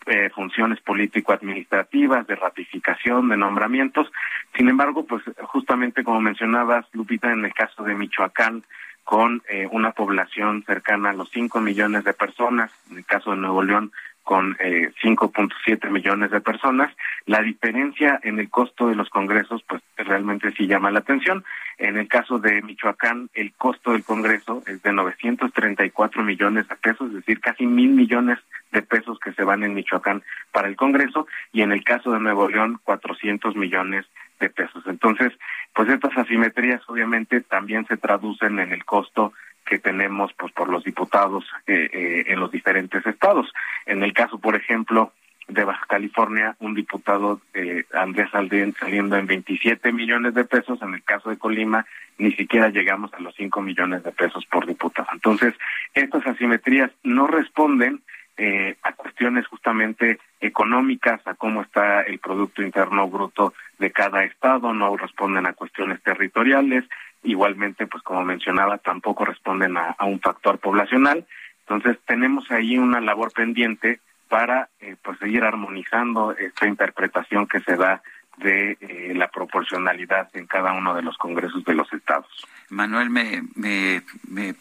[0.07, 4.11] eh, funciones político-administrativas, de ratificación, de nombramientos.
[4.57, 8.65] Sin embargo, pues justamente como mencionabas, Lupita, en el caso de Michoacán,
[9.05, 13.37] con eh, una población cercana a los 5 millones de personas, en el caso de
[13.37, 13.93] Nuevo León,
[14.25, 16.91] con eh, 5.7 millones de personas.
[17.27, 21.45] La diferencia en el costo de los congresos, pues realmente sí llama la atención.
[21.79, 27.09] En el caso de Michoacán, el costo del congreso es de 934 millones de pesos,
[27.09, 28.39] es decir, casi mil millones
[28.73, 30.23] de pesos que se van en Michoacán
[30.53, 34.07] para el congreso, y en el caso de Nuevo León, 400 millones
[34.41, 34.85] de pesos.
[34.87, 35.33] Entonces,
[35.75, 39.33] pues estas asimetrías obviamente también se traducen en el costo
[39.65, 43.53] que tenemos pues por los diputados eh, eh, en los diferentes estados.
[43.87, 45.13] En el caso, por ejemplo,
[45.49, 51.03] de Baja California, un diputado eh, Andrés saliendo en 27 millones de pesos, en el
[51.03, 51.85] caso de Colima
[52.17, 55.09] ni siquiera llegamos a los 5 millones de pesos por diputado.
[55.13, 55.55] Entonces,
[55.95, 58.03] estas asimetrías no responden
[58.37, 64.73] eh, a cuestiones justamente económicas, a cómo está el Producto Interno Bruto de cada estado,
[64.73, 66.85] no responden a cuestiones territoriales,
[67.25, 71.27] igualmente, pues como mencionaba, tampoco responden a, un factor poblacional.
[71.61, 77.77] Entonces, tenemos ahí una labor pendiente para eh, pues seguir armonizando esta interpretación que se
[77.77, 78.03] da
[78.39, 82.29] de eh, la proporcionalidad en cada uno de los congresos de los estados.
[82.69, 84.03] Manuel, me, me,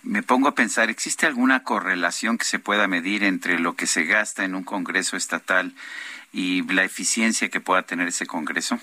[0.04, 4.06] me, pongo a pensar, ¿existe alguna correlación que se pueda medir entre lo que se
[4.06, 5.74] gasta en un Congreso estatal
[6.32, 8.78] y la eficiencia que pueda tener ese Congreso?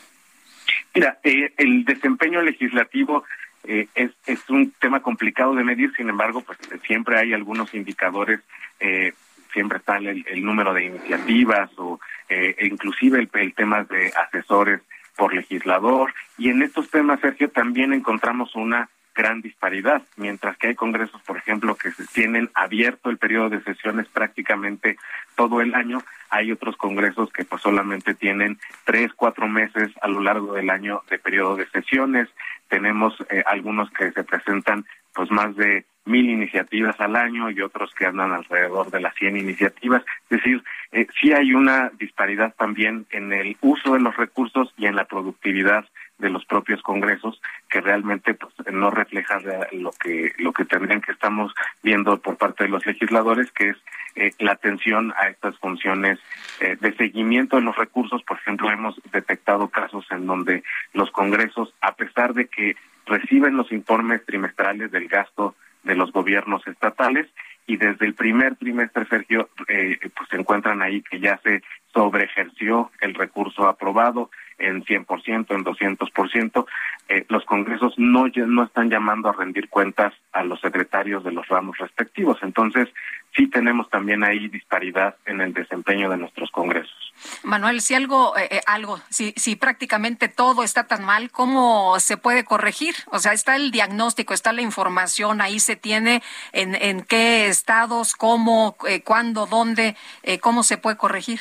[0.94, 3.24] Mira, eh, el desempeño legislativo
[3.65, 8.41] eh, es, es un tema complicado de medir, sin embargo, pues siempre hay algunos indicadores,
[8.78, 9.12] eh,
[9.53, 14.81] siempre está el, el, número de iniciativas o eh, inclusive el, el tema de asesores
[15.16, 16.15] por legislador.
[16.39, 18.89] Y en estos temas, Sergio, también encontramos una
[19.20, 24.09] gran disparidad, mientras que hay congresos, por ejemplo, que tienen abierto el periodo de sesiones
[24.09, 24.97] prácticamente
[25.36, 25.98] todo el año,
[26.30, 31.02] hay otros congresos que pues solamente tienen tres, cuatro meses a lo largo del año
[31.10, 32.28] de periodo de sesiones,
[32.68, 37.92] tenemos eh, algunos que se presentan pues más de mil iniciativas al año y otros
[37.94, 40.02] que andan alrededor de las 100 iniciativas.
[40.30, 44.86] Es decir, eh, sí hay una disparidad también en el uso de los recursos y
[44.86, 45.84] en la productividad
[46.20, 49.40] de los propios congresos que realmente pues, no refleja
[49.72, 51.52] lo que lo que tendrían que estamos
[51.82, 53.76] viendo por parte de los legisladores que es
[54.16, 56.18] eh, la atención a estas funciones
[56.60, 58.22] eh, de seguimiento de los recursos.
[58.22, 62.76] Por ejemplo hemos detectado casos en donde los congresos a pesar de que
[63.06, 67.26] reciben los informes trimestrales del gasto de los gobiernos estatales
[67.66, 72.90] y desde el primer trimestre, Sergio, eh, pues se encuentran ahí que ya se sobreejerció
[73.01, 74.30] el recurso aprobado
[74.61, 76.66] en 100%, en 200%.
[77.09, 81.49] Eh, los congresos no, no están llamando a rendir cuentas a los secretarios de los
[81.49, 82.39] ramos respectivos.
[82.43, 82.89] Entonces,
[83.35, 86.95] sí tenemos también ahí disparidad en el desempeño de nuestros congresos.
[87.43, 92.16] Manuel, si algo, eh, eh, algo, si, si prácticamente todo está tan mal, ¿cómo se
[92.16, 92.95] puede corregir?
[93.07, 96.23] O sea, está el diagnóstico, está la información, ahí se tiene
[96.53, 99.97] en, en qué estados, cómo, eh, cuándo, dónde,
[100.41, 101.41] cómo se puede corregir.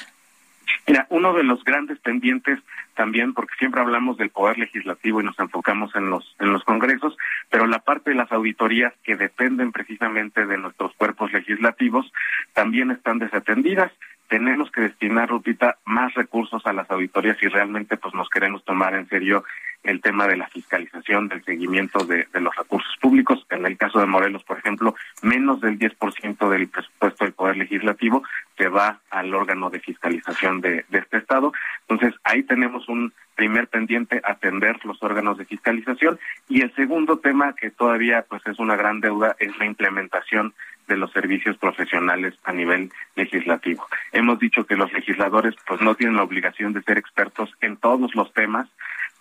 [0.87, 2.59] Mira, uno de los grandes pendientes
[2.99, 7.15] también, porque siempre hablamos del poder legislativo y nos enfocamos en los en los congresos,
[7.49, 12.11] pero la parte de las auditorías que dependen precisamente de nuestros cuerpos legislativos
[12.51, 13.89] también están desatendidas.
[14.27, 18.93] Tenemos que destinar, Rupita, más recursos a las auditorías si realmente pues nos queremos tomar
[18.93, 19.45] en serio
[19.83, 23.45] el tema de la fiscalización, del seguimiento de, los recursos públicos.
[23.49, 28.23] En el caso de Morelos, por ejemplo, menos del 10% del presupuesto del Poder Legislativo
[28.57, 31.53] se va al órgano de fiscalización de, de este Estado.
[31.87, 36.19] Entonces, ahí tenemos un primer pendiente, atender los órganos de fiscalización.
[36.49, 40.53] Y el segundo tema, que todavía pues es una gran deuda, es la implementación
[40.89, 43.87] de los servicios profesionales a nivel legislativo.
[44.11, 48.13] Hemos dicho que los legisladores pues no tienen la obligación de ser expertos en todos
[48.15, 48.67] los temas,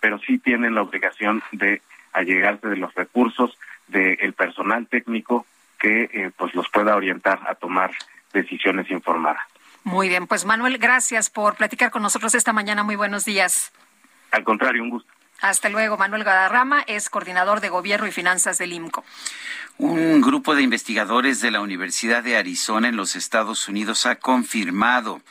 [0.01, 1.81] pero sí tienen la obligación de
[2.11, 5.45] allegarse de los recursos del personal técnico
[5.79, 7.91] que eh, pues los pueda orientar a tomar
[8.33, 9.41] decisiones informadas.
[9.83, 12.83] Muy bien, pues Manuel, gracias por platicar con nosotros esta mañana.
[12.83, 13.71] Muy buenos días.
[14.31, 15.11] Al contrario, un gusto.
[15.41, 15.97] Hasta luego.
[15.97, 19.03] Manuel Gadarrama es coordinador de Gobierno y Finanzas del IMCO.
[19.77, 25.21] Un grupo de investigadores de la Universidad de Arizona en los Estados Unidos ha confirmado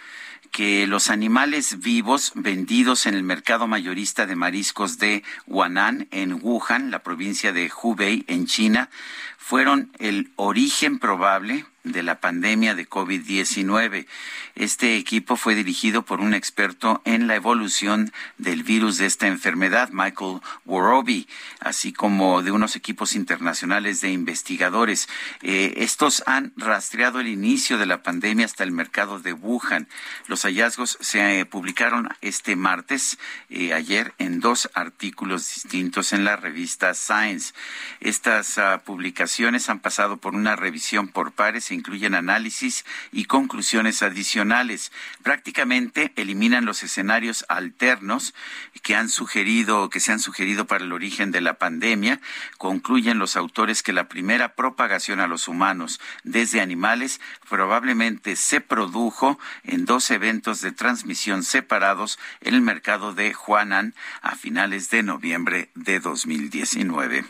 [0.51, 6.91] que los animales vivos vendidos en el mercado mayorista de mariscos de Huanan, en Wuhan,
[6.91, 8.89] la provincia de Hubei, en China,
[9.37, 14.07] fueron el origen probable de la pandemia de COVID-19.
[14.55, 19.91] Este equipo fue dirigido por un experto en la evolución del virus de esta enfermedad,
[19.93, 21.29] Michael Worobi,
[21.61, 25.09] así como de unos equipos internacionales de investigadores.
[25.43, 29.89] Eh, estos han rastreado el inicio de la pandemia hasta el mercado de Wuhan.
[30.27, 33.19] Los hallazgos se eh, publicaron este martes,
[33.51, 37.55] eh, ayer, en dos artículos distintos en la revista Science.
[38.01, 44.03] Estas uh, publicaciones han pasado por una revisión por pares e incluyen análisis y conclusiones
[44.03, 44.93] adicionales.
[45.23, 48.35] Prácticamente eliminan los escenarios alternos
[48.83, 52.21] que han sugerido, que se han sugerido para el origen de la pandemia.
[52.59, 59.39] Concluyen los autores que la primera propagación a los humanos desde animales probablemente se produjo
[59.63, 65.71] en dos eventos de transmisión separados en el mercado de Huanan a finales de noviembre
[65.75, 67.25] de 2019.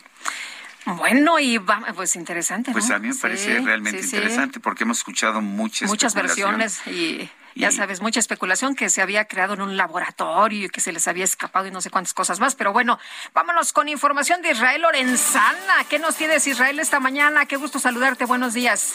[0.97, 2.73] Bueno, y va, pues interesante.
[2.73, 7.71] Pues a mí me parece realmente interesante porque hemos escuchado muchas muchas versiones y ya
[7.73, 11.25] sabes, mucha especulación que se había creado en un laboratorio y que se les había
[11.25, 12.55] escapado y no sé cuántas cosas más.
[12.55, 12.99] Pero bueno,
[13.35, 15.85] vámonos con información de Israel Lorenzana.
[15.91, 17.45] ¿Qué nos tienes, Israel, esta mañana?
[17.47, 18.25] Qué gusto saludarte.
[18.25, 18.95] Buenos días.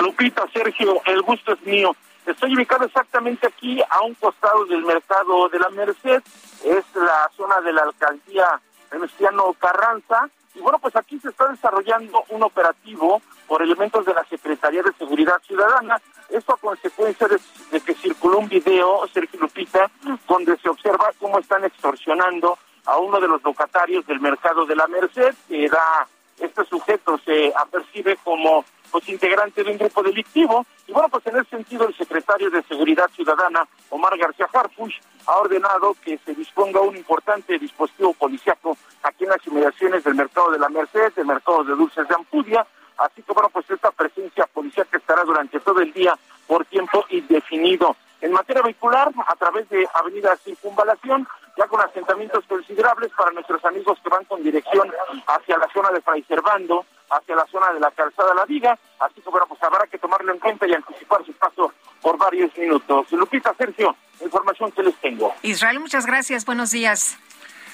[0.00, 1.94] Lupita, Sergio, el gusto es mío.
[2.24, 6.22] Estoy ubicado exactamente aquí, a un costado del mercado de la Merced.
[6.64, 8.60] Es la zona de la alcaldía
[8.90, 14.24] Venustiano Carranza y bueno, pues aquí se está desarrollando un operativo por elementos de la
[14.24, 16.00] Secretaría de Seguridad Ciudadana.
[16.28, 19.90] Esto a consecuencia de, que circuló un video, Sergio Lupita,
[20.28, 24.86] donde se observa cómo están extorsionando a uno de los locatarios del mercado de la
[24.88, 26.06] Merced, que era,
[26.38, 30.66] este sujeto se apercibe como pues integrante de un grupo delictivo.
[30.86, 35.38] Y bueno, pues en ese sentido el secretario de Seguridad Ciudadana, Omar García Harfush, ha
[35.38, 40.58] ordenado que se disponga un importante dispositivo policiaco aquí en las inmediaciones del mercado de
[40.58, 42.66] la Merced, del mercado de dulces de Ampudia,
[42.98, 46.16] así que bueno, pues esta presencia policiaca estará durante todo el día
[46.46, 47.96] por tiempo indefinido.
[48.20, 53.98] En materia vehicular, a través de Avenida Circunvalación, ya con asentamientos considerables para nuestros amigos
[54.02, 54.90] que van con dirección
[55.26, 59.20] hacia la zona de Fray Servando, hacia la zona de la calzada La Viga, así
[59.20, 63.12] que bueno, pues habrá que tomarlo en cuenta y anticipar su paso por varios minutos.
[63.12, 65.34] Lupita, Sergio, información que les tengo.
[65.42, 67.18] Israel, muchas gracias, buenos días.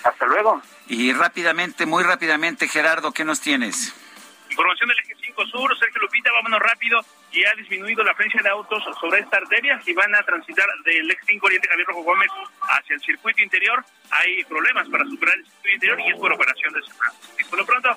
[0.04, 0.60] Hasta luego.
[0.88, 3.94] Y rápidamente, muy rápidamente, Gerardo, ¿qué nos tienes?
[4.50, 7.00] Información del eje 5 Sur, Sergio Lupita, vámonos rápido.
[7.30, 11.10] Y ha disminuido la frecuencia de autos sobre esta arteria y van a transitar del
[11.10, 12.28] eje 5 Oriente Javier Rojo Gómez
[12.62, 13.84] hacia el circuito interior.
[14.10, 16.80] Hay problemas para superar el circuito interior y es por operación de.
[17.38, 17.96] Y por lo pronto,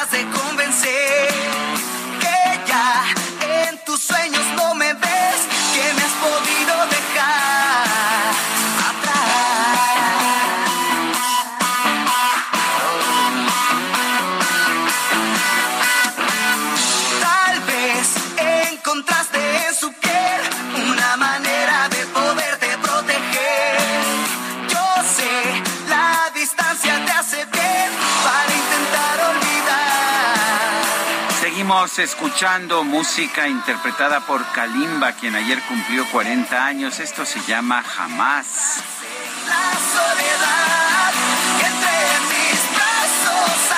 [31.81, 36.99] Seguimos escuchando música interpretada por Kalimba, quien ayer cumplió 40 años.
[36.99, 38.83] Esto se llama Jamás.
[39.47, 41.13] La soledad
[41.59, 43.71] entre mis brazos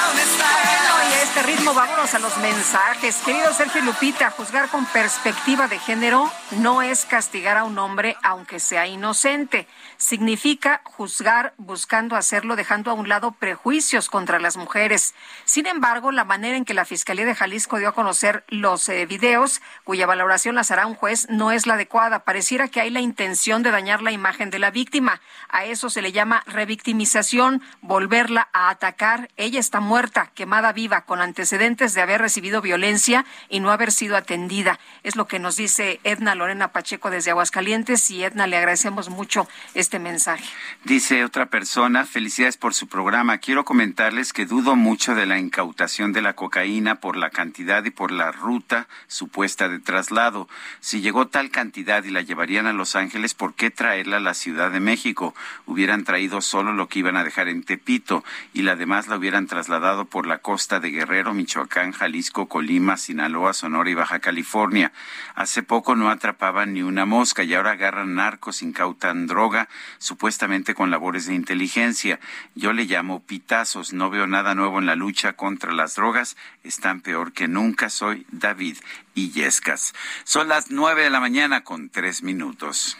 [1.34, 3.16] este ritmo vámonos a los mensajes.
[3.26, 8.60] Querido Sergio Lupita, juzgar con perspectiva de género no es castigar a un hombre aunque
[8.60, 9.66] sea inocente.
[10.04, 15.16] Significa juzgar buscando hacerlo dejando a un lado prejuicios contra las mujeres.
[15.46, 19.06] Sin embargo, la manera en que la Fiscalía de Jalisco dio a conocer los eh,
[19.06, 22.26] videos, cuya valoración las hará un juez, no es la adecuada.
[22.26, 25.22] Pareciera que hay la intención de dañar la imagen de la víctima.
[25.48, 29.30] A eso se le llama revictimización, volverla a atacar.
[29.38, 34.18] Ella está muerta, quemada viva, con antecedentes de haber recibido violencia y no haber sido
[34.18, 34.82] atendida.
[35.04, 39.48] Es lo que nos dice Edna Lorena Pacheco desde Aguascalientes y Edna, le agradecemos mucho
[39.74, 40.45] este mensaje.
[40.84, 43.38] Dice otra persona, felicidades por su programa.
[43.38, 47.90] Quiero comentarles que dudo mucho de la incautación de la cocaína por la cantidad y
[47.90, 50.48] por la ruta supuesta de traslado.
[50.80, 54.34] Si llegó tal cantidad y la llevarían a Los Ángeles, ¿por qué traerla a la
[54.34, 55.36] Ciudad de México?
[55.65, 59.48] Hubieran traído solo lo que iban a dejar en Tepito y la demás la hubieran
[59.48, 64.91] trasladado por la costa de Guerrero, Michoacán, Jalisco, Colima, Sinaloa, Sonora y Baja California.
[65.36, 70.92] Hace poco no atrapaban ni una mosca y ahora agarran narcos, incautan droga, supuestamente con
[70.92, 72.20] labores de inteligencia.
[72.56, 77.02] Yo le llamo pitazos, no veo nada nuevo en la lucha contra las drogas, están
[77.02, 77.90] peor que nunca.
[77.90, 78.78] Soy David
[79.16, 79.94] Illescas.
[80.24, 82.98] Son las nueve de la mañana con tres minutos.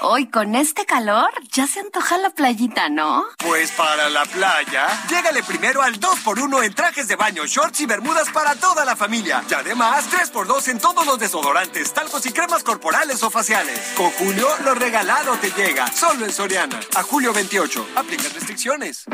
[0.00, 3.24] Hoy con este calor ya se antoja la playita, ¿no?
[3.38, 8.30] Pues para la playa, llégale primero al 2x1 en trajes de baño, shorts y bermudas
[8.30, 9.42] para toda la familia.
[9.50, 13.92] Y además, 3x2 en todos los desodorantes, talcos y cremas corporales o faciales.
[13.96, 15.90] Con Julio, lo regalado te llega.
[15.90, 16.78] Solo en Soriana.
[16.94, 17.88] A julio 28.
[17.96, 19.04] Aplican restricciones.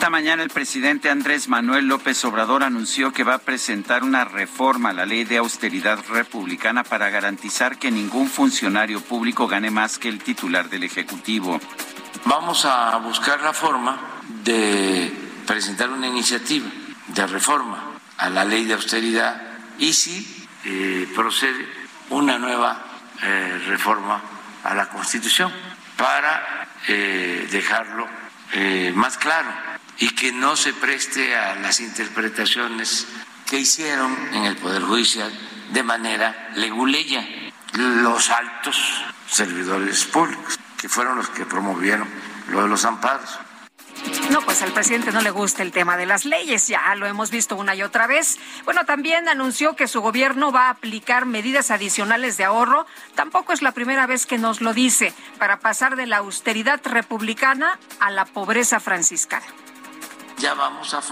[0.00, 4.88] Esta mañana el presidente Andrés Manuel López Obrador anunció que va a presentar una reforma
[4.88, 10.08] a la ley de austeridad republicana para garantizar que ningún funcionario público gane más que
[10.08, 11.60] el titular del Ejecutivo.
[12.24, 14.00] Vamos a buscar la forma
[14.42, 15.12] de
[15.46, 16.70] presentar una iniciativa
[17.08, 19.38] de reforma a la ley de austeridad
[19.78, 21.68] y si eh, procede
[22.08, 22.82] una nueva
[23.22, 24.18] eh, reforma
[24.64, 25.52] a la Constitución
[25.98, 28.08] para eh, dejarlo
[28.94, 29.69] más claro
[30.00, 33.06] y que no se preste a las interpretaciones
[33.46, 35.30] que hicieron en el Poder Judicial
[35.72, 37.24] de manera leguleya
[37.74, 42.08] los altos servidores públicos, que fueron los que promovieron
[42.48, 43.38] lo de los amparos.
[44.30, 47.30] No, pues al presidente no le gusta el tema de las leyes, ya lo hemos
[47.30, 48.38] visto una y otra vez.
[48.64, 52.86] Bueno, también anunció que su gobierno va a aplicar medidas adicionales de ahorro.
[53.14, 57.78] Tampoco es la primera vez que nos lo dice, para pasar de la austeridad republicana
[58.00, 59.44] a la pobreza franciscana
[60.40, 61.02] ya vamos a,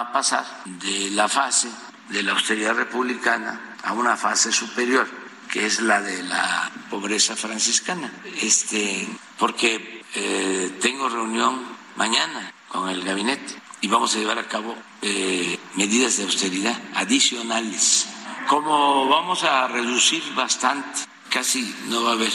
[0.00, 1.68] a, pasar de la fase
[2.08, 5.08] de la austeridad republicana a una fase superior,
[5.50, 8.10] que es la de la pobreza franciscana.
[8.42, 11.62] Este, porque eh, tengo reunión
[11.96, 18.08] mañana con el gabinete y vamos a llevar a cabo eh, medidas de austeridad adicionales.
[18.48, 22.32] Como vamos a reducir bastante, casi no va a haber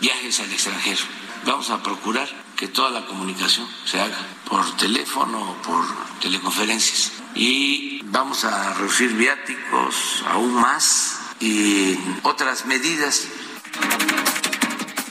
[0.00, 1.04] viajes al extranjero,
[1.44, 4.18] vamos a procurar que toda la comunicación se haga
[4.48, 5.84] por teléfono o por
[6.20, 7.12] teleconferencias.
[7.34, 13.28] Y vamos a reducir viáticos aún más y otras medidas.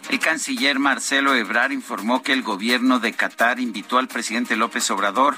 [0.09, 5.37] El canciller Marcelo Ebrard informó que el gobierno de Qatar invitó al presidente López Obrador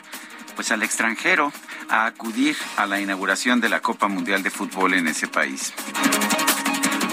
[0.56, 1.52] pues al extranjero
[1.90, 5.74] a acudir a la inauguración de la Copa Mundial de Fútbol en ese país.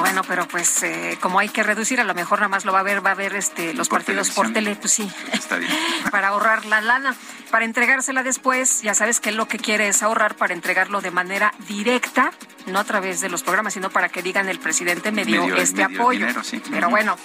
[0.02, 2.80] Bueno, pero pues eh, como hay que reducir, a lo mejor nada más lo va
[2.80, 5.08] a ver, va a ver este los partidos por tele, pues sí.
[5.32, 5.70] Está bien.
[6.10, 7.14] para ahorrar la lana,
[7.52, 11.54] para entregársela después, ya sabes que lo que quiere es ahorrar para entregarlo de manera
[11.68, 12.32] directa,
[12.66, 15.84] no a través de los programas, sino para que digan el presidente me dio este
[15.84, 16.26] apoyo.
[16.72, 17.16] Pero bueno,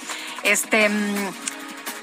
[0.43, 1.29] este mm,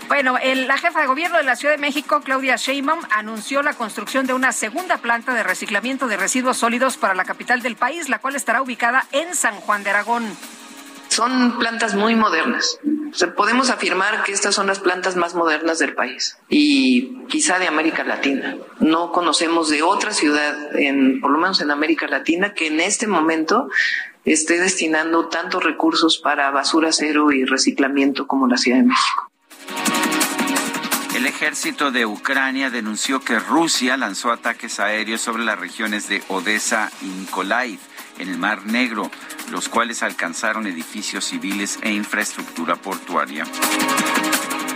[0.09, 4.27] bueno, la jefa de gobierno de la Ciudad de México, Claudia Sheinbaum, anunció la construcción
[4.27, 8.19] de una segunda planta de reciclamiento de residuos sólidos para la capital del país, la
[8.19, 10.37] cual estará ubicada en San Juan de Aragón.
[11.15, 12.81] Son plantas muy modernas.
[13.37, 18.03] podemos afirmar que estas son las plantas más modernas del país y quizá de América
[18.03, 18.57] Latina.
[18.81, 23.07] No conocemos de otra ciudad, en, por lo menos en América Latina, que en este
[23.07, 23.69] momento
[24.25, 29.31] esté destinando tantos recursos para basura cero y reciclamiento como la Ciudad de México.
[31.15, 36.91] El ejército de Ucrania denunció que Rusia lanzó ataques aéreos sobre las regiones de Odessa
[37.03, 37.79] y Mykolaiv
[38.19, 39.11] en el Mar Negro,
[39.51, 43.45] los cuales alcanzaron edificios civiles e infraestructura portuaria.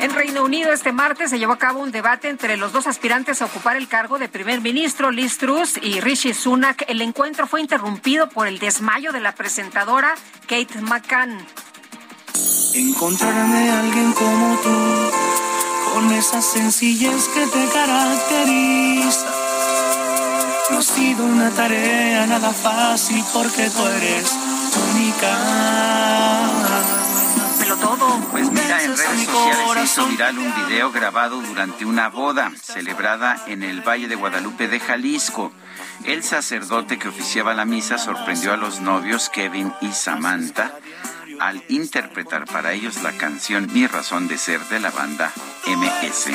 [0.00, 3.42] En Reino Unido este martes se llevó a cabo un debate entre los dos aspirantes
[3.42, 6.84] a ocupar el cargo de primer ministro, Liz Truss y Rishi Sunak.
[6.86, 11.44] El encuentro fue interrumpido por el desmayo de la presentadora Kate McCann.
[12.74, 15.10] Encontrarme a alguien como tú
[15.94, 19.48] con esa sencillez que te caracteriza.
[20.70, 24.36] No ha sido una tarea nada fácil porque tú eres
[24.92, 25.36] única.
[27.80, 28.18] Todo.
[28.32, 33.40] Pues mira, en redes sociales se hizo viral un video grabado durante una boda celebrada
[33.46, 35.52] en el Valle de Guadalupe de Jalisco.
[36.04, 40.72] El sacerdote que oficiaba la misa sorprendió a los novios Kevin y Samantha
[41.40, 45.32] al interpretar para ellos la canción Mi razón de ser de la banda
[45.66, 46.30] MS.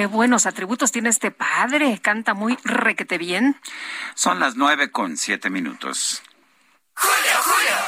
[0.00, 1.98] Qué buenos atributos tiene este padre.
[2.00, 3.56] Canta muy requete bien.
[4.14, 6.22] Son las nueve con siete minutos.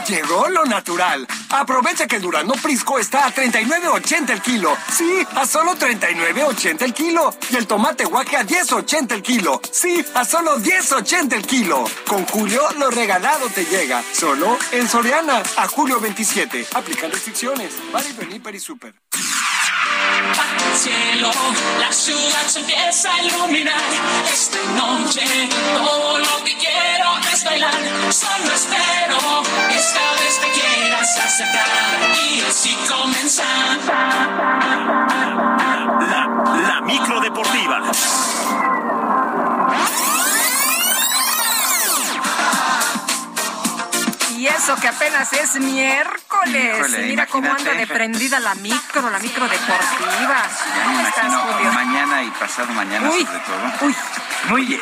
[0.09, 1.27] Llegó lo natural.
[1.51, 4.77] Aprovecha que el Durano Prisco está a 39.80 el kilo.
[4.93, 7.35] Sí, a solo 39.80 el kilo.
[7.51, 9.61] Y el tomate guaje a 10.80 el kilo.
[9.71, 11.85] Sí, a solo 10.80 el kilo.
[12.07, 14.03] Con Julio, lo regalado te llega.
[14.13, 15.43] Solo en Soriana.
[15.57, 16.67] A julio 27.
[16.75, 17.73] Aplican restricciones.
[17.93, 18.95] Vale, venir y super
[20.37, 21.31] bajo el cielo,
[21.79, 23.81] la ciudad se empieza a iluminar.
[24.33, 25.23] Esta noche
[25.75, 27.75] todo lo que quiero es bailar.
[28.11, 31.67] Solo espero que esta vez te quieras acercar
[32.33, 33.79] y así comenzar.
[36.11, 36.27] La,
[36.69, 37.83] la micro deportiva.
[44.43, 46.99] Y eso que apenas es miércoles.
[47.05, 50.43] Mira cómo anda de prendida la micro, la micro deportiva.
[52.63, 53.87] Pasado mañana sobre todo.
[53.87, 53.97] Uy.
[54.49, 54.81] Muy bien,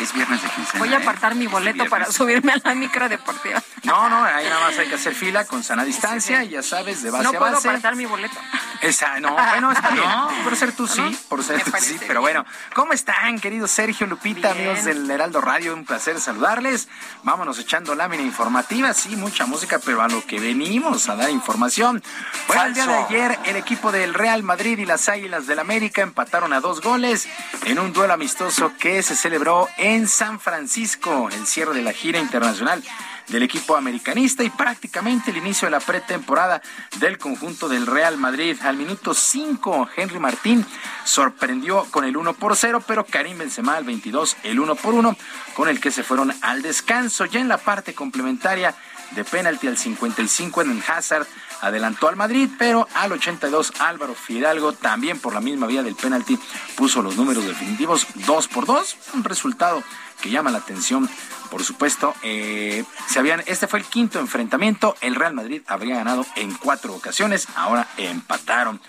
[0.00, 0.78] es viernes de quincena.
[0.80, 1.02] Voy a ¿eh?
[1.02, 3.62] apartar mi boleto para subirme a la micro deportiva.
[3.84, 7.02] No, no, ahí nada más hay que hacer fila con sana distancia y ya sabes,
[7.02, 7.52] de base no a base.
[7.52, 8.36] No puedo apartar mi boleto.
[8.82, 10.04] Esa, no, bueno, está bien.
[10.42, 12.44] por ser tú sí, por ser tú sí, pero bueno.
[12.74, 15.74] ¿Cómo están, queridos Sergio, Lupita, amigos del Heraldo Radio?
[15.74, 16.88] Un placer saludarles.
[17.22, 22.02] Vámonos echando lámina informativa, sí, mucha música, pero a lo que venimos a dar información.
[22.48, 26.02] Bueno, el día de ayer el equipo del Real Madrid y las Águilas del América
[26.02, 31.46] empataron a dos goles en un duelo amistoso que se celebró en San Francisco, el
[31.46, 32.82] cierre de la gira internacional
[33.28, 36.60] del equipo americanista y prácticamente el inicio de la pretemporada
[36.98, 38.54] del conjunto del Real Madrid.
[38.62, 40.66] Al minuto 5, Henry Martín
[41.04, 45.16] sorprendió con el 1 por 0, pero Karim Benzema al 22, el 1 por 1,
[45.54, 47.24] con el que se fueron al descanso.
[47.24, 48.74] Ya en la parte complementaria
[49.12, 51.26] de penalti al 55 en Hazard
[51.60, 56.38] adelantó al Madrid, pero al 82 Álvaro Fidalgo también por la misma vía del penalti
[56.76, 59.82] puso los números definitivos 2 por 2, un resultado
[60.20, 61.08] que llama la atención.
[61.50, 64.94] Por supuesto, eh, se habían, este fue el quinto enfrentamiento.
[65.00, 68.80] El Real Madrid habría ganado en cuatro ocasiones, ahora empataron.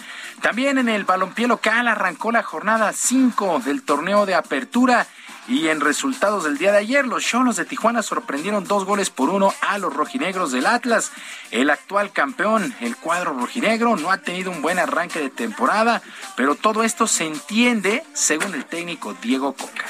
[0.41, 5.07] También en el balompié local arrancó la jornada 5 del torneo de apertura
[5.51, 9.29] y en resultados del día de ayer, los Cholos de Tijuana sorprendieron dos goles por
[9.29, 11.11] uno a los rojinegros del Atlas.
[11.51, 16.01] El actual campeón, el cuadro rojinegro, no ha tenido un buen arranque de temporada,
[16.37, 19.83] pero todo esto se entiende según el técnico Diego Coca.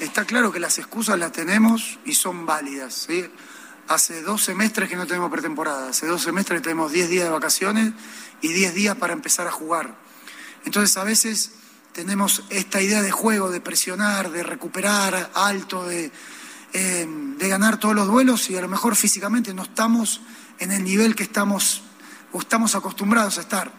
[0.00, 2.92] está claro que las excusas las tenemos y son válidas.
[2.92, 3.30] ¿sí?
[3.88, 7.30] Hace dos semestres que no tenemos pretemporada, hace dos semestres que tenemos 10 días de
[7.30, 7.92] vacaciones
[8.42, 9.96] y 10 días para empezar a jugar.
[10.66, 11.52] Entonces a veces
[11.92, 16.12] tenemos esta idea de juego, de presionar, de recuperar alto, de,
[16.74, 20.20] eh, de ganar todos los duelos y a lo mejor físicamente no estamos
[20.58, 21.82] en el nivel que estamos
[22.32, 23.72] o estamos acostumbrados a estar.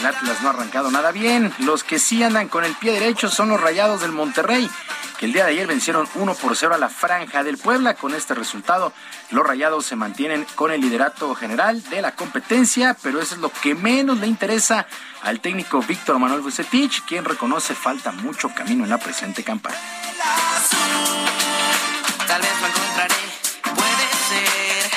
[0.00, 1.52] El Atlas no ha arrancado nada bien.
[1.58, 4.70] Los que sí andan con el pie derecho son los Rayados del Monterrey,
[5.18, 7.92] que el día de ayer vencieron 1 por 0 a la Franja del Puebla.
[7.92, 8.94] Con este resultado,
[9.30, 13.52] los Rayados se mantienen con el liderato general de la competencia, pero eso es lo
[13.52, 14.86] que menos le interesa
[15.22, 19.76] al técnico Víctor Manuel Bucetich, quien reconoce falta mucho camino en la presente campaña.
[22.26, 23.14] Tal vez lo encontraré,
[23.64, 24.90] puede ser.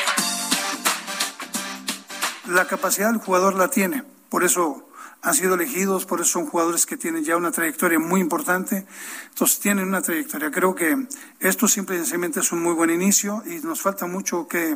[2.54, 4.93] La capacidad del jugador la tiene, por eso
[5.24, 8.86] han sido elegidos, por eso son jugadores que tienen ya una trayectoria muy importante,
[9.30, 10.52] entonces tienen una trayectoria.
[10.52, 11.08] Creo que
[11.40, 14.76] esto simplemente es un muy buen inicio y nos falta mucho que,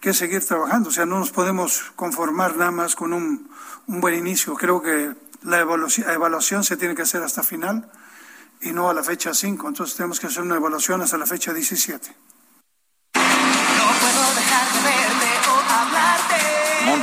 [0.00, 3.50] que seguir trabajando, o sea, no nos podemos conformar nada más con un,
[3.86, 4.54] un buen inicio.
[4.54, 7.90] Creo que la evaluación, evaluación se tiene que hacer hasta final
[8.62, 11.52] y no a la fecha 5, entonces tenemos que hacer una evaluación hasta la fecha
[11.52, 12.16] 17.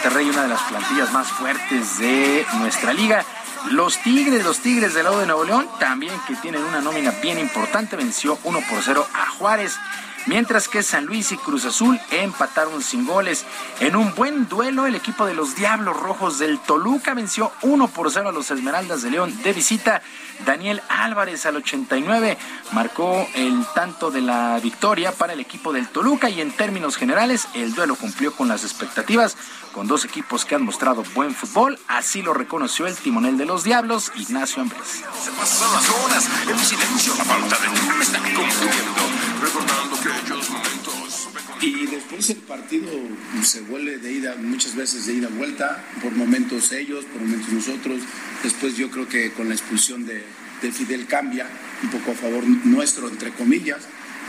[0.03, 3.23] Monterrey, una de las plantillas más fuertes de nuestra liga.
[3.71, 7.39] Los Tigres, los Tigres del lado de Nuevo León, también que tienen una nómina bien
[7.39, 9.79] importante, venció 1 por 0 a Juárez
[10.25, 13.45] mientras que San Luis y Cruz Azul empataron sin goles.
[13.79, 18.11] En un buen duelo, el equipo de los Diablos Rojos del Toluca venció 1 por
[18.11, 20.01] 0 a los Esmeraldas de León de visita.
[20.45, 22.37] Daniel Álvarez al 89
[22.71, 27.47] marcó el tanto de la victoria para el equipo del Toluca y en términos generales
[27.53, 29.37] el duelo cumplió con las expectativas
[29.73, 33.63] con dos equipos que han mostrado buen fútbol, así lo reconoció el timonel de los
[33.63, 35.03] Diablos, Ignacio Ambrés.
[35.21, 39.01] Se pasan las horas, en silencio la falta de me está confundiendo,
[39.41, 41.29] recordando aquellos momentos.
[41.59, 42.89] Y después el partido
[43.41, 48.01] se vuelve de ida, muchas veces de ida vuelta, por momentos ellos, por momentos nosotros.
[48.43, 50.23] Después yo creo que con la expulsión de,
[50.61, 51.47] de Fidel cambia
[51.81, 53.79] un poco a favor nuestro, entre comillas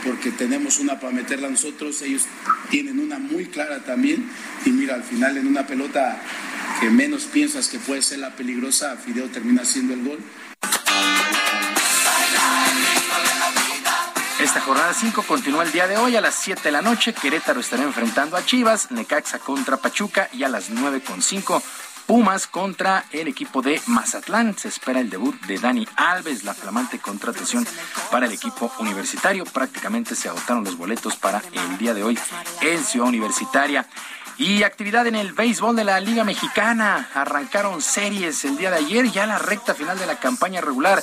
[0.05, 2.23] porque tenemos una para meterla nosotros, ellos
[2.69, 4.29] tienen una muy clara también,
[4.63, 6.21] y mira, al final en una pelota
[6.79, 10.19] que menos piensas que puede ser la peligrosa, Fideo termina haciendo el gol.
[14.39, 17.13] Esta jornada 5 continúa el día de hoy a las 7 de la noche.
[17.13, 21.63] Querétaro estará enfrentando a Chivas, Necaxa contra Pachuca y a las 9 con 5
[22.05, 24.55] Pumas contra el equipo de Mazatlán.
[24.55, 27.65] Se espera el debut de Dani Alves, la flamante contratación
[28.11, 29.43] para el equipo universitario.
[29.43, 32.19] Prácticamente se agotaron los boletos para el día de hoy
[32.61, 33.87] en Ciudad Universitaria.
[34.37, 37.09] Y actividad en el béisbol de la Liga Mexicana.
[37.15, 41.01] Arrancaron series el día de ayer, ya la recta final de la campaña regular.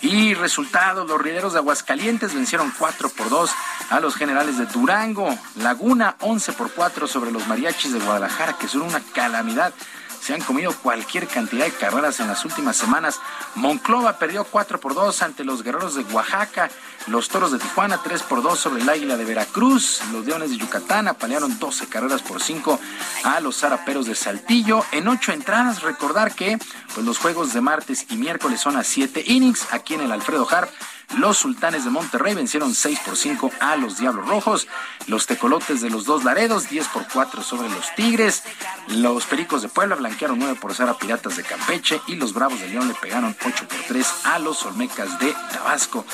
[0.00, 3.50] Y resultados, los rideros de Aguascalientes vencieron 4 por 2
[3.90, 5.36] a los generales de Durango.
[5.56, 9.74] Laguna 11 por 4 sobre los mariachis de Guadalajara, que son una calamidad
[10.20, 13.20] se han comido cualquier cantidad de carreras en las últimas semanas.
[13.54, 16.70] Monclova perdió 4 por 2 ante los guerreros de Oaxaca.
[17.06, 20.00] Los toros de Tijuana 3 por 2 sobre el águila de Veracruz.
[20.12, 22.78] Los leones de Yucatán apalearon 12 carreras por 5
[23.24, 24.84] a los zaraperos de Saltillo.
[24.92, 26.58] En 8 entradas, recordar que
[26.94, 30.46] pues, los juegos de martes y miércoles son a 7 innings aquí en el Alfredo
[30.50, 30.70] Harp.
[31.16, 34.68] Los sultanes de Monterrey vencieron 6 por 5 a los Diablos Rojos.
[35.06, 38.44] Los tecolotes de los dos Laredos, 10 por 4 sobre los Tigres.
[38.88, 42.00] Los Pericos de Puebla blanquearon 9 por 0 a Piratas de Campeche.
[42.06, 46.04] Y los Bravos de León le pegaron 8 por 3 a los Olmecas de Tabasco.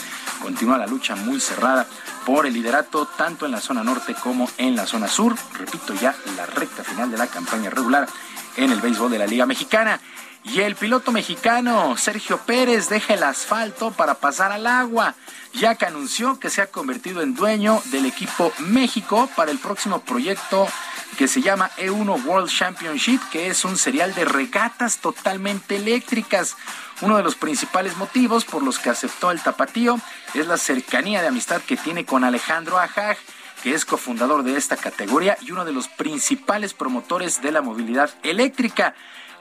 [0.41, 1.87] Continúa la lucha muy cerrada
[2.25, 5.35] por el liderato tanto en la zona norte como en la zona sur.
[5.55, 8.09] Repito ya la recta final de la campaña regular
[8.57, 10.01] en el béisbol de la Liga Mexicana.
[10.45, 15.15] Y el piloto mexicano Sergio Pérez deja el asfalto para pasar al agua,
[15.55, 20.01] ya que anunció que se ha convertido en dueño del equipo México para el próximo
[20.01, 20.69] proyecto
[21.16, 26.57] que se llama E1 World Championship, que es un serial de regatas totalmente eléctricas.
[27.01, 29.99] Uno de los principales motivos por los que aceptó el tapatío
[30.35, 33.16] es la cercanía de amistad que tiene con Alejandro Ajaj,
[33.62, 38.11] que es cofundador de esta categoría y uno de los principales promotores de la movilidad
[38.23, 38.95] eléctrica.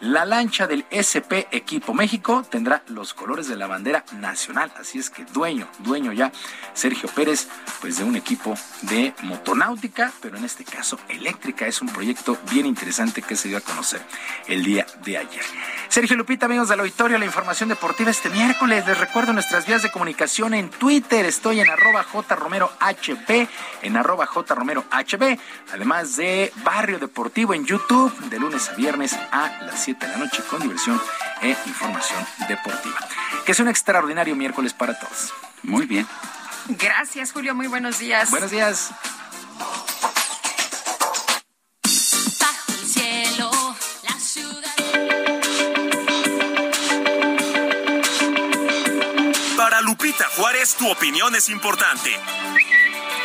[0.04, 5.10] La lancha del SP Equipo México tendrá los colores de la bandera nacional, así es
[5.10, 6.30] que dueño, dueño ya
[6.74, 7.48] Sergio Pérez,
[7.80, 11.68] pues de un equipo de motonáutica, pero en este caso eléctrica.
[11.68, 14.02] Es un proyecto bien interesante que se dio a conocer
[14.48, 15.44] el día de ayer.
[15.88, 18.86] Sergio Lupita, amigos del auditorio, la información deportiva este miércoles.
[18.86, 21.26] Les recuerdo nuestras vías de comunicación en Twitter.
[21.26, 23.48] Estoy en arroba jromerohb,
[23.82, 25.40] en arroba jromerohb,
[25.72, 30.12] además de Barrio Deportivo en YouTube, de lunes a viernes a las 7 7 de
[30.12, 31.00] la noche con diversión
[31.42, 32.98] e información deportiva.
[33.46, 35.34] Que es un extraordinario miércoles para todos.
[35.62, 36.08] Muy bien.
[36.68, 37.54] Gracias, Julio.
[37.54, 38.32] Muy buenos días.
[38.32, 38.92] Buenos días.
[49.58, 52.10] Para Lupita Juárez, tu opinión es importante.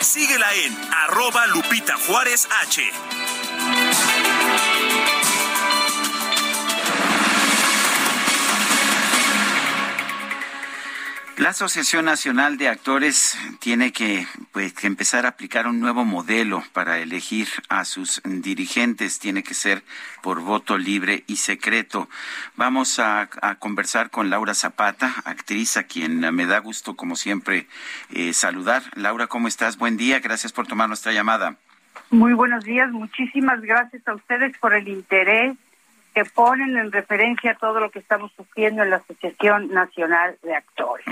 [0.01, 2.83] Síguela en arroba Lupita Juárez H.
[11.39, 16.99] La Asociación Nacional de Actores tiene que, pues, empezar a aplicar un nuevo modelo para
[16.99, 19.21] elegir a sus dirigentes.
[19.21, 19.85] Tiene que ser
[20.21, 22.09] por voto libre y secreto.
[22.57, 27.69] Vamos a, a conversar con Laura Zapata, actriz a quien me da gusto, como siempre,
[28.11, 28.83] eh, saludar.
[28.97, 29.79] Laura, ¿cómo estás?
[29.79, 30.19] Buen día.
[30.19, 31.55] Gracias por tomar nuestra llamada.
[32.11, 35.57] Muy buenos días, muchísimas gracias a ustedes por el interés
[36.19, 41.07] que ponen en referencia todo lo que estamos sufriendo en la Asociación Nacional de Actores.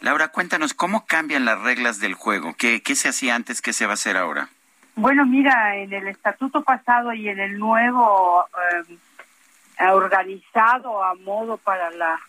[0.00, 2.54] Laura, cuéntanos, ¿cómo cambian las reglas del juego?
[2.56, 3.60] ¿Qué, qué se hacía antes?
[3.60, 4.48] ¿Qué se va a hacer ahora?
[4.94, 8.44] Bueno, mira, en el estatuto pasado y en el nuevo
[8.86, 12.20] eh, organizado a modo para la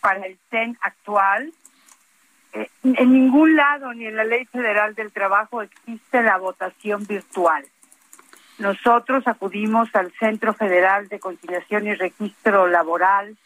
[0.00, 1.50] para el CEN actual,
[2.52, 7.64] eh, en ningún lado ni en la Ley Federal del Trabajo existe la votación virtual.
[8.58, 13.36] Nosotros acudimos al Centro Federal de Conciliación y Registro Laboral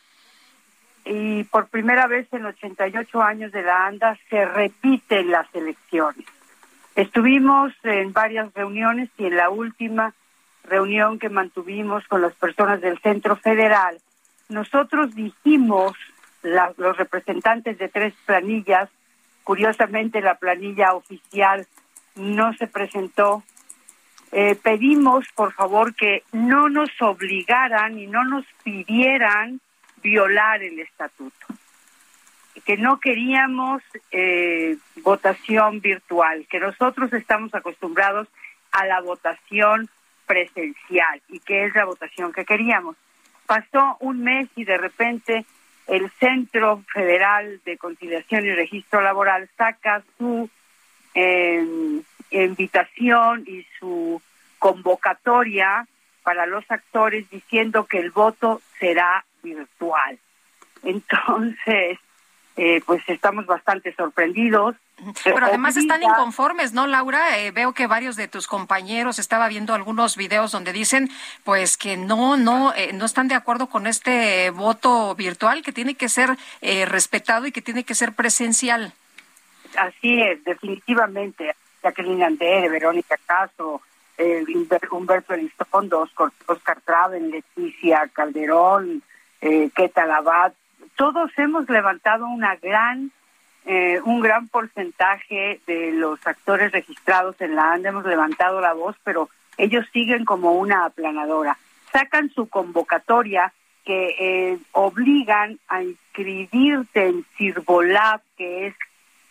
[1.05, 6.27] y por primera vez en 88 años de la ANDA se repiten las elecciones.
[6.95, 10.13] Estuvimos en varias reuniones y en la última
[10.65, 13.99] reunión que mantuvimos con las personas del Centro Federal,
[14.49, 15.93] nosotros dijimos,
[16.43, 18.89] la, los representantes de tres planillas,
[19.45, 21.67] curiosamente la planilla oficial
[22.17, 23.43] no se presentó,
[24.33, 29.61] eh, pedimos por favor que no nos obligaran y no nos pidieran
[30.03, 31.47] violar el estatuto,
[32.65, 38.29] que no queríamos eh, votación virtual, que nosotros estamos acostumbrados
[38.73, 39.89] a la votación
[40.27, 42.97] presencial y que es la votación que queríamos.
[43.47, 45.47] Pasó un mes y de repente
[45.87, 50.51] el Centro Federal de Conciliación y Registro Laboral saca su
[51.15, 54.21] eh, invitación y su
[54.59, 55.87] convocatoria
[56.23, 60.19] para los actores diciendo que el voto será virtual.
[60.83, 61.99] Entonces,
[62.57, 64.77] eh, pues estamos bastante sorprendidos.
[65.23, 67.39] Pero además están inconformes, ¿no, Laura?
[67.39, 71.09] Eh, veo que varios de tus compañeros estaba viendo algunos videos donde dicen,
[71.45, 75.95] pues que no, no, eh, no están de acuerdo con este voto virtual, que tiene
[75.95, 78.93] que ser eh, respetado y que tiene que ser presencial.
[79.77, 81.55] Así es, definitivamente.
[81.89, 83.81] Jacqueline Andere, Verónica Caso,
[84.17, 84.45] eh,
[84.91, 89.03] Humberto Elizondo, Oscar, Oscar Traven, Leticia Calderón,
[89.41, 90.55] eh, Keta Labat,
[90.97, 93.13] todos hemos levantado una gran,
[93.65, 98.97] eh, un gran porcentaje de los actores registrados en la ANDA, hemos levantado la voz,
[99.05, 101.57] pero ellos siguen como una aplanadora.
[101.93, 103.53] Sacan su convocatoria
[103.85, 108.75] que eh, obligan a inscribirte en Cirbolab, que es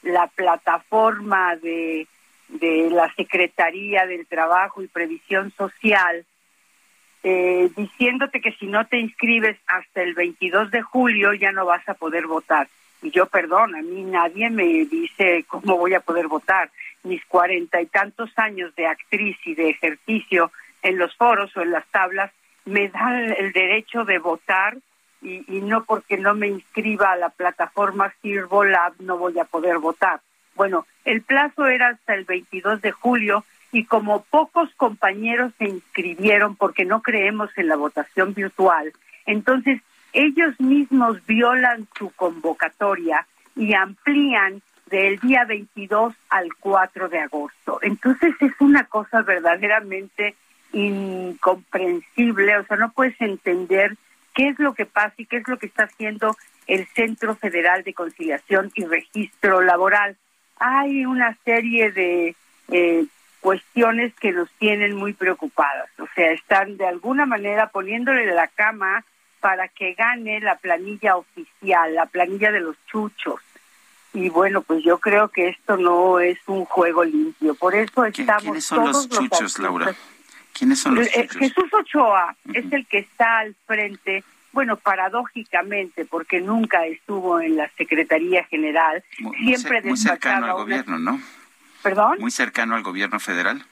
[0.03, 2.07] la plataforma de
[2.49, 6.25] de la Secretaría del Trabajo y Previsión Social,
[7.23, 11.87] eh, diciéndote que si no te inscribes hasta el 22 de julio ya no vas
[11.89, 12.67] a poder votar.
[13.01, 16.71] Y yo, perdón, a mí nadie me dice cómo voy a poder votar.
[17.03, 20.51] Mis cuarenta y tantos años de actriz y de ejercicio
[20.81, 22.31] en los foros o en las tablas
[22.65, 24.77] me dan el derecho de votar
[25.21, 29.79] y, y no porque no me inscriba a la plataforma Lab no voy a poder
[29.79, 30.21] votar.
[30.57, 36.55] Bueno, el plazo era hasta el 22 de julio y como pocos compañeros se inscribieron
[36.55, 38.91] porque no creemos en la votación virtual,
[39.27, 39.81] entonces
[40.13, 47.79] ellos mismos violan su convocatoria y amplían del día 22 al 4 de agosto.
[47.83, 50.35] Entonces es una cosa verdaderamente
[50.73, 53.95] incomprensible, o sea, no puedes entender
[54.33, 56.35] qué es lo que pasa y qué es lo que está haciendo
[56.65, 60.17] el Centro Federal de Conciliación y Registro Laboral
[60.59, 62.35] hay una serie de
[62.69, 63.05] eh,
[63.39, 65.89] cuestiones que nos tienen muy preocupadas.
[65.99, 69.05] O sea, están de alguna manera poniéndole la cama
[69.39, 73.39] para que gane la planilla oficial, la planilla de los chuchos.
[74.13, 77.55] Y bueno, pues yo creo que esto no es un juego limpio.
[77.55, 79.93] Por eso estamos ¿Quiénes son los chuchos, Laura?
[80.53, 81.37] ¿Quiénes son los eh, chuchos?
[81.37, 84.23] Jesús Ochoa es el que está al frente
[84.57, 90.53] bueno, paradójicamente, porque nunca estuvo en la Secretaría General, Muy, siempre muy cercano al una-
[90.53, 91.21] gobierno, ¿no?
[91.83, 92.17] ¿Perdón?
[92.19, 93.63] Muy cercano al gobierno federal.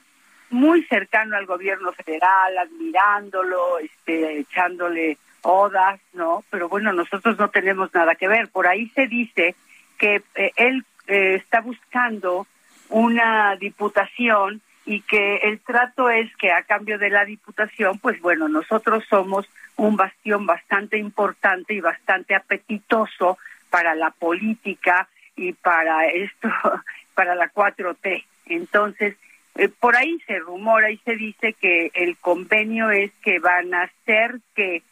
[0.48, 6.44] muy cercano al gobierno federal, admirándolo, este, echándole odas, ¿no?
[6.50, 8.46] Pero bueno, nosotros no tenemos nada que ver.
[8.48, 9.56] Por ahí se dice
[9.98, 12.46] que eh, él eh, está buscando
[12.90, 18.48] una diputación y que el trato es que a cambio de la diputación, pues bueno,
[18.48, 23.38] nosotros somos un bastión bastante importante y bastante apetitoso
[23.70, 26.48] para la política y para esto,
[27.14, 28.24] para la 4T.
[28.46, 29.16] Entonces,
[29.56, 33.82] eh, por ahí se rumora y se dice que el convenio es que van a
[33.82, 34.82] hacer que,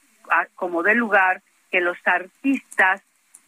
[0.55, 3.03] como de lugar, que los artistas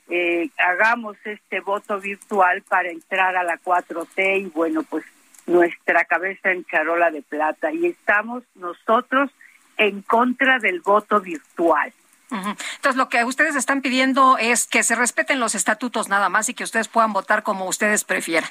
[0.08, 5.04] eh, hagamos este voto virtual para entrar a la 4T y bueno, pues
[5.46, 9.30] nuestra cabeza en charola de plata y estamos nosotros
[9.76, 11.92] en contra del voto virtual.
[12.30, 16.54] Entonces, lo que ustedes están pidiendo es que se respeten los estatutos nada más y
[16.54, 18.50] que ustedes puedan votar como ustedes prefieran.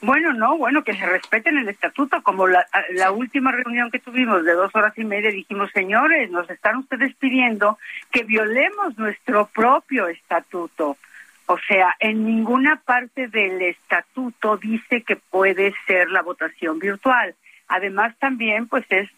[0.00, 2.22] Bueno, no, bueno, que se respeten el estatuto.
[2.22, 6.48] Como la, la última reunión que tuvimos de dos horas y media, dijimos, señores, nos
[6.50, 7.78] están ustedes pidiendo
[8.12, 10.96] que violemos nuestro propio estatuto.
[11.46, 17.34] O sea, en ninguna parte del estatuto dice que puede ser la votación virtual.
[17.66, 19.10] Además, también, pues es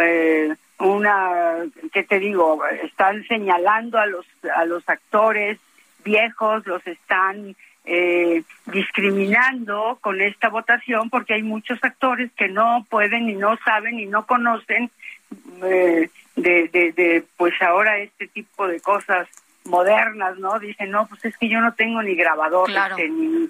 [0.00, 1.56] eh, una,
[1.92, 2.64] ¿qué te digo?
[2.82, 5.58] Están señalando a los a los actores
[6.04, 13.28] viejos, los están eh, discriminando con esta votación porque hay muchos actores que no pueden
[13.28, 14.90] y no saben y no conocen
[15.62, 19.28] eh, de, de, de, pues ahora este tipo de cosas
[19.64, 20.58] modernas, ¿no?
[20.58, 23.48] Dicen, no, pues es que yo no tengo ni grabador, este, ni,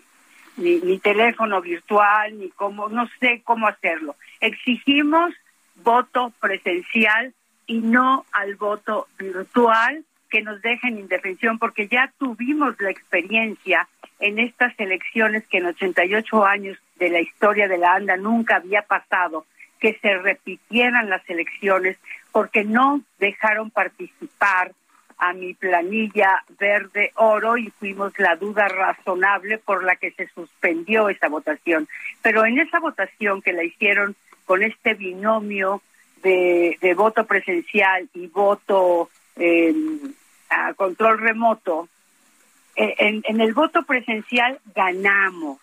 [0.56, 4.16] ni, ni teléfono virtual, ni cómo, no sé cómo hacerlo.
[4.40, 5.34] Exigimos
[5.82, 7.32] voto presencial
[7.66, 13.88] y no al voto virtual que nos dejen indefensión, porque ya tuvimos la experiencia
[14.20, 18.82] en estas elecciones que en 88 años de la historia de la ANDA nunca había
[18.82, 19.46] pasado,
[19.80, 21.96] que se repitieran las elecciones
[22.32, 24.72] porque no dejaron participar
[25.18, 31.08] a mi planilla verde oro y fuimos la duda razonable por la que se suspendió
[31.08, 31.88] esa votación.
[32.22, 34.14] Pero en esa votación que la hicieron
[34.48, 35.82] con este binomio
[36.22, 39.74] de, de voto presencial y voto eh,
[40.48, 41.86] a control remoto,
[42.74, 45.58] en, en, el voto presencial ganamos,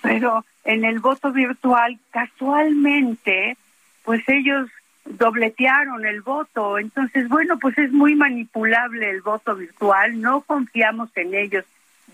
[0.00, 3.58] pero en el voto virtual casualmente,
[4.04, 4.70] pues ellos
[5.04, 6.78] dobletearon el voto.
[6.78, 11.64] Entonces, bueno, pues es muy manipulable el voto virtual, no confiamos en ellos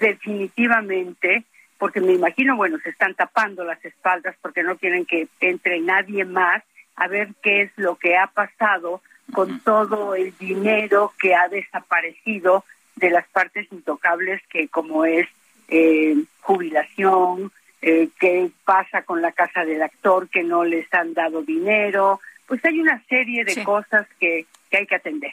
[0.00, 1.44] definitivamente,
[1.78, 6.24] porque me imagino, bueno, se están tapando las espaldas porque no quieren que entre nadie
[6.24, 6.62] más
[6.96, 9.00] a ver qué es lo que ha pasado
[9.32, 12.64] con todo el dinero que ha desaparecido
[12.96, 15.28] de las partes intocables que como es
[15.68, 17.52] eh, jubilación,
[17.82, 22.64] eh, qué pasa con la casa del actor que no les han dado dinero, pues
[22.64, 25.32] hay una serie de cosas que, que hay que atender.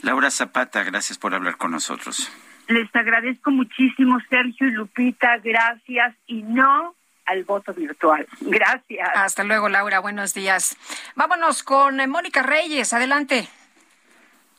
[0.00, 2.32] Laura Zapata, gracias por hablar con nosotros.
[2.68, 6.94] Les agradezco muchísimo, Sergio y Lupita, gracias y no
[7.26, 8.26] al voto virtual.
[8.40, 9.10] Gracias.
[9.14, 10.00] Hasta luego, Laura.
[10.00, 10.76] Buenos días.
[11.16, 12.92] Vámonos con eh, Mónica Reyes.
[12.92, 13.48] Adelante.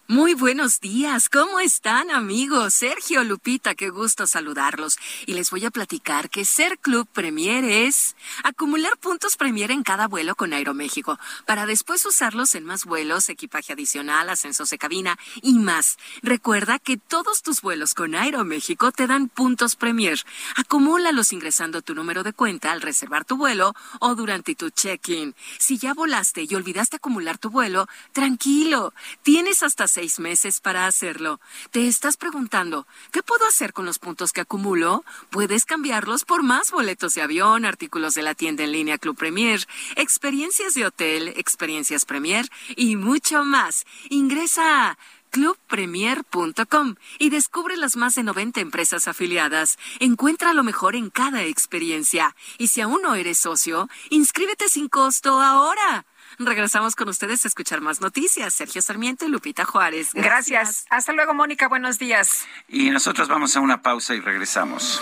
[0.10, 2.76] Muy buenos días, ¿cómo están amigos?
[2.76, 4.98] Sergio Lupita, qué gusto saludarlos.
[5.26, 8.16] Y les voy a platicar que ser Club Premier es
[8.46, 13.74] acumular puntos Premier en cada vuelo con Aeroméxico, para después usarlos en más vuelos, equipaje
[13.74, 15.98] adicional, ascensos de cabina y más.
[16.22, 20.18] Recuerda que todos tus vuelos con Aeroméxico te dan puntos Premier.
[20.56, 25.36] Acumúlalos ingresando tu número de cuenta al reservar tu vuelo o durante tu check-in.
[25.60, 31.40] Si ya volaste y olvidaste acumular tu vuelo, tranquilo, tienes hasta seis meses para hacerlo.
[31.72, 35.04] ¿Te estás preguntando, ¿qué puedo hacer con los puntos que acumulo?
[35.32, 39.68] Puedes cambiarlos por más boletos de avión, artículos de la tienda en línea Club Premier,
[39.96, 43.86] experiencias de hotel, experiencias Premier y mucho más.
[44.12, 44.98] Ingresa a
[45.32, 49.80] clubpremier.com y descubre las más de 90 empresas afiliadas.
[50.00, 52.36] Encuentra lo mejor en cada experiencia.
[52.60, 56.06] Y si aún no eres socio, inscríbete sin costo ahora.
[56.40, 58.54] Regresamos con ustedes a escuchar más noticias.
[58.54, 60.12] Sergio Sarmiento y Lupita Juárez.
[60.14, 60.50] Gracias.
[60.50, 60.86] Gracias.
[60.90, 61.68] Hasta luego, Mónica.
[61.68, 62.46] Buenos días.
[62.68, 65.02] Y nosotros vamos a una pausa y regresamos.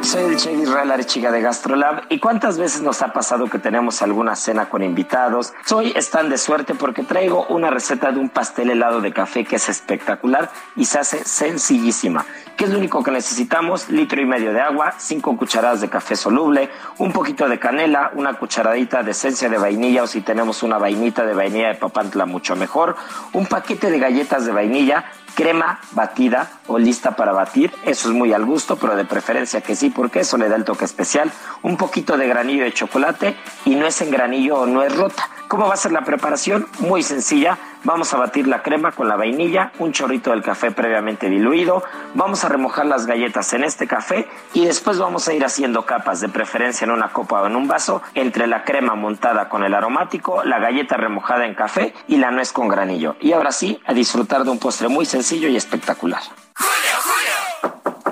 [0.02, 4.00] Soy el chef Israel Arechiga de Gastrolab y cuántas veces nos ha pasado que tenemos
[4.02, 5.52] alguna cena con invitados.
[5.66, 9.56] Soy están de suerte porque traigo una receta de un pastel helado de café que
[9.56, 12.24] es espectacular y se hace sencillísima.
[12.56, 13.88] ¿Qué es lo único que necesitamos?
[13.90, 18.34] Litro y medio de agua, cinco cucharadas de café soluble, un poquito de canela, una
[18.34, 22.56] cucharadita de esencia de vainilla o si tenemos una vainita de vainilla de papantla mucho
[22.56, 22.96] mejor,
[23.32, 25.04] un paquete de galletas de vainilla,
[25.34, 29.74] crema batida o lista para batir, eso es muy al gusto, pero de preferencia que
[29.74, 31.30] sí, porque eso le da el toque especial,
[31.62, 35.28] un poquito de granillo de chocolate y no es en granillo o no es rota.
[35.50, 36.68] ¿Cómo va a ser la preparación?
[36.78, 37.58] Muy sencilla.
[37.82, 41.82] Vamos a batir la crema con la vainilla, un chorrito del café previamente diluido.
[42.14, 46.20] Vamos a remojar las galletas en este café y después vamos a ir haciendo capas,
[46.20, 49.74] de preferencia en una copa o en un vaso, entre la crema montada con el
[49.74, 53.16] aromático, la galleta remojada en café y la nuez con granillo.
[53.20, 56.22] Y ahora sí, a disfrutar de un postre muy sencillo y espectacular.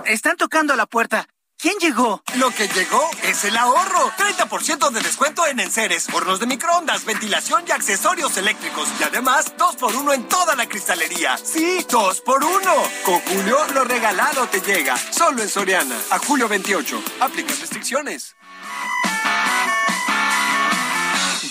[0.07, 1.29] Están tocando a la puerta.
[1.61, 2.23] ¿Quién llegó?
[2.37, 4.13] Lo que llegó es el ahorro.
[4.17, 8.89] 30% de descuento en enseres, hornos de microondas, ventilación y accesorios eléctricos.
[9.01, 11.37] Y además, 2 por 1 en toda la cristalería.
[11.37, 14.97] Sí, 2 por 1 Con Julio, lo regalado te llega.
[14.97, 15.97] Solo en Soriana.
[16.11, 17.03] A julio 28.
[17.21, 18.37] Aplica restricciones.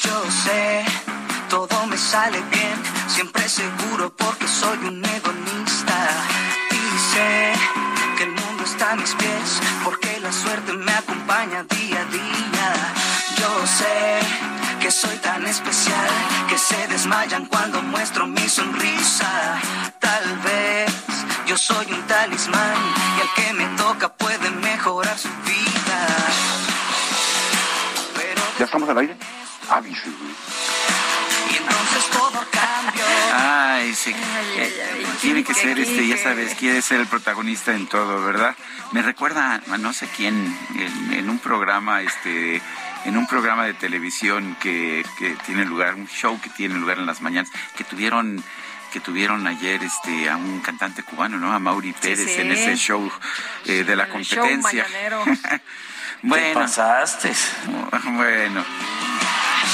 [0.02, 0.86] Yo sé,
[1.50, 6.07] todo me sale bien, siempre seguro porque soy un hedonista.
[7.18, 7.54] Sé
[8.16, 9.50] que el mundo está a mis pies,
[9.84, 12.70] porque la suerte me acompaña día a día.
[13.40, 13.98] Yo sé
[14.80, 16.12] que soy tan especial,
[16.48, 19.32] que se desmayan cuando muestro mi sonrisa.
[20.00, 20.92] Tal vez
[21.48, 22.78] yo soy un talismán
[23.18, 26.00] y el que me toca puede mejorar su vida.
[28.60, 29.18] ¿Ya estamos al aire?
[29.72, 30.37] Avísenme.
[33.90, 38.56] Eh, tiene que ser este, ya sabes, quiere ser el protagonista en todo, ¿verdad?
[38.92, 42.62] Me recuerda a no sé quién en, en un programa, este,
[43.06, 47.06] en un programa de televisión que, que tiene lugar, un show que tiene lugar en
[47.06, 48.44] las mañanas, que tuvieron
[48.92, 51.52] que tuvieron ayer este a un cantante cubano, ¿no?
[51.54, 52.42] A Mauri Pérez sí.
[52.42, 53.12] en ese show
[53.66, 54.86] eh, de la El show competencia.
[56.22, 57.32] bueno, pasaste?
[58.04, 58.66] Bueno.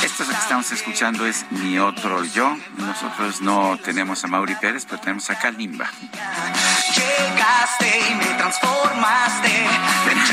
[0.02, 2.57] Esto que estamos escuchando es Mi Otro Yo.
[2.78, 5.90] Nosotros no tenemos a Mauri Pérez, pero tenemos a Kalimba.
[6.95, 9.68] Llegaste y me transformaste.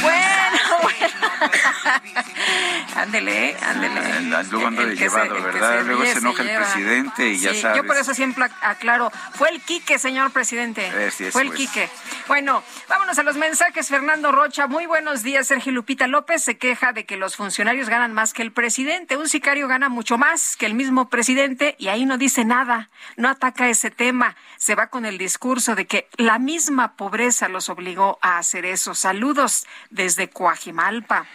[0.02, 1.30] Bueno, bueno.
[2.96, 4.20] ándele, ándele.
[4.50, 5.78] Luego ando de se- llevado, que ¿verdad?
[5.78, 6.64] se Luego se enoja el lleva.
[6.64, 7.76] presidente y ya sabes.
[7.76, 10.86] Yo por eso siempre ac- aclaro, fue el Quique, señor presidente.
[11.06, 11.58] Es, fue el pues.
[11.58, 11.88] Quique.
[12.28, 13.88] Bueno, vámonos a los mensajes.
[13.88, 15.46] Fernando Rocha, muy buenos días.
[15.46, 19.16] Sergio Lupita López se queja de que los funcionarios ganan más que el presidente.
[19.16, 23.28] Un sicario gana mucho más que el mismo presidente y ahí no dice nada, no
[23.28, 24.36] ataca ese tema.
[24.56, 28.92] Se va con el discurso de que la misma pobreza los obligó a hacer eso.
[28.96, 31.26] Saludos desde Coajimalpa.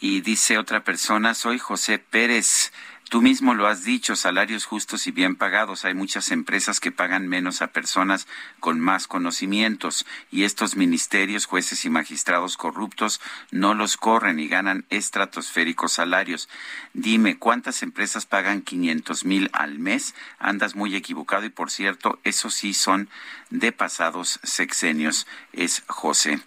[0.00, 2.72] Y dice otra persona, soy José Pérez.
[3.14, 5.84] Tú mismo lo has dicho, salarios justos y bien pagados.
[5.84, 8.26] Hay muchas empresas que pagan menos a personas
[8.58, 13.20] con más conocimientos y estos ministerios, jueces y magistrados corruptos
[13.52, 16.48] no los corren y ganan estratosféricos salarios.
[16.92, 20.16] Dime, ¿cuántas empresas pagan 500 mil al mes?
[20.40, 23.08] Andas muy equivocado y por cierto, esos sí son
[23.48, 26.40] de pasados sexenios, es José.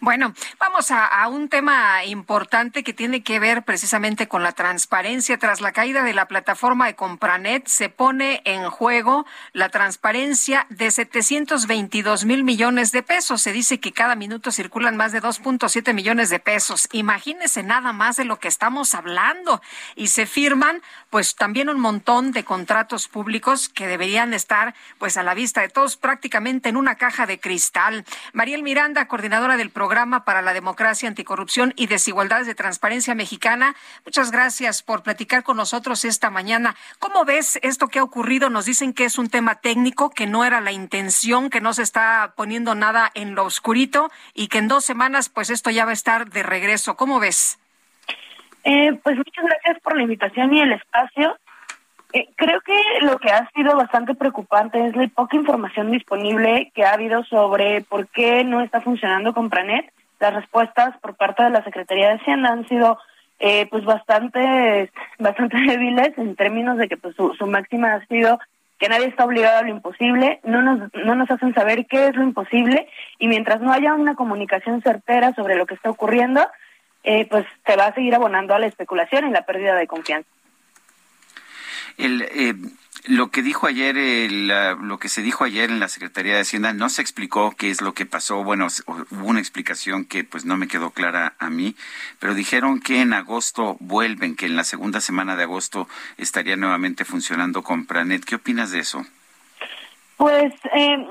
[0.00, 5.38] Bueno, vamos a, un tema importante que tiene que ver precisamente con la transparencia.
[5.38, 10.90] Tras la caída de la plataforma de Compranet, se pone en juego la transparencia de
[10.90, 13.42] 722 mil millones de pesos.
[13.42, 16.88] Se dice que cada minuto circulan más de 2.7 millones de pesos.
[16.92, 19.60] Imagínese nada más de lo que estamos hablando.
[19.96, 20.80] Y se firman,
[21.10, 25.68] pues también un montón de contratos públicos que deberían estar, pues a la vista de
[25.68, 28.04] todos, prácticamente en una caja de cristal.
[28.32, 33.74] Mariel Miranda, coordinadora del Programa para la Democracia, Anticorrupción y Desigualdades de Transparencia Mexicana.
[34.04, 36.76] Muchas gracias por platicar con nosotros esta mañana.
[36.98, 38.50] ¿Cómo ves esto que ha ocurrido?
[38.50, 41.82] Nos dicen que es un tema técnico, que no era la intención, que no se
[41.82, 45.90] está poniendo nada en lo oscurito y que en dos semanas, pues esto ya va
[45.90, 46.96] a estar de regreso.
[46.96, 47.58] ¿Cómo ves?
[48.64, 51.36] Eh, pues muchas gracias por la invitación y el espacio.
[52.12, 56.84] Eh, creo que lo que ha sido bastante preocupante es la poca información disponible que
[56.84, 59.92] ha habido sobre por qué no está funcionando Compranet.
[60.18, 62.98] Las respuestas por parte de la Secretaría de Hacienda han sido
[63.40, 68.38] eh, pues bastante bastante débiles en términos de que pues su, su máxima ha sido
[68.78, 72.16] que nadie está obligado a lo imposible, no nos, no nos hacen saber qué es
[72.16, 76.46] lo imposible y mientras no haya una comunicación certera sobre lo que está ocurriendo,
[77.02, 80.28] eh, pues se va a seguir abonando a la especulación y la pérdida de confianza.
[81.98, 82.54] El, eh,
[83.06, 83.96] lo que dijo ayer,
[84.80, 87.80] lo que se dijo ayer en la Secretaría de Hacienda, no se explicó qué es
[87.80, 88.44] lo que pasó.
[88.44, 91.74] Bueno, hubo una explicación que pues no me quedó clara a mí,
[92.18, 95.88] pero dijeron que en agosto vuelven, que en la segunda semana de agosto
[96.18, 98.24] estaría nuevamente funcionando Compranet.
[98.24, 99.04] ¿Qué opinas de eso?
[100.16, 101.06] Pues eh,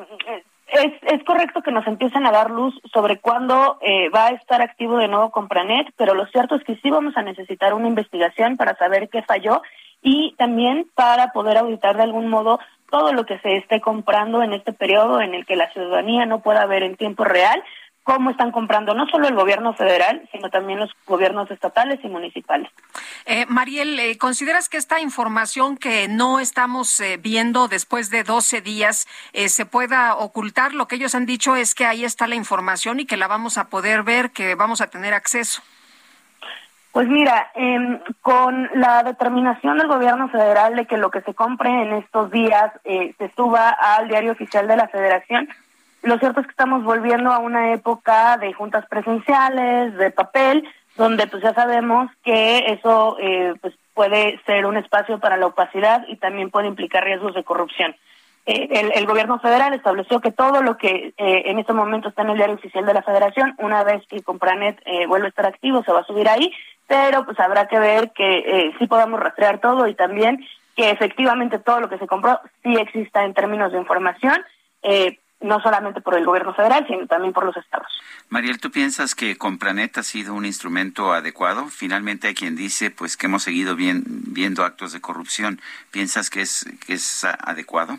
[0.68, 4.62] es, es correcto que nos empiecen a dar luz sobre cuándo eh, va a estar
[4.62, 8.58] activo de nuevo Compranet, pero lo cierto es que sí vamos a necesitar una investigación
[8.58, 9.62] para saber qué falló
[10.02, 12.60] y también para poder auditar de algún modo
[12.90, 16.40] todo lo que se esté comprando en este periodo en el que la ciudadanía no
[16.40, 17.64] pueda ver en tiempo real
[18.08, 22.72] cómo están comprando no solo el gobierno federal, sino también los gobiernos estatales y municipales.
[23.26, 28.62] Eh, Mariel, eh, ¿consideras que esta información que no estamos eh, viendo después de 12
[28.62, 30.74] días eh, se pueda ocultar?
[30.74, 33.58] Lo que ellos han dicho es que ahí está la información y que la vamos
[33.58, 35.62] a poder ver, que vamos a tener acceso.
[36.98, 41.70] Pues mira, eh, con la determinación del gobierno federal de que lo que se compre
[41.70, 45.48] en estos días eh, se suba al diario oficial de la federación,
[46.02, 51.28] lo cierto es que estamos volviendo a una época de juntas presenciales, de papel, donde
[51.28, 56.16] pues ya sabemos que eso eh, pues puede ser un espacio para la opacidad y
[56.16, 57.96] también puede implicar riesgos de corrupción.
[58.50, 62.30] Eh, el, gobierno federal estableció que todo lo que eh, en este momento está en
[62.30, 65.84] el diario oficial de la federación, una vez que Compranet eh, vuelva a estar activo,
[65.84, 66.54] se va a subir ahí
[66.88, 70.46] pero pues habrá que ver que eh, sí podamos rastrear todo y también
[70.76, 74.38] que efectivamente todo lo que se compró sí exista en términos de información,
[74.84, 77.88] eh, no solamente por el gobierno federal, sino también por los estados.
[78.30, 81.68] Mariel, ¿tú piensas que Compranet ha sido un instrumento adecuado?
[81.68, 85.60] Finalmente hay quien dice pues que hemos seguido bien, viendo actos de corrupción.
[85.92, 87.98] ¿Piensas que es, que es adecuado?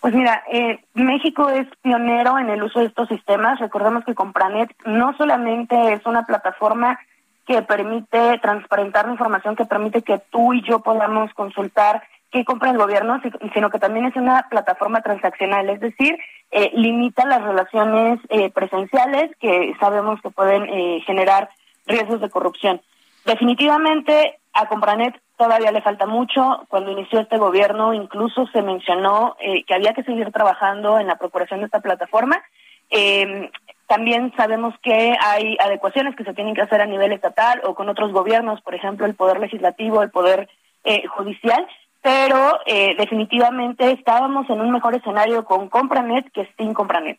[0.00, 3.58] Pues mira, eh, México es pionero en el uso de estos sistemas.
[3.58, 6.98] Recordemos que Compranet no solamente es una plataforma
[7.46, 12.70] que permite transparentar la información, que permite que tú y yo podamos consultar qué compra
[12.70, 13.20] el gobierno,
[13.52, 16.18] sino que también es una plataforma transaccional, es decir,
[16.50, 21.50] eh, limita las relaciones eh, presenciales que sabemos que pueden eh, generar
[21.86, 22.80] riesgos de corrupción.
[23.24, 26.64] Definitivamente a Compranet todavía le falta mucho.
[26.68, 31.16] Cuando inició este gobierno incluso se mencionó eh, que había que seguir trabajando en la
[31.16, 32.42] procuración de esta plataforma.
[32.90, 33.50] Eh,
[33.86, 37.88] también sabemos que hay adecuaciones que se tienen que hacer a nivel estatal o con
[37.88, 40.48] otros gobiernos, por ejemplo, el Poder Legislativo, el Poder
[40.84, 41.66] eh, Judicial,
[42.02, 47.18] pero eh, definitivamente estábamos en un mejor escenario con Compranet que sin Compranet.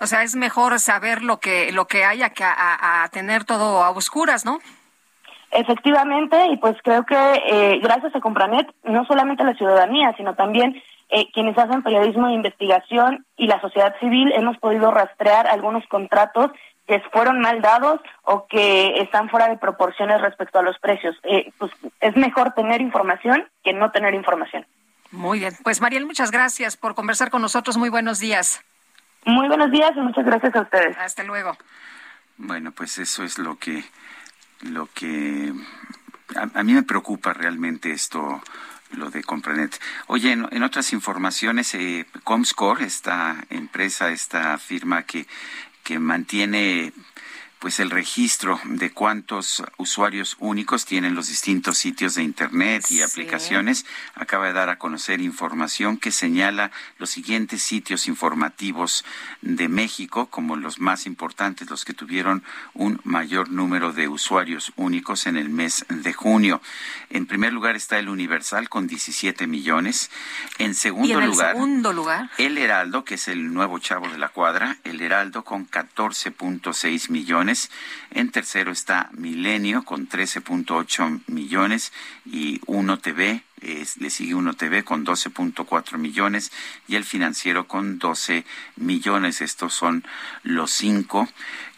[0.00, 3.82] O sea, es mejor saber lo que lo que haya que a, a tener todo
[3.82, 4.58] a oscuras, ¿no?
[5.50, 10.82] Efectivamente, y pues creo que eh, gracias a Compranet, no solamente la ciudadanía, sino también
[11.10, 16.50] eh, quienes hacen periodismo de investigación y la sociedad civil hemos podido rastrear algunos contratos
[16.86, 21.16] que fueron mal dados o que están fuera de proporciones respecto a los precios.
[21.22, 21.70] Eh, pues
[22.00, 24.66] es mejor tener información que no tener información.
[25.10, 25.54] Muy bien.
[25.62, 27.76] Pues Mariel, muchas gracias por conversar con nosotros.
[27.76, 28.62] Muy buenos días.
[29.24, 30.96] Muy buenos días y muchas gracias a ustedes.
[30.98, 31.56] Hasta luego.
[32.38, 33.84] Bueno, pues eso es lo que
[34.62, 35.52] lo que
[36.36, 38.42] a, a mí me preocupa realmente esto
[38.92, 39.80] lo de Compranet.
[40.06, 45.26] Oye, en, otras informaciones, eh, Comscore, esta empresa, esta firma que,
[45.82, 46.92] que mantiene
[47.58, 53.02] pues el registro de cuántos usuarios únicos tienen los distintos sitios de internet y sí.
[53.02, 59.04] aplicaciones acaba de dar a conocer información que señala los siguientes sitios informativos
[59.42, 62.44] de México como los más importantes, los que tuvieron
[62.74, 66.60] un mayor número de usuarios únicos en el mes de junio.
[67.10, 70.10] En primer lugar está el Universal con 17 millones.
[70.58, 74.08] En segundo ¿Y en el lugar, segundo lugar, el Heraldo, que es el nuevo chavo
[74.08, 77.47] de la cuadra, el Heraldo con 14.6 millones
[78.10, 81.92] en tercero está Milenio con 13.8 millones
[82.26, 86.52] y Uno TV, es, le sigue Uno TV con 12.4 millones
[86.86, 88.44] y el financiero con 12
[88.76, 89.40] millones.
[89.40, 90.04] Estos son
[90.42, 91.28] los cinco,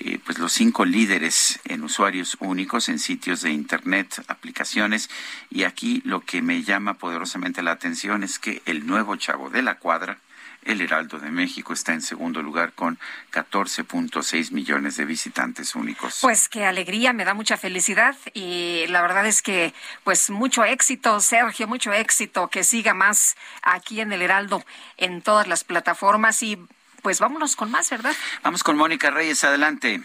[0.01, 5.09] eh, pues los cinco líderes en usuarios únicos en sitios de internet, aplicaciones.
[5.51, 9.63] Y aquí lo que me llama poderosamente la atención es que el nuevo chavo de
[9.63, 10.19] la cuadra
[10.65, 12.99] El Heraldo de México está en segundo lugar con
[13.33, 16.19] 14.6 millones de visitantes únicos.
[16.21, 19.73] Pues qué alegría, me da mucha felicidad y la verdad es que
[20.05, 24.65] pues mucho éxito, Sergio, mucho éxito, que siga más aquí en el Heraldo
[24.97, 26.59] en todas las plataformas y
[27.03, 28.15] pues vámonos con más, ¿verdad?
[28.43, 30.03] Vamos con Mónica Reyes, adelante.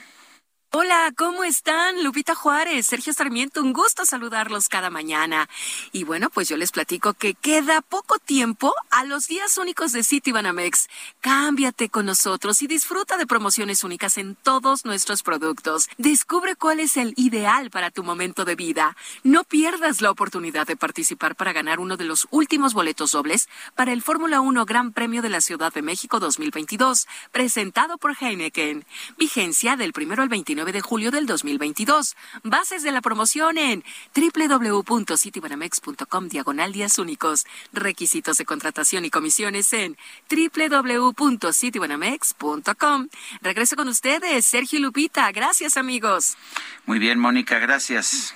[0.71, 2.03] Hola, ¿cómo están?
[2.03, 5.47] Lupita Juárez, Sergio Sarmiento, un gusto saludarlos cada mañana.
[5.93, 10.03] Y bueno, pues yo les platico que queda poco tiempo a los días únicos de
[10.03, 10.89] City Banamex.
[11.21, 15.87] Cámbiate con nosotros y disfruta de promociones únicas en todos nuestros productos.
[15.97, 18.97] Descubre cuál es el ideal para tu momento de vida.
[19.23, 23.93] No pierdas la oportunidad de participar para ganar uno de los últimos boletos dobles para
[23.93, 28.85] el Fórmula 1 Gran Premio de la Ciudad de México 2022, presentado por Heineken.
[29.17, 32.15] Vigencia del primero al 29 de julio del 2022.
[32.43, 33.83] Bases de la promoción en
[34.15, 37.45] www.citibanamex.com diagonal días únicos.
[37.73, 39.97] Requisitos de contratación y comisiones en
[40.29, 43.09] www.citibanamex.com.
[43.41, 45.29] Regreso con ustedes, Sergio Lupita.
[45.33, 46.37] Gracias, amigos.
[46.85, 48.33] Muy bien, Mónica, gracias.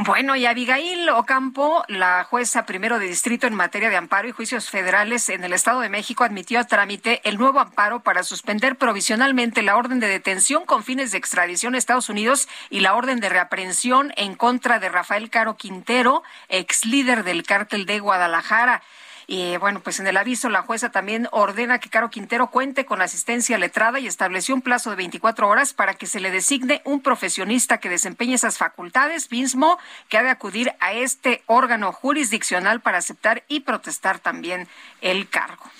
[0.00, 4.70] Bueno, y Abigail Ocampo, la jueza primero de distrito en materia de amparo y juicios
[4.70, 9.60] federales en el Estado de México, admitió a trámite el nuevo amparo para suspender provisionalmente
[9.60, 13.28] la orden de detención con fines de extradición a Estados Unidos y la orden de
[13.28, 18.84] reaprehensión en contra de Rafael Caro Quintero, ex líder del cártel de Guadalajara.
[19.30, 23.02] Y bueno, pues en el aviso la jueza también ordena que Caro Quintero cuente con
[23.02, 27.02] asistencia letrada y estableció un plazo de 24 horas para que se le designe un
[27.02, 29.78] profesionista que desempeñe esas facultades, mismo
[30.08, 34.66] que ha de acudir a este órgano jurisdiccional para aceptar y protestar también
[35.02, 35.70] el cargo.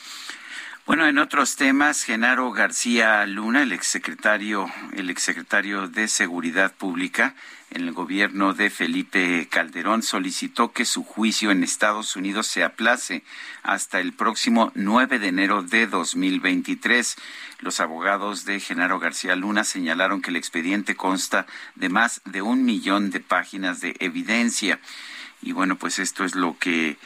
[0.84, 7.34] Bueno, en otros temas, Genaro García Luna, el exsecretario, el exsecretario de Seguridad Pública,
[7.70, 13.22] el gobierno de Felipe Calderón solicitó que su juicio en Estados Unidos se aplace
[13.62, 17.16] hasta el próximo 9 de enero de 2023.
[17.60, 22.64] Los abogados de Genaro García Luna señalaron que el expediente consta de más de un
[22.64, 24.80] millón de páginas de evidencia.
[25.42, 26.96] Y bueno, pues esto es lo que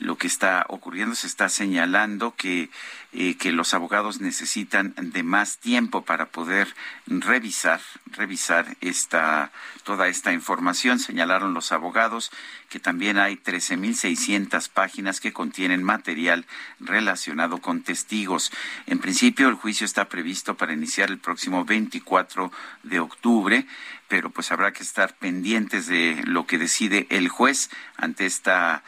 [0.00, 1.14] lo que está ocurriendo.
[1.14, 2.70] Se está señalando que,
[3.12, 6.74] eh, que los abogados necesitan de más tiempo para poder
[7.06, 9.52] revisar, revisar esta,
[9.84, 10.98] toda esta información.
[10.98, 12.32] Señalaron los abogados
[12.68, 16.46] que también hay 13.600 páginas que contienen material
[16.80, 18.50] relacionado con testigos.
[18.86, 22.50] En principio, el juicio está previsto para iniciar el próximo 24
[22.82, 23.66] de octubre
[24.08, 28.82] pero pues habrá que estar pendientes de lo que decide el juez ante esta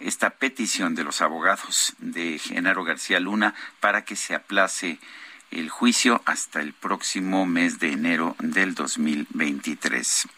[0.00, 4.98] esta petición de los abogados de Genaro García Luna para que se aplace
[5.50, 10.28] el juicio hasta el próximo mes de enero del 2023.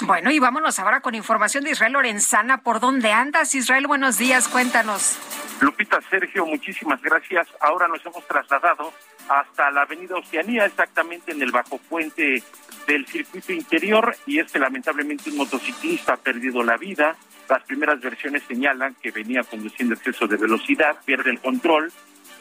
[0.00, 2.62] Bueno, y vámonos ahora con información de Israel Lorenzana.
[2.62, 3.86] ¿Por dónde andas, Israel?
[3.86, 5.18] Buenos días, cuéntanos.
[5.60, 7.46] Lupita, Sergio, muchísimas gracias.
[7.60, 8.92] Ahora nos hemos trasladado
[9.28, 12.42] hasta la avenida Oceanía, exactamente en el bajo puente
[12.86, 17.16] del circuito interior, y este lamentablemente un motociclista ha perdido la vida.
[17.48, 21.92] Las primeras versiones señalan que venía conduciendo exceso de velocidad, pierde el control,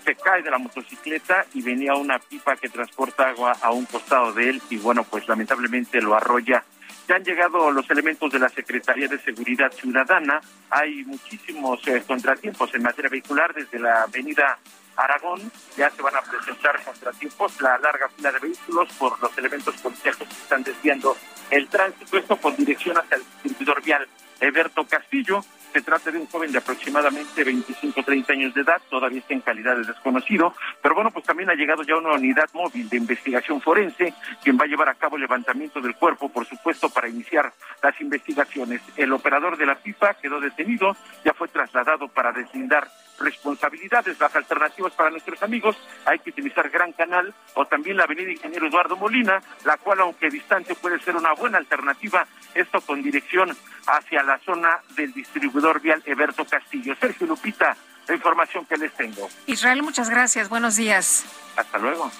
[0.03, 4.33] se cae de la motocicleta y venía una pipa que transporta agua a un costado
[4.33, 6.64] de él y bueno, pues lamentablemente lo arrolla.
[7.08, 10.40] Ya han llegado los elementos de la Secretaría de Seguridad Ciudadana.
[10.69, 14.58] Hay muchísimos eh, contratiempos en materia vehicular desde la avenida
[14.95, 15.51] Aragón.
[15.77, 20.17] Ya se van a presentar contratiempos, la larga fila de vehículos por los elementos policiales
[20.17, 21.15] que están desviando
[21.49, 22.17] el tránsito.
[22.17, 24.07] Esto con dirección hacia el distribuidor vial
[24.39, 25.43] Eberto Castillo.
[25.72, 29.41] Se trata de un joven de aproximadamente 25 30 años de edad, todavía está en
[29.41, 33.59] calidad de desconocido, pero bueno, pues también ha llegado ya una unidad móvil de investigación
[33.59, 34.13] forense,
[34.43, 37.99] quien va a llevar a cabo el levantamiento del cuerpo, por supuesto, para iniciar las
[37.99, 38.81] investigaciones.
[38.97, 42.88] El operador de la pipa quedó detenido, ya fue trasladado para deslindar
[43.19, 48.32] responsabilidades, las alternativas para nuestros amigos, hay que utilizar Gran Canal o también la avenida
[48.32, 53.56] Ingeniero Eduardo Molina, la cual aunque distante puede ser una buena alternativa, esto con dirección
[53.88, 56.95] hacia la zona del distribuidor vial Eberto Castillo.
[57.00, 57.75] Sergio Lupita,
[58.08, 59.30] la información que les tengo.
[59.48, 61.25] Israel, muchas gracias, buenos días.
[61.56, 62.11] Hasta luego.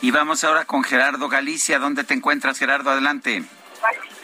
[0.00, 1.78] Y vamos ahora con Gerardo Galicia.
[1.78, 2.90] ¿Dónde te encuentras, Gerardo?
[2.90, 3.44] Adelante.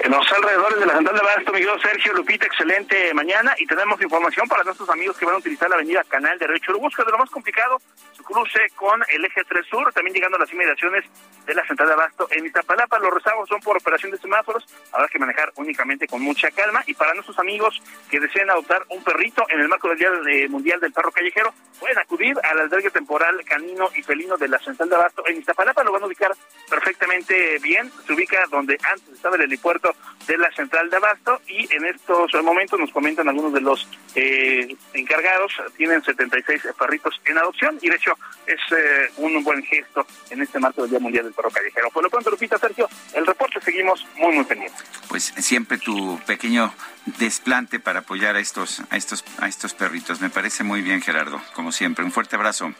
[0.02, 3.54] En los alrededores de la central de Abasto, mi Sergio Lupita, excelente mañana.
[3.58, 6.58] Y tenemos información para nuestros amigos que van a utilizar la avenida Canal de Río
[6.58, 7.82] Churubusco, de lo más complicado,
[8.31, 11.05] cruce con el eje 3 Sur, también llegando a las inmediaciones
[11.47, 12.99] de la central de Abasto en Iztapalapa.
[13.00, 16.83] Los rezagos son por operación de semáforos, habrá que manejar únicamente con mucha calma.
[16.86, 20.10] Y para nuestros amigos que deseen adoptar un perrito en el marco del Día
[20.49, 24.89] Mundial del Perro Callejero, pueden acudir al albergue temporal canino y felino de la central
[24.89, 26.33] de Abasto en Iztapalapa, lo van a ubicar
[26.68, 29.94] perfectamente bien, se ubica donde antes estaba el helipuerto
[30.26, 34.76] de la central de Abasto y en estos momentos nos comentan algunos de los eh,
[34.94, 37.78] encargados, tienen 76 perritos en adopción.
[37.81, 38.12] Y de hecho
[38.47, 41.90] es eh, un buen gesto en este marco del Día Mundial del Perro Callejero.
[41.90, 44.82] Por lo pronto, Lupita, Sergio, el reporte seguimos muy, muy pendientes.
[45.08, 46.73] Pues siempre tu pequeño
[47.18, 50.20] desplante para apoyar a estos, a estos, a estos perritos.
[50.20, 52.05] Me parece muy bien, Gerardo, como siempre.
[52.05, 52.73] Un fuerte abrazo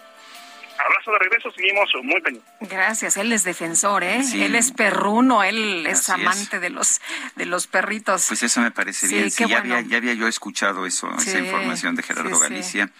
[0.81, 2.53] abrazo de regreso, seguimos muy pendientes.
[2.61, 4.23] Gracias, él es defensor, ¿eh?
[4.35, 7.01] Él es perruno, él es amante de los
[7.37, 8.27] de los perritos.
[8.29, 9.31] Pues eso me parece bien.
[9.31, 12.91] Sí, ya, había, ya había yo escuchado eso, esa información de Gerardo Galicia.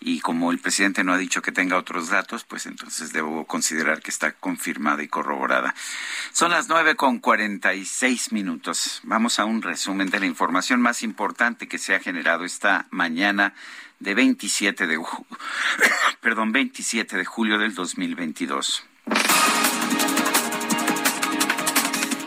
[0.00, 4.00] Y como el presidente no ha dicho que tenga otros datos, pues entonces debo considerar
[4.00, 5.74] que está confirmada y corroborada.
[6.32, 9.00] Son las nueve con cuarenta y seis minutos.
[9.02, 13.54] Vamos a un resumen de la información más importante que se ha generado esta mañana
[13.98, 14.98] de 27 de,
[16.20, 18.84] perdón, 27 de julio del 2022.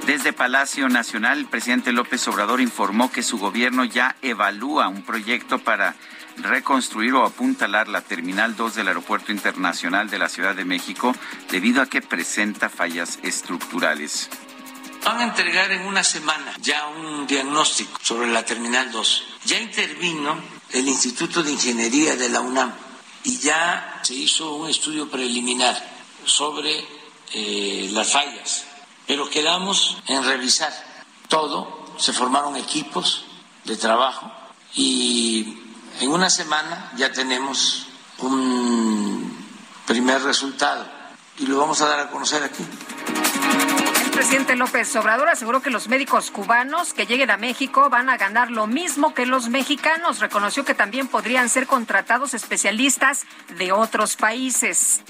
[0.06, 5.60] Desde Palacio Nacional, el presidente López Obrador informó que su gobierno ya evalúa un proyecto
[5.60, 5.96] para
[6.38, 11.16] reconstruir o apuntalar la Terminal 2 del Aeropuerto Internacional de la Ciudad de México
[11.50, 14.30] debido a que presenta fallas estructurales.
[15.04, 19.24] Van a entregar en una semana ya un diagnóstico sobre la Terminal 2.
[19.46, 20.38] Ya intervino
[20.72, 22.72] el Instituto de Ingeniería de la UNAM
[23.24, 25.76] y ya se hizo un estudio preliminar
[26.26, 26.86] sobre
[27.34, 28.66] eh, las fallas,
[29.08, 30.72] pero quedamos en revisar
[31.28, 33.26] todo, se formaron equipos
[33.64, 34.32] de trabajo
[34.76, 35.58] y
[36.00, 37.88] en una semana ya tenemos
[38.20, 39.46] un
[39.86, 40.86] primer resultado
[41.38, 42.66] y lo vamos a dar a conocer aquí
[44.22, 48.52] presidente López Obrador aseguró que los médicos cubanos que lleguen a México van a ganar
[48.52, 50.20] lo mismo que los mexicanos.
[50.20, 53.26] Reconoció que también podrían ser contratados especialistas
[53.58, 55.02] de otros países.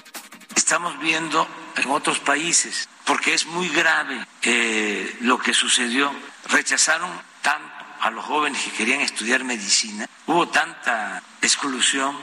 [0.55, 1.45] Estamos viendo
[1.75, 6.09] en otros países, porque es muy grave eh, lo que sucedió.
[6.47, 7.11] Rechazaron
[7.41, 7.70] tanto
[8.01, 12.15] a los jóvenes que querían estudiar medicina, hubo tanta exclusión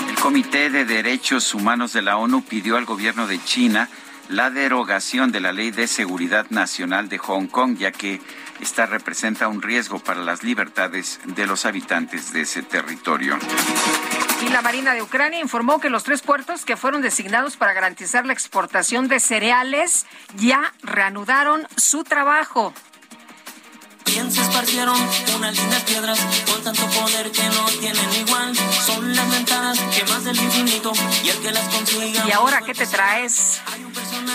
[0.08, 3.90] El Comité de Derechos Humanos de la ONU pidió al gobierno de China
[4.30, 8.22] la derogación de la Ley de Seguridad Nacional de Hong Kong, ya que
[8.62, 13.38] esta representa un riesgo para las libertades de los habitantes de ese territorio.
[14.46, 18.26] Y la Marina de Ucrania informó que los tres puertos que fueron designados para garantizar
[18.26, 22.74] la exportación de cereales ya reanudaron su trabajo.
[24.06, 24.96] Bien se esparcieron
[25.36, 28.56] una linda piedras con tanto poder que no tienen igual.
[28.86, 30.92] Son las ventanas que más del infinito
[31.24, 32.28] y el que las consiga.
[32.28, 33.62] ¿Y ahora qué te traes?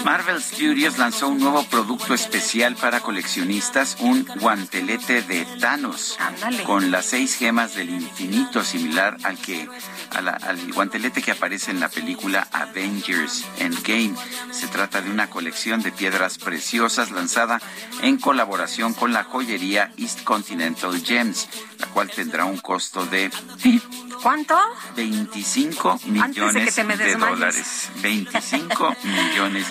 [0.05, 6.63] Marvel Studios lanzó un nuevo producto especial para coleccionistas, un guantelete de Thanos Ándale.
[6.65, 9.69] con las seis gemas del infinito, similar al que
[10.11, 14.15] al guantelete que aparece en la película Avengers Endgame.
[14.51, 17.61] Se trata de una colección de piedras preciosas lanzada
[18.03, 23.31] en colaboración con la joyería East Continental Gems, la cual tendrá un costo de
[24.23, 24.57] ¿Cuánto?
[24.97, 27.91] 25 millones de, dólares.
[28.03, 29.67] 25 millones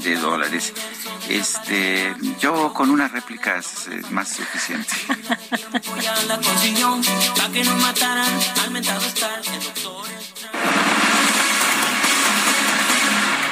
[0.00, 0.72] de dólares.
[1.28, 4.92] Este, yo con una réplica es más suficiente.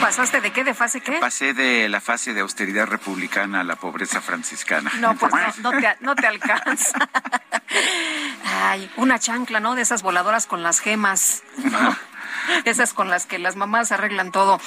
[0.00, 0.64] ¿Pasaste de qué?
[0.64, 1.18] ¿De fase qué?
[1.20, 4.90] Pasé de la fase de austeridad republicana a la pobreza franciscana.
[4.98, 7.08] No, pues no, te, no te alcanza.
[8.44, 9.74] Ay, una chancla, ¿no?
[9.74, 11.42] De esas voladoras con las gemas.
[12.64, 14.60] Esas con las que las mamás arreglan todo.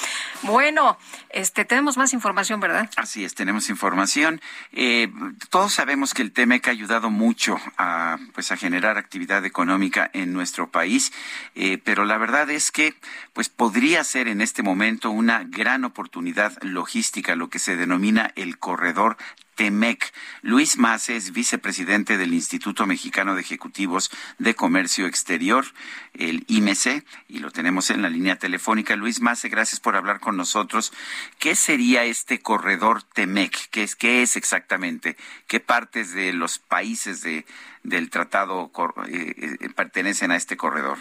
[0.44, 0.98] Bueno,
[1.30, 2.90] este, tenemos más información, ¿verdad?
[2.96, 4.42] Así es, tenemos información.
[4.72, 5.12] Eh,
[5.50, 10.34] todos sabemos que el TEMEC ha ayudado mucho a, pues, a generar actividad económica en
[10.34, 11.12] nuestro país,
[11.56, 12.96] eh, pero la verdad es que,
[13.34, 18.58] pues, podría ser en este momento una gran oportunidad logística, lo que se denomina el
[18.58, 19.18] corredor
[19.56, 20.14] TEMEC.
[20.42, 25.66] Luis es vicepresidente del Instituto Mexicano de Ejecutivos de Comercio Exterior,
[26.14, 28.96] el IMC, y lo tenemos en la línea telefónica.
[28.96, 30.94] Luis Mace, gracias por hablar con nosotros.
[31.40, 33.70] ¿Qué sería este corredor TEMEC?
[33.70, 35.18] ¿Qué es, exactamente?
[35.48, 37.46] ¿Qué partes de los países de,
[37.84, 38.72] del tratado
[39.08, 41.00] eh, eh, pertenecen a este corredor?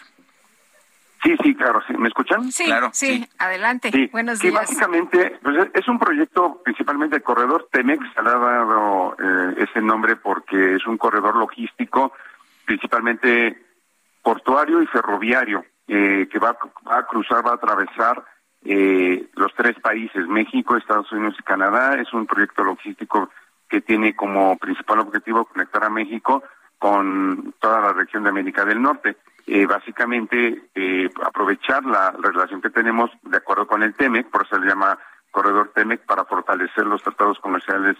[1.22, 1.80] Sí, sí, claro.
[1.98, 2.50] ¿Me escuchan?
[2.50, 4.10] Sí, claro, sí, adelante.
[4.12, 4.62] Buenos sí, días.
[4.62, 9.80] básicamente pues, es un proyecto principalmente el corredor TEMEX, se le ha dado eh, ese
[9.80, 12.12] nombre porque es un corredor logístico
[12.64, 13.56] principalmente
[14.22, 16.56] portuario y ferroviario eh, que va,
[16.88, 18.24] va, a cruzar, va a atravesar
[18.64, 22.00] eh, los tres países, México, Estados Unidos y Canadá.
[22.00, 23.30] Es un proyecto logístico
[23.68, 26.42] que tiene como principal objetivo conectar a México
[26.78, 29.16] con toda la región de América del Norte.
[29.46, 34.54] Eh, básicamente eh, aprovechar la relación que tenemos de acuerdo con el TEMEC, por eso
[34.54, 34.98] se le llama
[35.32, 37.96] corredor TEMEC, para fortalecer los tratados comerciales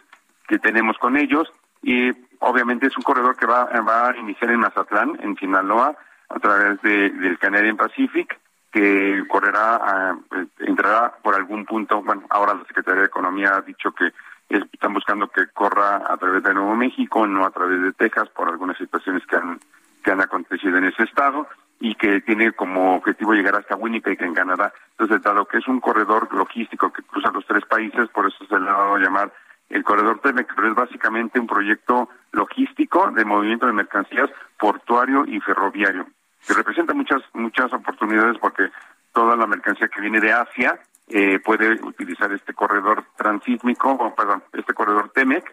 [0.46, 1.52] que tenemos con ellos.
[1.82, 5.96] Y obviamente es un corredor que va, va a iniciar en Mazatlán, en Sinaloa,
[6.28, 8.38] a través de, del Canadian Pacific,
[8.70, 12.02] que correrá, a, pues, entrará por algún punto.
[12.02, 14.12] Bueno, ahora la Secretaría de Economía ha dicho que
[14.48, 18.48] están buscando que corra a través de Nuevo México, no a través de Texas, por
[18.48, 19.58] algunas situaciones que han
[20.02, 21.48] que han acontecido en ese estado
[21.80, 24.72] y que tiene como objetivo llegar hasta Winnipeg en Canadá.
[24.92, 28.58] Entonces, dado que es un corredor logístico que cruza los tres países, por eso se
[28.58, 29.32] le ha dado a llamar
[29.68, 35.40] el corredor TEMEC, pero es básicamente un proyecto logístico de movimiento de mercancías portuario y
[35.40, 36.06] ferroviario,
[36.46, 38.70] que representa muchas muchas oportunidades porque
[39.12, 44.74] toda la mercancía que viene de Asia eh, puede utilizar este corredor transísmico, perdón, este
[44.74, 45.44] corredor TEMEC,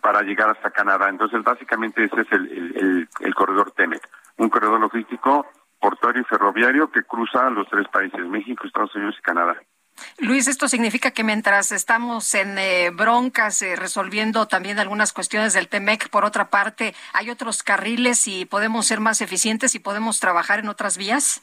[0.00, 1.08] para llegar hasta Canadá.
[1.08, 4.02] Entonces, básicamente ese es el, el, corredor TEMEC,
[4.38, 5.46] un corredor logístico
[5.78, 9.56] portuario y ferroviario que cruza los tres países, México, Estados Unidos y Canadá.
[10.18, 15.68] Luis, esto significa que mientras estamos en eh, broncas eh, resolviendo también algunas cuestiones del
[15.68, 20.58] TEMEC, por otra parte, ¿hay otros carriles y podemos ser más eficientes y podemos trabajar
[20.58, 21.42] en otras vías?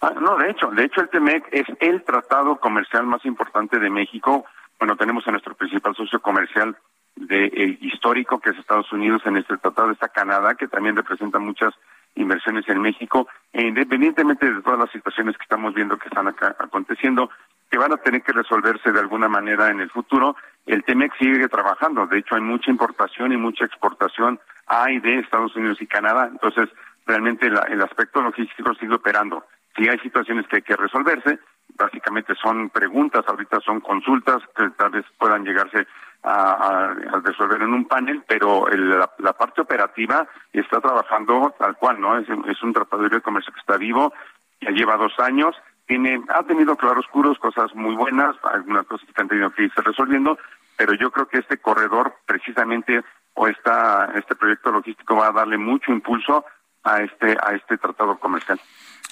[0.00, 3.90] Ah, no, de hecho, de hecho el TEMEC es el tratado comercial más importante de
[3.90, 4.44] México.
[4.78, 6.76] Bueno, tenemos a nuestro principal socio comercial
[7.16, 11.38] de eh, histórico que es Estados Unidos en este tratado está Canadá que también representa
[11.38, 11.74] muchas
[12.16, 16.56] inversiones en México e independientemente de todas las situaciones que estamos viendo que están acá
[16.58, 17.30] aconteciendo
[17.70, 20.36] que van a tener que resolverse de alguna manera en el futuro
[20.66, 22.06] el TEMEX sigue trabajando.
[22.06, 26.28] De hecho hay mucha importación y mucha exportación a de Estados Unidos y Canadá.
[26.30, 26.68] Entonces
[27.06, 29.44] realmente el aspecto logístico sigue operando.
[29.76, 31.38] Si hay situaciones que hay que resolverse.
[31.76, 35.86] Básicamente son preguntas ahorita son consultas que tal vez puedan llegarse
[36.24, 42.18] a, resolver en un panel, pero la, parte operativa está trabajando tal cual, ¿no?
[42.18, 44.12] Es, un tratado de comercio que está vivo,
[44.60, 45.54] ya lleva dos años,
[45.86, 50.38] tiene, ha tenido claroscuros, cosas muy buenas, algunas cosas que han tenido que irse resolviendo,
[50.76, 53.02] pero yo creo que este corredor precisamente
[53.34, 56.44] o esta, este proyecto logístico va a darle mucho impulso
[56.84, 58.58] a este, a este tratado comercial.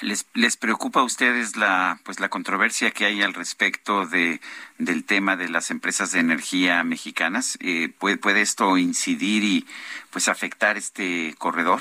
[0.03, 4.41] ¿Les, ¿Les preocupa a ustedes la, pues, la controversia que hay al respecto de,
[4.79, 7.57] del tema de las empresas de energía mexicanas?
[7.61, 9.67] Eh, ¿puede, ¿Puede esto incidir y
[10.11, 11.81] pues afectar este corredor?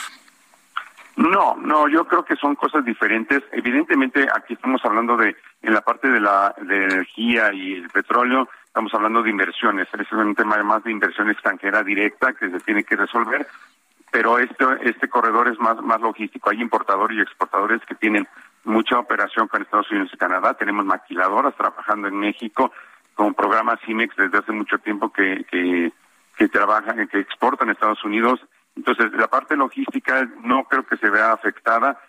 [1.15, 3.41] No, no, yo creo que son cosas diferentes.
[3.51, 8.47] Evidentemente, aquí estamos hablando de, en la parte de la de energía y el petróleo,
[8.65, 9.87] estamos hablando de inversiones.
[9.93, 13.47] Es un tema más de inversión extranjera directa que se tiene que resolver
[14.11, 16.49] pero este, este corredor es más, más logístico.
[16.49, 18.27] Hay importadores y exportadores que tienen
[18.65, 20.53] mucha operación con Estados Unidos y Canadá.
[20.53, 22.71] Tenemos maquiladoras trabajando en México
[23.15, 25.93] con programas CIMEX desde hace mucho tiempo que, que,
[26.37, 28.39] que trabajan, que exportan a Estados Unidos.
[28.75, 31.99] Entonces, la parte logística no creo que se vea afectada.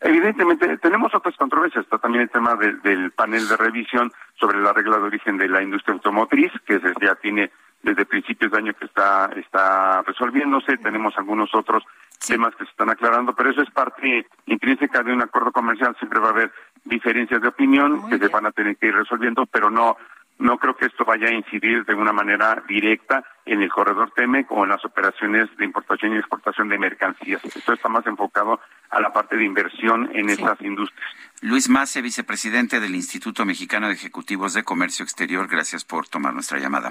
[0.00, 1.84] Evidentemente, tenemos otras controversias.
[1.84, 5.62] Está también el tema del panel de revisión sobre la regla de origen de la
[5.62, 7.52] industria automotriz, que ya tiene
[7.82, 10.78] desde principios de año que está, está resolviéndose.
[10.78, 11.82] Tenemos algunos otros
[12.26, 15.96] temas que se están aclarando, pero eso es parte intrínseca de un acuerdo comercial.
[15.98, 16.52] Siempre va a haber
[16.84, 19.96] diferencias de opinión que se van a tener que ir resolviendo, pero no
[20.42, 24.50] no creo que esto vaya a incidir de una manera directa en el corredor TEMEC
[24.50, 27.44] o en las operaciones de importación y exportación de mercancías.
[27.44, 31.08] Esto está más enfocado a la parte de inversión en esas industrias.
[31.42, 36.58] Luis Mace, vicepresidente del Instituto Mexicano de Ejecutivos de Comercio Exterior, gracias por tomar nuestra
[36.58, 36.90] llamada.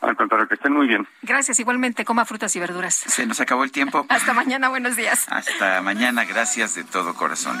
[0.00, 1.06] Al contrario, que estén muy bien.
[1.22, 2.04] Gracias, igualmente.
[2.04, 2.94] Coma frutas y verduras.
[2.94, 4.06] Se nos acabó el tiempo.
[4.10, 5.26] Hasta mañana, buenos días.
[5.28, 7.60] Hasta mañana, gracias de todo corazón.